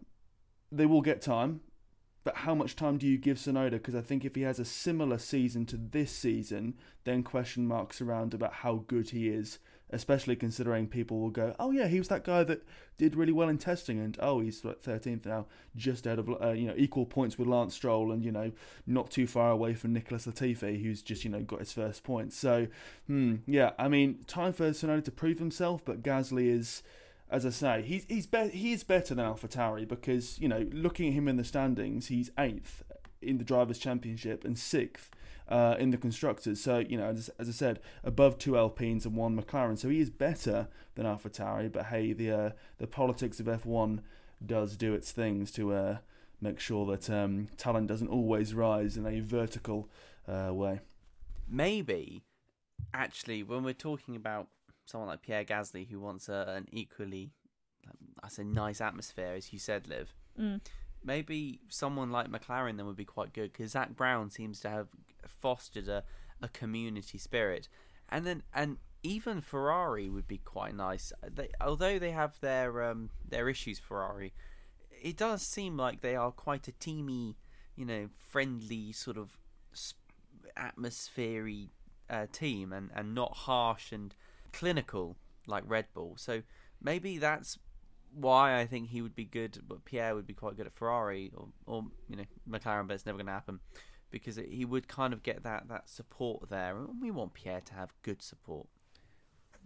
They 0.76 0.86
will 0.86 1.02
get 1.02 1.22
time. 1.22 1.62
But 2.24 2.38
how 2.38 2.56
much 2.56 2.76
time 2.76 2.98
do 2.98 3.06
you 3.06 3.20
give 3.20 3.38
Tsunoda? 3.38 3.72
Because 3.72 3.94
I 3.94 4.02
think 4.02 4.26
if 4.26 4.34
he 4.34 4.42
has 4.42 4.58
a 4.58 4.66
similar 4.66 5.20
season 5.20 5.68
to 5.68 5.78
this 5.78 6.12
season, 6.12 6.74
then 7.04 7.22
question 7.22 7.68
marks 7.68 8.02
around 8.02 8.34
about 8.34 8.54
how 8.54 8.84
good 8.88 9.12
he 9.12 9.30
is 9.30 9.60
especially 9.90 10.36
considering 10.36 10.88
people 10.88 11.20
will 11.20 11.30
go, 11.30 11.56
"Oh 11.60 11.72
yeah, 11.72 11.88
he 11.88 12.00
was 12.00 12.08
that 12.08 12.24
guy 12.24 12.44
that 12.44 12.64
did 12.98 13.16
really 13.16 13.32
well 13.32 13.50
in 13.50 13.58
testing," 13.58 14.00
and 14.00 14.18
oh, 14.20 14.40
he's 14.40 14.66
like 14.66 14.82
13th 14.82 15.26
now, 15.26 15.46
just 15.76 16.08
out 16.08 16.20
of 16.20 16.30
uh, 16.42 16.52
you 16.52 16.68
know 16.68 16.74
equal 16.78 17.06
points 17.06 17.38
with 17.38 17.48
Lance 17.48 17.76
Stroll, 17.76 18.12
and 18.12 18.24
you 18.24 18.32
know 18.32 18.52
not 18.88 19.12
too 19.12 19.28
far 19.28 19.52
away 19.52 19.74
from 19.74 19.94
Nicholas 19.94 20.26
Latifi, 20.26 20.82
who's 20.82 21.02
just 21.02 21.24
you 21.24 21.30
know 21.30 21.42
got 21.42 21.60
his 21.60 21.74
first 21.74 22.04
point. 22.04 22.34
So, 22.34 22.68
hmm, 23.08 23.36
yeah, 23.46 23.72
I 23.78 23.88
mean, 23.88 24.24
time 24.28 24.54
for 24.54 24.70
Tsunoda 24.70 25.04
to 25.06 25.12
prove 25.12 25.40
himself, 25.40 25.84
but 25.84 26.04
Gasly 26.04 26.48
is. 26.48 26.84
As 27.30 27.46
I 27.46 27.50
say, 27.50 27.82
he's 27.82 28.06
he's 28.08 28.28
be- 28.28 28.50
he 28.50 28.72
is 28.72 28.84
better 28.84 29.16
than 29.16 29.26
AlphaTauri 29.26 29.88
because 29.88 30.40
you 30.40 30.48
know 30.48 30.68
looking 30.72 31.08
at 31.08 31.14
him 31.14 31.28
in 31.28 31.38
the 31.38 31.44
standings, 31.44 32.08
he's 32.08 32.30
eighth 32.38 32.84
in 33.22 33.38
the 33.40 33.44
drivers' 33.44 33.80
championship 33.80 34.46
and 34.46 34.58
sixth 34.58 35.10
uh, 35.48 35.76
in 35.80 35.92
the 35.92 35.98
constructors. 35.98 36.62
So 36.62 36.80
you 36.80 36.98
know, 36.98 37.06
as, 37.06 37.30
as, 37.40 37.50
I 37.50 37.52
said, 37.52 37.80
above 38.04 38.38
two 38.38 38.58
Alpines 38.58 39.06
and 39.06 39.16
one 39.16 39.40
McLaren. 39.40 39.78
So 39.78 39.90
he 39.90 40.00
is 40.00 40.10
better 40.10 40.68
than 40.96 41.06
AlphaTauri. 41.06 41.72
But 41.72 41.88
hey, 41.88 42.14
the 42.14 42.32
uh, 42.32 42.50
the 42.78 42.88
politics 42.88 43.40
of 43.40 43.48
F1 43.48 44.00
does 44.46 44.76
do 44.76 44.94
its 44.94 45.12
things 45.12 45.52
to 45.52 45.74
uh, 45.74 45.98
make 46.42 46.60
sure 46.60 46.86
that 46.86 47.10
um, 47.10 47.48
talent 47.58 47.88
doesn't 47.88 48.08
always 48.08 48.54
rise 48.54 48.98
in 48.98 49.06
a 49.06 49.20
vertical 49.20 49.90
uh, 50.28 50.54
way. 50.54 50.80
Maybe, 51.48 52.24
actually, 52.94 53.44
when 53.44 53.64
we're 53.64 53.74
talking 53.74 54.16
about 54.16 54.48
someone 54.86 55.10
like 55.10 55.21
Pierre 55.21 55.43
Gasly 55.43 55.89
who 55.89 56.00
wants 56.00 56.30
a, 56.30 56.45
an 56.56 56.67
equally, 56.71 57.32
I 58.24 58.30
say, 58.30 58.43
nice 58.43 58.82
atmosphere, 58.82 59.34
as 59.36 59.52
you 59.52 59.60
said, 59.60 59.88
Liv. 59.88 60.13
Mm 60.39 60.62
maybe 61.06 61.60
someone 61.69 62.12
like 62.12 62.30
McLaren 62.30 62.78
then 62.78 62.86
would 62.86 62.95
be 62.95 63.06
quite 63.06 63.34
good 63.34 63.54
because 63.54 63.71
Zak 63.71 63.95
Brown 63.95 64.30
seems 64.30 64.60
to 64.62 64.69
have 64.69 64.88
fostered 65.28 65.88
a, 65.88 66.04
a 66.41 66.48
community 66.50 67.17
spirit, 67.17 67.69
and 68.10 68.26
then 68.26 68.43
and 68.54 68.78
even 69.04 69.39
Ferrari 69.39 70.10
would 70.10 70.28
be 70.28 70.39
quite 70.39 70.76
nice. 70.76 71.13
They, 71.24 71.50
although 71.62 72.00
they 72.00 72.12
have 72.12 72.39
their 72.41 72.84
um, 72.84 73.12
their 73.28 73.48
issues, 73.48 73.80
Ferrari, 73.80 74.34
it 75.02 75.15
does 75.15 75.41
seem 75.41 75.78
like 75.78 76.02
they 76.02 76.15
are 76.15 76.32
quite 76.32 76.67
a 76.67 76.71
teamy, 76.71 77.36
you 77.76 77.86
know, 77.86 78.10
friendly 78.17 78.91
sort 78.91 79.17
of 79.17 79.38
atmosphere 80.58 81.48
uh, 82.10 82.26
team, 82.32 82.74
and 82.74 82.89
and 82.95 83.13
not 83.13 83.36
harsh 83.36 83.91
and 83.91 84.15
clinical 84.58 85.18
like 85.48 85.63
Red 85.68 85.86
Bull. 85.94 86.15
So 86.18 86.41
maybe 86.82 87.18
that's 87.18 87.58
why 88.13 88.60
I 88.60 88.65
think 88.65 88.89
he 88.89 89.02
would 89.02 89.15
be 89.15 89.26
good, 89.26 89.60
but 89.68 89.86
Pierre 89.86 90.15
would 90.15 90.28
be 90.28 90.34
quite 90.34 90.56
good 90.56 90.65
at 90.65 90.74
Ferrari 90.74 91.32
or, 91.36 91.50
or 91.65 91.86
you 92.08 92.15
know 92.15 92.24
McLaren, 92.50 92.88
but 92.88 92.94
it's 92.94 93.06
never 93.06 93.18
going 93.18 93.28
to 93.28 93.34
happen 93.34 93.60
because 94.12 94.38
it, 94.38 94.48
he 94.50 94.65
would 94.65 94.88
kind 94.88 95.13
of 95.13 95.24
get 95.24 95.44
that 95.44 95.68
that 95.70 95.89
support 95.89 96.50
there, 96.50 96.78
and 96.78 97.02
we 97.02 97.12
want 97.12 97.34
Pierre 97.34 97.62
to 97.62 97.74
have 97.74 97.94
good 98.02 98.22
support. 98.22 98.68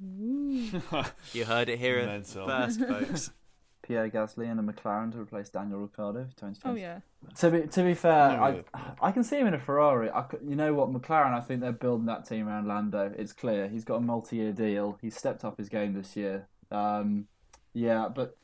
you 1.33 1.45
heard 1.45 1.69
it 1.69 1.77
here 1.77 1.99
first, 2.23 2.79
folks. 2.79 3.31
Pierre 3.89 4.07
Gasly 4.07 4.49
and 4.49 4.59
a 4.59 4.63
McLaren 4.63 5.11
to 5.13 5.19
replace 5.19 5.49
Daniel 5.49 5.79
Ricciardo. 5.79 6.27
Oh 6.63 6.75
yeah. 6.75 6.99
To 7.37 7.49
be 7.49 7.61
to 7.61 7.83
be 7.83 7.95
fair, 7.95 8.37
no, 8.37 8.43
I 8.43 8.63
I 9.01 9.11
can 9.11 9.23
see 9.23 9.37
him 9.37 9.47
in 9.47 9.55
a 9.55 9.59
Ferrari. 9.59 10.11
I 10.11 10.25
you 10.47 10.55
know 10.55 10.75
what, 10.75 10.93
McLaren. 10.93 11.33
I 11.33 11.41
think 11.41 11.61
they're 11.61 11.71
building 11.71 12.05
that 12.05 12.27
team 12.29 12.47
around 12.47 12.67
Lando. 12.67 13.11
It's 13.17 13.33
clear 13.33 13.67
he's 13.67 13.83
got 13.83 13.95
a 13.95 14.01
multi-year 14.01 14.51
deal. 14.51 14.99
He's 15.01 15.17
stepped 15.17 15.43
up 15.43 15.57
his 15.57 15.69
game 15.69 15.95
this 15.95 16.15
year. 16.15 16.47
Um, 16.69 17.25
yeah, 17.73 18.09
but 18.13 18.37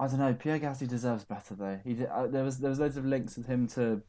I 0.00 0.08
don't 0.08 0.18
know. 0.18 0.34
Pierre 0.34 0.58
Gasly 0.58 0.88
deserves 0.88 1.22
better 1.22 1.54
though. 1.54 1.78
He 1.84 1.94
did, 1.94 2.08
uh, 2.08 2.26
there 2.26 2.42
was 2.42 2.58
there 2.58 2.70
was 2.70 2.80
loads 2.80 2.96
of 2.96 3.04
links 3.04 3.36
with 3.36 3.46
him 3.46 3.68
to 3.68 4.02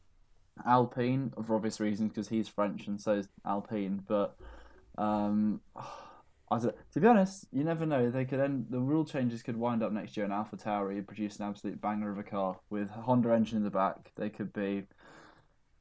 Alpine 0.66 1.32
for 1.46 1.54
obvious 1.54 1.78
reasons 1.78 2.10
because 2.10 2.28
he's 2.30 2.48
French 2.48 2.88
and 2.88 3.00
so 3.00 3.12
is 3.12 3.28
Alpine. 3.46 4.02
But 4.08 4.36
um, 4.98 5.60
I 6.50 6.58
don't, 6.58 6.74
to 6.92 7.00
be 7.00 7.06
honest, 7.06 7.46
you 7.52 7.64
never 7.64 7.86
know. 7.86 8.10
They 8.10 8.24
could 8.24 8.40
end 8.40 8.66
the 8.70 8.80
rule 8.80 9.04
changes 9.04 9.42
could 9.42 9.56
wind 9.56 9.82
up 9.82 9.92
next 9.92 10.16
year, 10.16 10.26
in 10.26 10.32
and 10.32 10.46
AlphaTauri 10.46 11.06
produce 11.06 11.36
an 11.36 11.46
absolute 11.46 11.80
banger 11.80 12.10
of 12.10 12.18
a 12.18 12.22
car 12.22 12.58
with 12.70 12.90
a 12.90 13.02
Honda 13.02 13.32
engine 13.32 13.58
in 13.58 13.64
the 13.64 13.70
back. 13.70 14.12
They 14.16 14.28
could 14.28 14.52
be, 14.52 14.84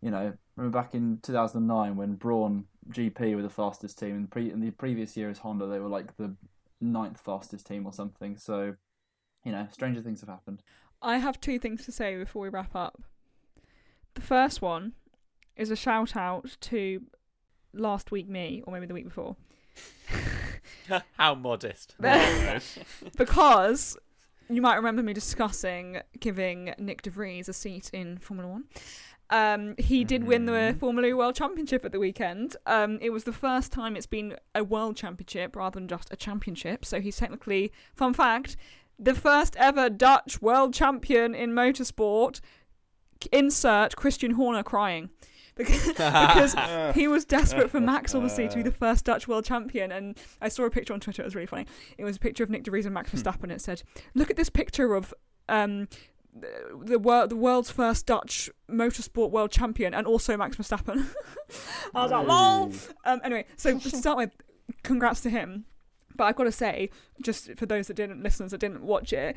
you 0.02 0.12
know, 0.12 0.34
remember 0.56 0.78
back 0.78 0.96
in 0.96 1.20
2009 1.22 1.96
when 1.96 2.16
Brawn 2.16 2.66
GP 2.90 3.36
were 3.36 3.42
the 3.42 3.50
fastest 3.50 4.00
team, 4.00 4.16
and 4.16 4.32
pre- 4.32 4.52
in 4.52 4.62
the 4.62 4.72
previous 4.72 5.18
year 5.18 5.30
as 5.30 5.40
Honda 5.40 5.68
they 5.68 5.80
were 5.80 5.90
like 5.90 6.16
the 6.18 6.36
ninth 6.80 7.20
fastest 7.20 7.68
team 7.68 7.86
or 7.86 7.94
something. 7.94 8.38
So 8.38 8.76
you 9.44 9.52
know, 9.52 9.68
stranger 9.72 10.02
things 10.02 10.22
have 10.22 10.30
happened. 10.30 10.64
I 11.02 11.18
have 11.18 11.40
two 11.40 11.60
things 11.60 11.86
to 11.86 11.92
say 11.92 12.16
before 12.16 12.44
we 12.44 12.50
wrap 12.50 12.76
up. 12.76 13.02
The 14.14 14.22
first 14.22 14.62
one 14.62 14.94
is 15.56 15.70
a 15.70 15.76
shout 15.76 16.16
out 16.16 16.56
to 16.62 17.02
last 17.74 18.12
week 18.12 18.30
me, 18.30 18.64
or 18.66 18.74
maybe 18.74 18.86
the 18.86 18.94
week 18.94 19.06
before. 19.06 19.36
How 21.18 21.36
modest. 21.36 21.96
because 23.18 23.98
you 24.50 24.62
might 24.62 24.76
remember 24.76 25.04
me 25.04 25.14
discussing 25.14 26.00
giving 26.20 26.74
Nyck 26.80 27.02
de 27.02 27.10
Vries 27.10 27.50
a 27.50 27.54
seat 27.54 27.90
in 27.94 28.18
Formula 28.18 28.50
One. 28.52 28.66
Um, 29.30 29.76
he 29.78 30.04
did 30.04 30.26
win 30.26 30.46
the 30.46 30.52
mm-hmm. 30.52 30.78
Formula 30.78 31.16
World 31.16 31.36
Championship 31.36 31.84
at 31.86 31.92
the 31.92 32.00
weekend. 32.00 32.56
Um, 32.68 33.00
it 33.02 33.10
was 33.10 33.24
the 33.24 33.34
first 33.34 33.72
time 33.72 33.96
it's 33.96 34.06
been 34.06 34.38
a 34.54 34.64
World 34.64 34.96
Championship 34.96 35.56
rather 35.56 35.80
than 35.80 35.88
just 35.88 36.14
a 36.14 36.16
championship. 36.16 36.86
So 36.86 37.02
he's 37.02 37.18
technically, 37.18 37.72
fun 37.96 38.14
fact, 38.14 38.58
the 39.00 39.16
first 39.16 39.56
ever 39.56 39.90
Dutch 39.90 40.42
world 40.42 40.74
champion 40.74 41.34
in 41.34 41.52
motorsport. 41.52 42.42
Insert 43.32 43.96
Christian 43.96 44.32
Horner 44.32 44.64
crying. 44.64 45.10
Because, 45.64 45.88
because 45.88 46.96
he 46.96 47.08
was 47.08 47.26
desperate 47.26 47.70
for 47.70 47.80
Max, 47.80 48.16
obviously, 48.16 48.48
to 48.48 48.56
be 48.56 48.64
the 48.64 48.72
first 48.80 49.06
Dutch 49.06 49.28
world 49.28 49.46
champion. 49.46 49.92
And 49.92 50.18
I 50.42 50.50
saw 50.50 50.64
a 50.64 50.72
picture 50.72 50.94
on 50.94 51.00
Twitter, 51.00 51.22
it 51.22 51.26
was 51.26 51.36
really 51.36 51.46
funny. 51.46 51.68
It 51.98 52.04
was 52.04 52.16
a 52.16 52.20
picture 52.20 52.44
of 52.44 52.50
Nyck 52.50 52.64
de 52.64 52.72
Vries 52.72 52.86
and 52.86 52.94
Max 52.94 53.12
hmm. 53.12 53.18
Verstappen. 53.18 53.52
It 53.52 53.62
said, 53.62 53.84
Look 54.16 54.32
at 54.32 54.36
this 54.36 54.50
picture 54.50 54.96
of 54.96 55.14
um, 55.48 55.88
the 56.84 56.98
world 56.98 57.30
the 57.30 57.36
world's 57.36 57.70
first 57.70 58.06
Dutch 58.06 58.50
motorsport 58.70 59.30
world 59.30 59.52
champion 59.52 59.94
and 59.94 60.08
also 60.08 60.36
Max 60.36 60.58
Verstappen. 60.58 61.06
I 61.94 62.02
was 62.02 62.12
like, 62.12 62.28
lol. 62.28 62.72
Um, 63.06 63.22
anyway, 63.24 63.46
so 63.56 63.78
to 63.78 63.90
start 63.90 64.18
with, 64.18 64.32
congrats 64.84 65.22
to 65.22 65.30
him. 65.30 65.66
But 66.16 66.26
I've 66.26 66.36
got 66.36 66.44
to 66.44 66.52
say, 66.52 66.90
just 67.22 67.56
for 67.58 67.66
those 67.66 67.88
that 67.88 67.96
didn't, 67.96 68.22
listeners 68.22 68.52
that 68.52 68.60
didn't 68.60 68.84
watch 68.84 69.14
it, 69.14 69.36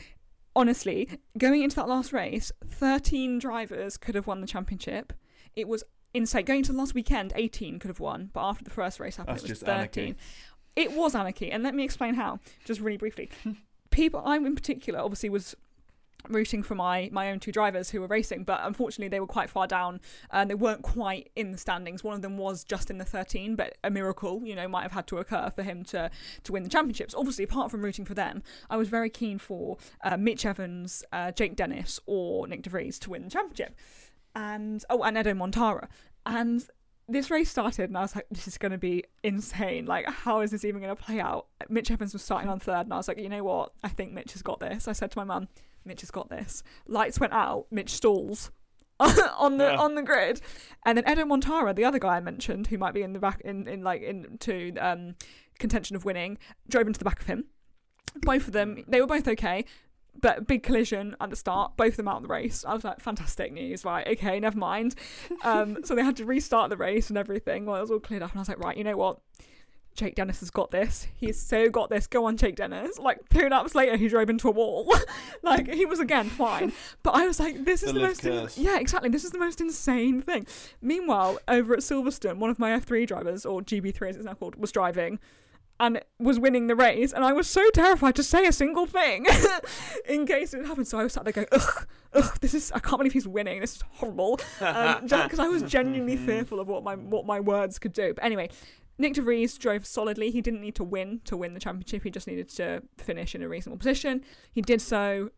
honestly, 0.55 1.09
going 1.39 1.63
into 1.63 1.77
that 1.77 1.89
last 1.89 2.13
race, 2.13 2.53
13 2.67 3.39
drivers 3.39 3.97
could 3.97 4.15
have 4.15 4.27
won 4.27 4.41
the 4.41 4.47
championship. 4.47 5.13
It 5.55 5.69
was 5.69 5.85
insane. 6.17 6.45
Going 6.45 6.63
to 6.65 6.73
the 6.73 6.79
last 6.79 6.95
weekend, 6.95 7.33
18 7.37 7.79
could 7.79 7.89
have 7.89 8.01
won, 8.01 8.31
but 8.33 8.43
after 8.43 8.65
the 8.65 8.71
first 8.71 9.01
race 9.01 9.17
happened, 9.17 9.39
That's 9.39 9.45
it 9.45 9.51
was 9.51 9.61
13. 9.61 10.05
Anarchy. 10.05 10.17
It 10.75 10.93
was 10.93 11.15
anarchy, 11.15 11.51
and 11.51 11.63
let 11.63 11.75
me 11.75 11.85
explain 11.85 12.15
how, 12.15 12.41
just 12.65 12.81
really 12.81 12.99
briefly. 12.99 13.31
People, 13.91 14.23
I 14.25 14.37
in 14.37 14.55
particular, 14.55 15.01
obviously 15.01 15.31
was 15.31 15.57
rooting 16.29 16.63
for 16.63 16.75
my 16.75 17.09
my 17.13 17.31
own 17.31 17.39
two 17.39 17.53
drivers 17.53 17.91
who 17.91 18.01
were 18.01 18.07
racing 18.07 18.45
but 18.45 18.61
unfortunately 18.65 19.09
they 19.09 19.21
were 19.21 19.27
quite 19.27 19.49
far 19.49 19.67
down 19.67 20.01
and 20.31 20.51
they 20.51 20.55
weren't 20.55 20.83
quite 20.83 21.31
in 21.37 21.53
the 21.53 21.59
standings 21.59 22.03
one 22.03 22.15
of 22.15 22.23
them 22.23 22.37
was 22.37 22.65
just 22.65 22.91
in 22.91 22.99
the 22.99 23.05
13 23.05 23.55
but 23.55 23.77
a 23.85 23.91
miracle 23.91 24.43
you 24.45 24.55
know 24.55 24.67
might 24.67 24.83
have 24.83 24.93
had 24.93 25.07
to 25.07 25.19
occur 25.19 25.53
for 25.55 25.63
him 25.63 25.85
to 25.85 26.11
to 26.43 26.53
win 26.53 26.63
the 26.63 26.69
championships 26.69 27.15
obviously 27.15 27.45
apart 27.45 27.71
from 27.71 27.83
rooting 27.83 28.05
for 28.05 28.15
them 28.15 28.43
i 28.69 28.77
was 28.77 28.89
very 28.89 29.11
keen 29.11 29.39
for 29.39 29.77
uh, 30.03 30.17
mitch 30.17 30.45
evans 30.45 31.05
uh, 31.13 31.31
jake 31.31 31.57
dennis 31.57 32.01
or 32.07 32.47
nyck 32.47 32.63
de 32.63 32.71
vries 32.71 32.99
to 32.99 33.11
win 33.11 33.25
the 33.25 33.31
championship 33.31 33.75
and 34.35 34.85
oh 34.91 35.03
and 35.03 35.17
edo 35.17 35.33
mortara 35.33 35.89
and 36.27 36.67
this 37.09 37.31
race 37.31 37.49
started 37.49 37.89
and 37.89 37.97
I 37.97 38.01
was 38.03 38.17
like, 38.17 38.27
this 38.33 38.49
is 38.49 38.59
going 38.59 38.73
to 38.73 38.79
be 38.79 39.05
insane. 39.23 39.87
Like, 39.87 40.09
how 40.11 40.41
is 40.41 40.51
this 40.51 40.65
even 40.65 40.83
going 40.83 40.95
to 40.95 41.01
play 41.01 41.21
out? 41.21 41.47
Mitch 41.69 41.91
Evans 41.91 42.13
was 42.13 42.23
starting 42.23 42.51
on 42.51 42.59
third, 42.59 42.81
and 42.87 42.93
I 42.93 42.97
was 42.97 43.07
like, 43.09 43.19
you 43.19 43.29
know 43.29 43.45
what? 43.45 43.73
I 43.85 43.89
think 43.89 44.13
Mitch 44.13 44.33
has 44.33 44.43
got 44.43 44.59
this. 44.61 44.89
I 44.89 44.93
said 44.93 45.13
to 45.13 45.19
my 45.19 45.25
mum, 45.25 45.49
Mitch 45.85 46.01
has 46.01 46.11
got 46.11 46.29
this. 46.29 46.63
Lights 46.89 47.21
went 47.21 47.33
out. 47.33 47.67
Mitch 47.71 47.91
stalls 47.91 48.51
on 49.01 49.59
the 49.59 49.65
Yeah. 49.65 49.77
on 49.77 49.95
the 49.95 50.03
grid, 50.03 50.41
and 50.85 50.99
then 50.99 51.05
Edo 51.11 51.25
Mortara, 51.25 51.75
the 51.77 51.85
other 51.85 51.99
guy 52.01 52.17
I 52.17 52.21
mentioned, 52.21 52.67
who 52.69 52.79
might 52.79 52.95
be 52.95 53.03
in 53.03 53.13
the 53.13 53.19
back 53.21 53.41
in 53.43 53.69
in 53.69 53.85
like 53.85 54.03
into 54.03 54.75
um 54.81 55.15
contention 55.59 55.95
of 55.97 56.05
winning, 56.05 56.39
drove 56.69 56.87
into 56.87 56.99
the 56.99 57.05
back 57.05 57.21
of 57.21 57.27
him. 57.27 57.45
Both 58.23 58.47
of 58.49 58.53
them, 58.53 58.83
they 58.89 59.01
were 59.01 59.07
both 59.07 59.29
okay. 59.29 59.65
But 60.21 60.47
big 60.47 60.63
collision 60.63 61.17
at 61.21 61.31
the 61.31 61.37
start, 61.37 61.77
both 61.77 61.91
of 61.91 61.97
them 61.97 62.09
out 62.09 62.17
of 62.17 62.23
the 62.23 62.29
race. 62.29 62.65
I 62.67 62.75
was 62.75 62.85
like, 62.85 63.01
fantastic 63.01 63.53
news, 63.53 63.85
right? 63.85 64.07
Okay, 64.09 64.41
never 64.41 64.59
mind. 64.59 64.95
Um, 65.45 65.79
so 65.85 65.95
they 65.95 66.03
had 66.03 66.17
to 66.17 66.25
restart 66.25 66.71
the 66.71 66.77
race 66.77 67.09
and 67.09 67.19
everything. 67.19 67.67
Well, 67.67 67.77
it 67.77 67.81
was 67.83 67.91
all 67.91 68.01
cleared 68.01 68.23
up, 68.23 68.31
and 68.33 68.39
I 68.39 68.43
was 68.43 68.49
like, 68.49 68.59
right, 68.59 68.77
you 68.77 68.85
know 68.85 68.97
what? 68.97 69.19
Jake 69.95 70.15
Dennis 70.15 70.41
has 70.41 70.51
got 70.51 70.71
this. 70.71 71.07
He's 71.17 71.41
so 71.41 71.71
got 71.71 71.89
this. 71.89 72.07
Go 72.07 72.27
on, 72.27 72.37
Jake 72.37 72.57
Dennis. 72.57 72.99
Like 72.99 73.19
two 73.31 73.49
laps 73.49 73.75
later, 73.75 73.97
he 73.97 74.09
drove 74.09 74.29
into 74.29 74.47
a 74.47 74.51
wall. 74.51 74.95
like 75.43 75.73
he 75.73 75.87
was 75.87 76.01
again 76.01 76.29
fine, 76.29 76.73
but 77.03 77.13
I 77.15 77.27
was 77.27 77.41
like, 77.41 77.65
this 77.65 77.83
is 77.83 77.95
The 77.95 78.01
the, 78.01 78.07
most. 78.07 78.21
curse. 78.21 78.59
yeah, 78.59 78.79
exactly. 78.79 79.09
This 79.09 79.25
is 79.25 79.31
the 79.31 79.39
most 79.39 79.59
insane 79.59 80.21
thing. 80.21 80.47
Meanwhile, 80.83 81.39
over 81.49 81.73
at 81.73 81.81
Silverstone, 81.81 82.37
one 82.37 82.51
of 82.51 82.59
my 82.59 82.79
F3 82.79 83.07
drivers 83.07 83.47
or 83.47 83.63
GB3 83.63 84.11
as 84.11 84.17
it's 84.17 84.27
now 84.27 84.35
called 84.35 84.57
was 84.57 84.71
driving. 84.71 85.19
And 85.79 86.01
was 86.19 86.39
winning 86.39 86.69
the 86.69 86.75
race, 86.75 87.13
and 87.13 87.23
I 87.23 87.33
was 87.33 87.49
so 87.49 87.69
terrified 87.71 88.17
to 88.17 88.23
say 88.23 88.47
a 88.47 88.53
single 88.53 88.87
thing 88.87 89.27
in 90.09 90.27
case 90.27 90.55
it 90.55 90.65
happened. 90.65 90.89
So 90.89 90.99
I 90.99 91.03
was 91.03 91.13
sat 91.13 91.25
there 91.25 91.35
going, 91.35 91.49
"Ugh, 91.53 91.87
ugh, 92.15 92.39
this 92.41 92.55
is 92.55 92.73
I 92.73 92.79
can't 92.79 92.97
believe 92.97 93.13
he's 93.13 93.29
winning. 93.29 93.61
This 93.61 93.77
is 93.77 93.83
horrible." 93.93 94.41
Um, 94.61 95.03
because 95.07 95.39
I 95.39 95.49
was 95.49 95.63
genuinely 95.63 96.17
fearful 96.17 96.61
of 96.61 96.69
what 96.69 96.83
my 96.83 96.95
what 96.95 97.27
my 97.27 97.41
words 97.41 97.79
could 97.79 97.93
do. 97.93 98.15
But 98.15 98.25
anyway, 98.25 98.49
Nyck 98.99 99.15
De 99.15 99.23
Vries 99.23 99.59
drove 99.59 99.85
solidly. 99.85 100.31
He 100.31 100.41
didn't 100.41 100.63
need 100.63 100.75
to 100.77 100.85
win 100.85 101.21
to 101.25 101.37
win 101.37 101.53
the 101.53 101.61
championship. 101.61 102.05
He 102.05 102.11
just 102.11 102.27
needed 102.27 102.49
to 102.51 102.83
finish 102.97 103.35
in 103.35 103.43
a 103.43 103.49
reasonable 103.49 103.79
position. 103.79 104.23
He 104.51 104.63
did 104.63 104.81
so. 104.81 105.31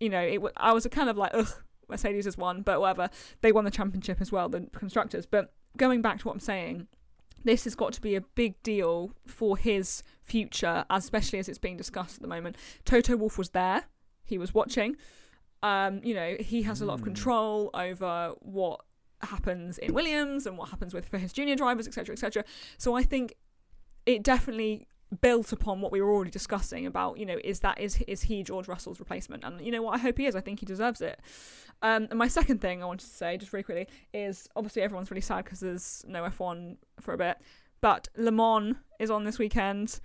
You 0.00 0.08
know, 0.08 0.20
it. 0.20 0.40
I 0.56 0.72
was 0.72 0.86
kind 0.90 1.10
of 1.10 1.16
like, 1.16 1.32
ugh, 1.34 1.52
Mercedes 1.88 2.24
has 2.24 2.36
won, 2.38 2.62
but 2.62 2.80
whatever. 2.80 3.10
They 3.42 3.52
won 3.52 3.64
the 3.64 3.70
championship 3.70 4.20
as 4.20 4.32
well, 4.32 4.48
the 4.48 4.68
constructors. 4.72 5.26
But 5.26 5.52
going 5.76 6.02
back 6.02 6.18
to 6.20 6.28
what 6.28 6.32
I'm 6.32 6.40
saying, 6.40 6.88
this 7.44 7.64
has 7.64 7.74
got 7.74 7.92
to 7.94 8.00
be 8.00 8.14
a 8.14 8.20
big 8.20 8.62
deal 8.62 9.12
for 9.26 9.56
his 9.56 10.02
future, 10.22 10.84
especially 10.90 11.38
as 11.38 11.48
it's 11.48 11.58
being 11.58 11.76
discussed 11.76 12.16
at 12.16 12.22
the 12.22 12.28
moment. 12.28 12.56
Toto 12.84 13.16
Wolff 13.16 13.38
was 13.38 13.50
there. 13.50 13.84
He 14.24 14.38
was 14.38 14.54
watching. 14.54 14.96
Um, 15.62 16.00
you 16.02 16.14
know, 16.14 16.36
he 16.40 16.62
has 16.62 16.80
a 16.80 16.84
lot 16.84 16.94
of 16.94 17.02
control 17.04 17.70
over 17.74 18.32
what 18.40 18.80
happens 19.20 19.78
in 19.78 19.94
Williams 19.94 20.46
and 20.46 20.58
what 20.58 20.70
happens 20.70 20.92
with 20.92 21.08
for 21.08 21.18
his 21.18 21.32
junior 21.32 21.54
drivers, 21.54 21.86
etc., 21.86 22.12
etc. 22.12 22.44
So 22.78 22.96
I 22.96 23.02
think 23.02 23.34
it 24.06 24.22
definitely 24.22 24.88
built 25.20 25.52
upon 25.52 25.80
what 25.80 25.92
we 25.92 26.00
were 26.00 26.10
already 26.10 26.30
discussing 26.30 26.86
about, 26.86 27.18
you 27.18 27.26
know, 27.26 27.38
is 27.44 27.60
that 27.60 27.80
is 27.80 28.02
is 28.08 28.22
he 28.22 28.42
George 28.42 28.68
Russell's 28.68 28.98
replacement? 28.98 29.44
And 29.44 29.60
you 29.60 29.70
know 29.70 29.82
what, 29.82 29.94
I 29.94 29.98
hope 29.98 30.18
he 30.18 30.26
is. 30.26 30.34
I 30.34 30.40
think 30.40 30.60
he 30.60 30.66
deserves 30.66 31.00
it. 31.00 31.20
Um, 31.82 32.06
and 32.10 32.18
my 32.18 32.28
second 32.28 32.60
thing 32.60 32.82
I 32.82 32.86
wanted 32.86 33.06
to 33.06 33.14
say, 33.14 33.36
just 33.36 33.52
really 33.52 33.64
quickly, 33.64 33.88
is 34.14 34.48
obviously 34.56 34.82
everyone's 34.82 35.10
really 35.10 35.20
sad 35.20 35.44
because 35.44 35.60
there's 35.60 36.04
no 36.06 36.22
F1 36.22 36.76
for 37.00 37.12
a 37.12 37.18
bit, 37.18 37.38
but 37.80 38.08
Le 38.16 38.30
Mans 38.30 38.76
is 38.98 39.10
on 39.10 39.24
this 39.24 39.38
weekend. 39.38 40.00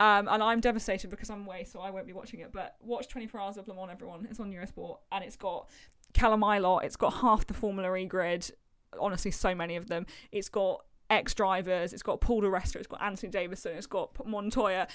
Um, 0.00 0.26
and 0.28 0.42
I'm 0.42 0.58
devastated 0.58 1.10
because 1.10 1.30
I'm 1.30 1.46
away, 1.46 1.62
so 1.62 1.78
I 1.78 1.90
won't 1.90 2.08
be 2.08 2.12
watching 2.12 2.40
it. 2.40 2.52
But 2.52 2.74
watch 2.80 3.06
24 3.06 3.40
Hours 3.40 3.56
of 3.56 3.68
Le 3.68 3.74
Mans, 3.74 3.90
everyone. 3.92 4.26
It's 4.28 4.40
on 4.40 4.52
Eurosport, 4.52 4.98
and 5.12 5.22
it's 5.22 5.36
got 5.36 5.68
Callum 6.12 6.40
Ilott. 6.40 6.82
It's 6.82 6.96
got 6.96 7.14
half 7.14 7.46
the 7.46 7.54
Formula 7.54 7.94
E 7.94 8.06
grid. 8.06 8.50
Honestly, 8.98 9.30
so 9.30 9.54
many 9.54 9.76
of 9.76 9.86
them. 9.86 10.06
It's 10.32 10.48
got 10.48 10.84
ex 11.12 11.34
drivers. 11.34 11.92
It's 11.92 12.02
got 12.02 12.20
Paul 12.20 12.40
di 12.40 12.46
Resta. 12.48 12.76
It's 12.76 12.86
got 12.86 13.02
Anthony 13.02 13.30
Davidson. 13.30 13.76
It's 13.76 13.86
got 13.86 14.10
Montoya. 14.26 14.88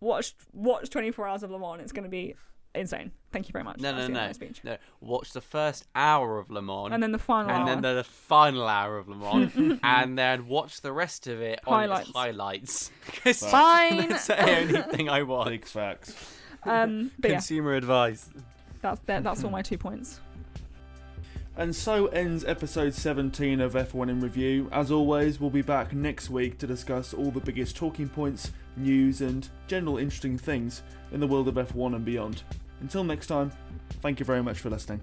Watch 0.00 0.34
watch 0.52 0.90
24 0.90 1.26
Hours 1.26 1.42
of 1.42 1.50
Le 1.50 1.58
Mans. 1.58 1.82
It's 1.82 1.92
going 1.92 2.04
to 2.04 2.08
be 2.10 2.34
insane. 2.74 3.10
Thank 3.32 3.48
you 3.48 3.52
very 3.52 3.64
much. 3.64 3.78
No, 3.80 3.90
That's 3.92 4.08
no, 4.08 4.14
the 4.14 4.20
end 4.20 4.30
of 4.30 4.40
no, 4.40 4.46
speech. 4.46 4.60
no. 4.64 4.76
Watch 5.00 5.32
the 5.32 5.40
first 5.40 5.86
hour 5.94 6.38
of 6.38 6.50
Le 6.50 6.62
Mans, 6.62 6.92
And 6.92 7.02
then 7.02 7.12
the 7.12 7.18
final 7.18 7.50
and 7.50 7.68
hour. 7.68 7.80
then 7.80 7.96
the 7.96 8.04
final 8.04 8.68
hour 8.68 8.96
of 8.98 9.08
Le 9.08 9.16
Mans, 9.16 9.78
and 9.82 10.16
then 10.18 10.46
watch 10.46 10.80
the 10.82 10.92
rest 10.92 11.26
of 11.26 11.40
it 11.40 11.60
on 11.66 11.88
Highlights. 12.14 12.90
its 13.24 13.44
Fine. 13.50 14.10
That's 14.10 14.26
the 14.28 14.48
only 14.60 14.82
thing 14.96 15.08
I 15.08 15.22
want. 15.24 15.48
Big 15.50 15.64
facts. 15.64 16.14
um, 16.64 17.10
but 17.18 17.30
yeah, 17.30 17.36
Consumer 17.36 17.74
advice. 17.74 18.28
that's 18.80 19.00
that, 19.06 19.24
that's 19.24 19.42
all 19.42 19.50
my 19.50 19.62
two 19.62 19.78
points. 19.78 20.20
And 21.58 21.74
so 21.74 22.06
ends 22.06 22.44
episode 22.44 22.94
17 22.94 23.60
of 23.60 23.72
F1 23.72 24.08
in 24.08 24.20
Review. 24.20 24.68
As 24.70 24.92
always, 24.92 25.40
we'll 25.40 25.50
be 25.50 25.60
back 25.60 25.92
next 25.92 26.30
week 26.30 26.56
to 26.58 26.68
discuss 26.68 27.12
all 27.12 27.32
the 27.32 27.40
biggest 27.40 27.74
talking 27.74 28.08
points, 28.08 28.52
news, 28.76 29.22
and 29.22 29.48
general 29.66 29.98
interesting 29.98 30.38
things 30.38 30.84
in 31.10 31.18
the 31.18 31.26
world 31.26 31.48
of 31.48 31.56
F1 31.56 31.96
and 31.96 32.04
beyond. 32.04 32.44
Until 32.80 33.02
next 33.02 33.26
time, 33.26 33.50
thank 34.02 34.20
you 34.20 34.24
very 34.24 34.40
much 34.40 34.60
for 34.60 34.70
listening. 34.70 35.00